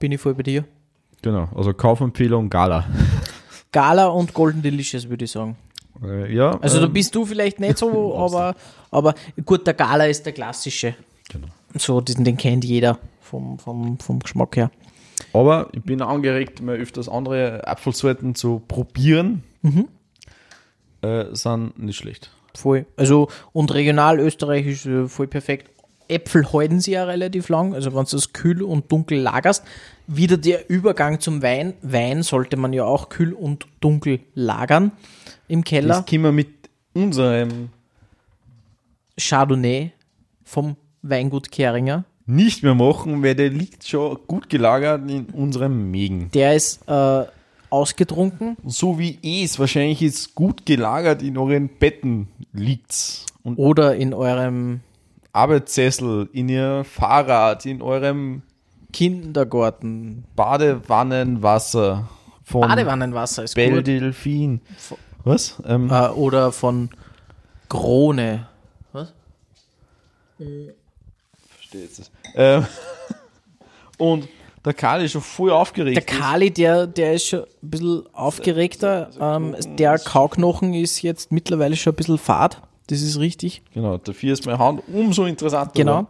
Bin 0.02 0.12
ich 0.12 0.20
voll 0.20 0.34
bei 0.34 0.42
dir. 0.42 0.66
Genau, 1.22 1.48
also 1.56 1.76
Kaufempfehlung 1.76 2.50
Gala. 2.50 2.86
Gala 3.72 4.08
und 4.08 4.34
Golden 4.34 4.64
Delicious, 4.64 5.08
würde 5.08 5.26
ich 5.26 5.32
sagen. 5.32 5.56
Äh, 6.04 6.34
ja, 6.34 6.58
Also 6.60 6.80
da 6.80 6.88
ähm, 6.88 6.94
bist 6.94 7.14
du 7.14 7.24
vielleicht 7.24 7.60
nicht 7.60 7.78
so, 7.78 8.18
aber, 8.18 8.56
aber 8.90 9.14
gut, 9.46 9.68
der 9.68 9.76
Gala 9.76 10.08
ist 10.08 10.26
der 10.26 10.34
klassische. 10.34 10.96
Genau. 11.30 11.50
So, 11.76 12.02
den, 12.02 12.24
den 12.24 12.36
kennt 12.36 12.66
jeder 12.66 12.98
vom, 13.20 13.60
vom, 13.60 14.00
vom 14.00 14.18
Geschmack 14.18 14.58
her. 14.58 14.72
Aber 15.34 15.70
ich 15.72 15.84
bin 15.84 16.02
angeregt, 16.02 16.64
mal 16.64 16.78
öfters 16.78 17.08
andere 17.08 17.68
Apfelsorten 17.68 18.34
zu 18.34 18.60
probieren. 18.68 19.44
Äh, 21.04 21.26
sind 21.34 21.78
nicht 21.78 21.98
schlecht. 21.98 22.32
Voll. 22.56 22.88
Also, 22.98 23.28
und 23.54 23.72
regional 23.72 24.20
österreichisch 24.20 24.88
äh, 24.88 25.08
voll 25.08 25.28
perfekt. 25.28 25.70
Äpfel 26.12 26.52
halten 26.52 26.80
sie 26.80 26.92
ja 26.92 27.06
relativ 27.06 27.50
lang, 27.50 27.74
also 27.74 27.94
wenn 27.96 28.04
du 28.04 28.12
das 28.12 28.34
kühl 28.34 28.62
und 28.62 28.92
dunkel 28.92 29.20
lagerst. 29.20 29.64
Wieder 30.08 30.38
der 30.38 30.70
Übergang 30.70 31.20
zum 31.20 31.42
Wein. 31.42 31.74
Wein 31.82 32.24
sollte 32.24 32.58
man 32.58 32.74
ja 32.74 32.84
auch 32.84 33.10
kühl 33.10 33.34
und 33.34 33.66
dunkel 33.80 34.20
lagern 34.36 34.92
im 35.48 35.64
Keller. 35.64 35.96
Das 35.96 36.06
können 36.06 36.24
wir 36.24 36.32
mit 36.32 36.50
unserem 36.94 37.70
Chardonnay 39.18 39.92
vom 40.44 40.76
Weingut 41.02 41.52
Keringer. 41.52 42.04
nicht 42.26 42.64
mehr 42.64 42.76
machen, 42.76 43.24
weil 43.24 43.36
der 43.36 43.50
liegt 43.50 43.88
schon 43.88 44.18
gut 44.28 44.50
gelagert 44.50 45.10
in 45.10 45.26
unserem 45.28 45.90
Mägen. 45.92 46.30
Der 46.34 46.56
ist 46.56 46.82
äh, 46.88 47.26
ausgetrunken. 47.70 48.58
So 48.66 49.00
wie 49.00 49.18
es 49.24 49.58
wahrscheinlich 49.60 50.02
jetzt 50.02 50.36
gut 50.36 50.66
gelagert 50.66 51.22
in 51.24 51.38
euren 51.38 51.70
Betten 51.70 52.28
liegt. 52.54 53.26
Und 53.44 53.58
Oder 53.58 53.96
in 53.96 54.14
eurem 54.14 54.82
Arbeitssessel, 55.34 56.30
in 56.34 56.50
ihr 56.50 56.84
Fahrrad, 56.84 57.66
in 57.66 57.82
eurem 57.82 58.42
Kindergarten. 58.92 60.26
Badewannenwasser 60.36 62.10
von 62.44 62.68
Badewannenwasser 62.68 63.44
ist 63.44 63.56
Belle 63.56 63.78
gut. 63.78 63.88
Delphine. 63.88 64.60
Was? 65.24 65.56
Ähm, 65.66 65.90
Äh, 65.90 66.10
oder 66.10 66.52
von 66.52 66.90
Krone. 67.70 68.48
Was? 68.92 69.14
verstehe 70.38 71.84
jetzt 71.84 72.00
das. 72.00 72.12
Ähm, 72.36 72.66
und 73.98 74.28
der 74.66 74.74
Karl 74.74 75.04
ist 75.04 75.14
schon 75.14 75.22
voll 75.22 75.52
aufgeregt. 75.52 75.96
Der 75.96 76.04
Kali, 76.04 76.52
der, 76.52 76.86
der 76.88 77.14
ist 77.14 77.28
schon 77.28 77.42
ein 77.42 77.70
bisschen 77.70 78.04
aufgeregter. 78.14 79.10
Ähm, 79.20 79.56
der 79.78 79.98
Kauknochen 79.98 80.74
ist 80.74 81.02
jetzt 81.02 81.32
mittlerweile 81.32 81.76
schon 81.76 81.94
ein 81.94 81.96
bisschen 81.96 82.18
fad. 82.18 82.62
Das 82.92 83.02
ist 83.02 83.20
richtig. 83.20 83.62
Genau, 83.74 83.98
dafür 83.98 84.34
ist 84.34 84.46
meine 84.46 84.60
Hand 84.60 84.84
umso 84.88 85.26
interessanter. 85.26 85.72
Genau. 85.74 86.08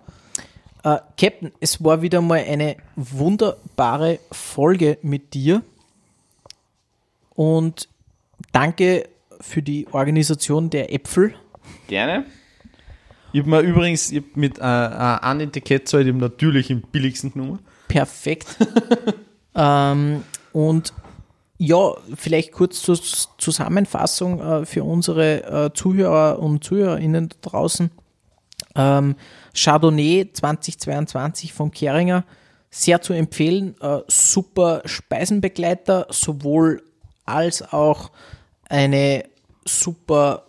Äh, 0.83 0.97
Captain, 1.15 1.51
es 1.59 1.83
war 1.83 2.01
wieder 2.01 2.21
mal 2.21 2.39
eine 2.39 2.75
wunderbare 2.95 4.17
Folge 4.31 4.97
mit 5.03 5.35
dir. 5.35 5.61
Und 7.35 7.87
danke 8.51 9.07
für 9.39 9.61
die 9.61 9.85
Organisation 9.91 10.71
der 10.71 10.91
Äpfel. 10.91 11.35
Gerne. 11.87 12.25
Ich 13.31 13.41
habe 13.41 13.49
mir 13.51 13.59
übrigens 13.59 14.11
ich 14.11 14.23
hab 14.23 14.35
mit 14.35 14.57
äh, 14.57 14.61
äh, 14.61 14.65
einem 14.65 15.49
Etikett 15.49 15.87
so 15.87 16.03
dem 16.03 16.17
natürlich 16.17 16.71
im 16.71 16.81
billigsten 16.81 17.31
Nummer. 17.35 17.59
Perfekt. 17.89 18.57
ähm, 19.55 20.23
und 20.51 20.93
ja, 21.63 21.93
vielleicht 22.15 22.53
kurz 22.53 22.81
zur 22.81 22.99
Zusammenfassung 23.37 24.39
äh, 24.41 24.65
für 24.65 24.83
unsere 24.83 25.43
äh, 25.43 25.73
Zuhörer 25.75 26.39
und 26.39 26.63
Zuhörerinnen 26.63 27.29
da 27.29 27.49
draußen. 27.49 27.91
Ähm, 28.73 29.15
Chardonnay 29.53 30.31
2022 30.33 31.53
vom 31.53 31.69
Keringer, 31.69 32.25
sehr 32.71 33.03
zu 33.03 33.13
empfehlen. 33.13 33.75
Äh, 33.79 33.99
super 34.07 34.81
Speisenbegleiter, 34.85 36.07
sowohl 36.09 36.81
als 37.25 37.61
auch 37.71 38.09
eine 38.67 39.25
super 39.63 40.45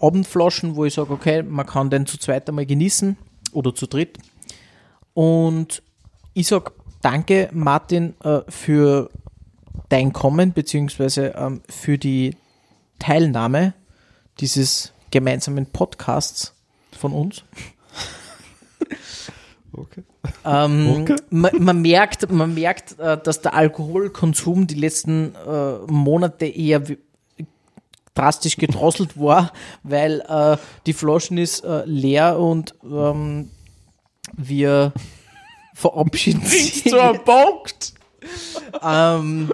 Abendflaschen, 0.00 0.74
wo 0.74 0.86
ich 0.86 0.94
sage, 0.94 1.12
okay, 1.12 1.42
man 1.42 1.66
kann 1.66 1.90
den 1.90 2.06
zu 2.06 2.16
zweit 2.16 2.48
einmal 2.48 2.64
genießen 2.64 3.14
oder 3.52 3.74
zu 3.74 3.86
dritt. 3.86 4.16
Und 5.12 5.82
ich 6.32 6.46
sage 6.46 6.72
danke, 7.02 7.50
Martin, 7.52 8.14
äh, 8.24 8.40
für 8.48 9.10
dein 9.88 10.12
Kommen, 10.12 10.52
beziehungsweise 10.52 11.34
ähm, 11.36 11.62
für 11.68 11.98
die 11.98 12.36
Teilnahme 12.98 13.74
dieses 14.38 14.92
gemeinsamen 15.10 15.66
Podcasts 15.66 16.54
von 16.92 17.12
uns. 17.12 17.44
Okay. 19.72 20.02
Ähm, 20.44 21.02
Okay. 21.02 21.16
man, 21.30 21.52
man 21.58 21.80
merkt, 21.80 22.30
man 22.30 22.54
merkt, 22.54 22.98
äh, 22.98 23.16
dass 23.22 23.40
der 23.40 23.54
Alkoholkonsum 23.54 24.66
die 24.66 24.74
letzten 24.74 25.34
äh, 25.34 25.72
Monate 25.86 26.46
eher 26.46 26.82
drastisch 28.14 28.56
gedrosselt 28.56 29.16
war, 29.20 29.52
weil 29.82 30.20
äh, 30.28 30.56
die 30.86 30.92
Flaschen 30.92 31.38
ist 31.38 31.64
äh, 31.64 31.84
leer 31.84 32.38
und 32.38 32.74
ähm, 32.84 33.50
wir 34.36 34.92
verabschieden 35.74 36.44
sich. 36.44 36.84
So 36.84 36.98
ein 36.98 37.22
Punkt. 37.24 37.94
Ähm, 38.82 39.52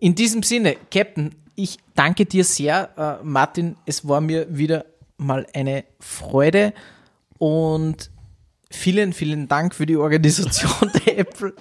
in 0.00 0.14
diesem 0.14 0.42
Sinne, 0.42 0.76
Captain, 0.90 1.34
ich 1.54 1.78
danke 1.94 2.26
dir 2.26 2.44
sehr, 2.44 3.18
äh, 3.20 3.24
Martin. 3.24 3.76
Es 3.86 4.06
war 4.06 4.20
mir 4.20 4.46
wieder 4.50 4.84
mal 5.16 5.46
eine 5.54 5.84
Freude 6.00 6.74
und 7.38 8.10
vielen, 8.70 9.12
vielen 9.12 9.48
Dank 9.48 9.74
für 9.74 9.86
die 9.86 9.96
Organisation 9.96 10.90
der 11.06 11.18
Äpfel. 11.18 11.54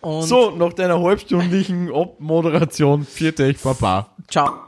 Und 0.00 0.22
So, 0.22 0.50
nach 0.50 0.74
deiner 0.74 1.00
halbstündlichen 1.02 1.92
Abmoderation, 1.92 3.04
vierte 3.06 3.46
ich 3.46 3.58
Baba. 3.58 4.14
ciao. 4.28 4.67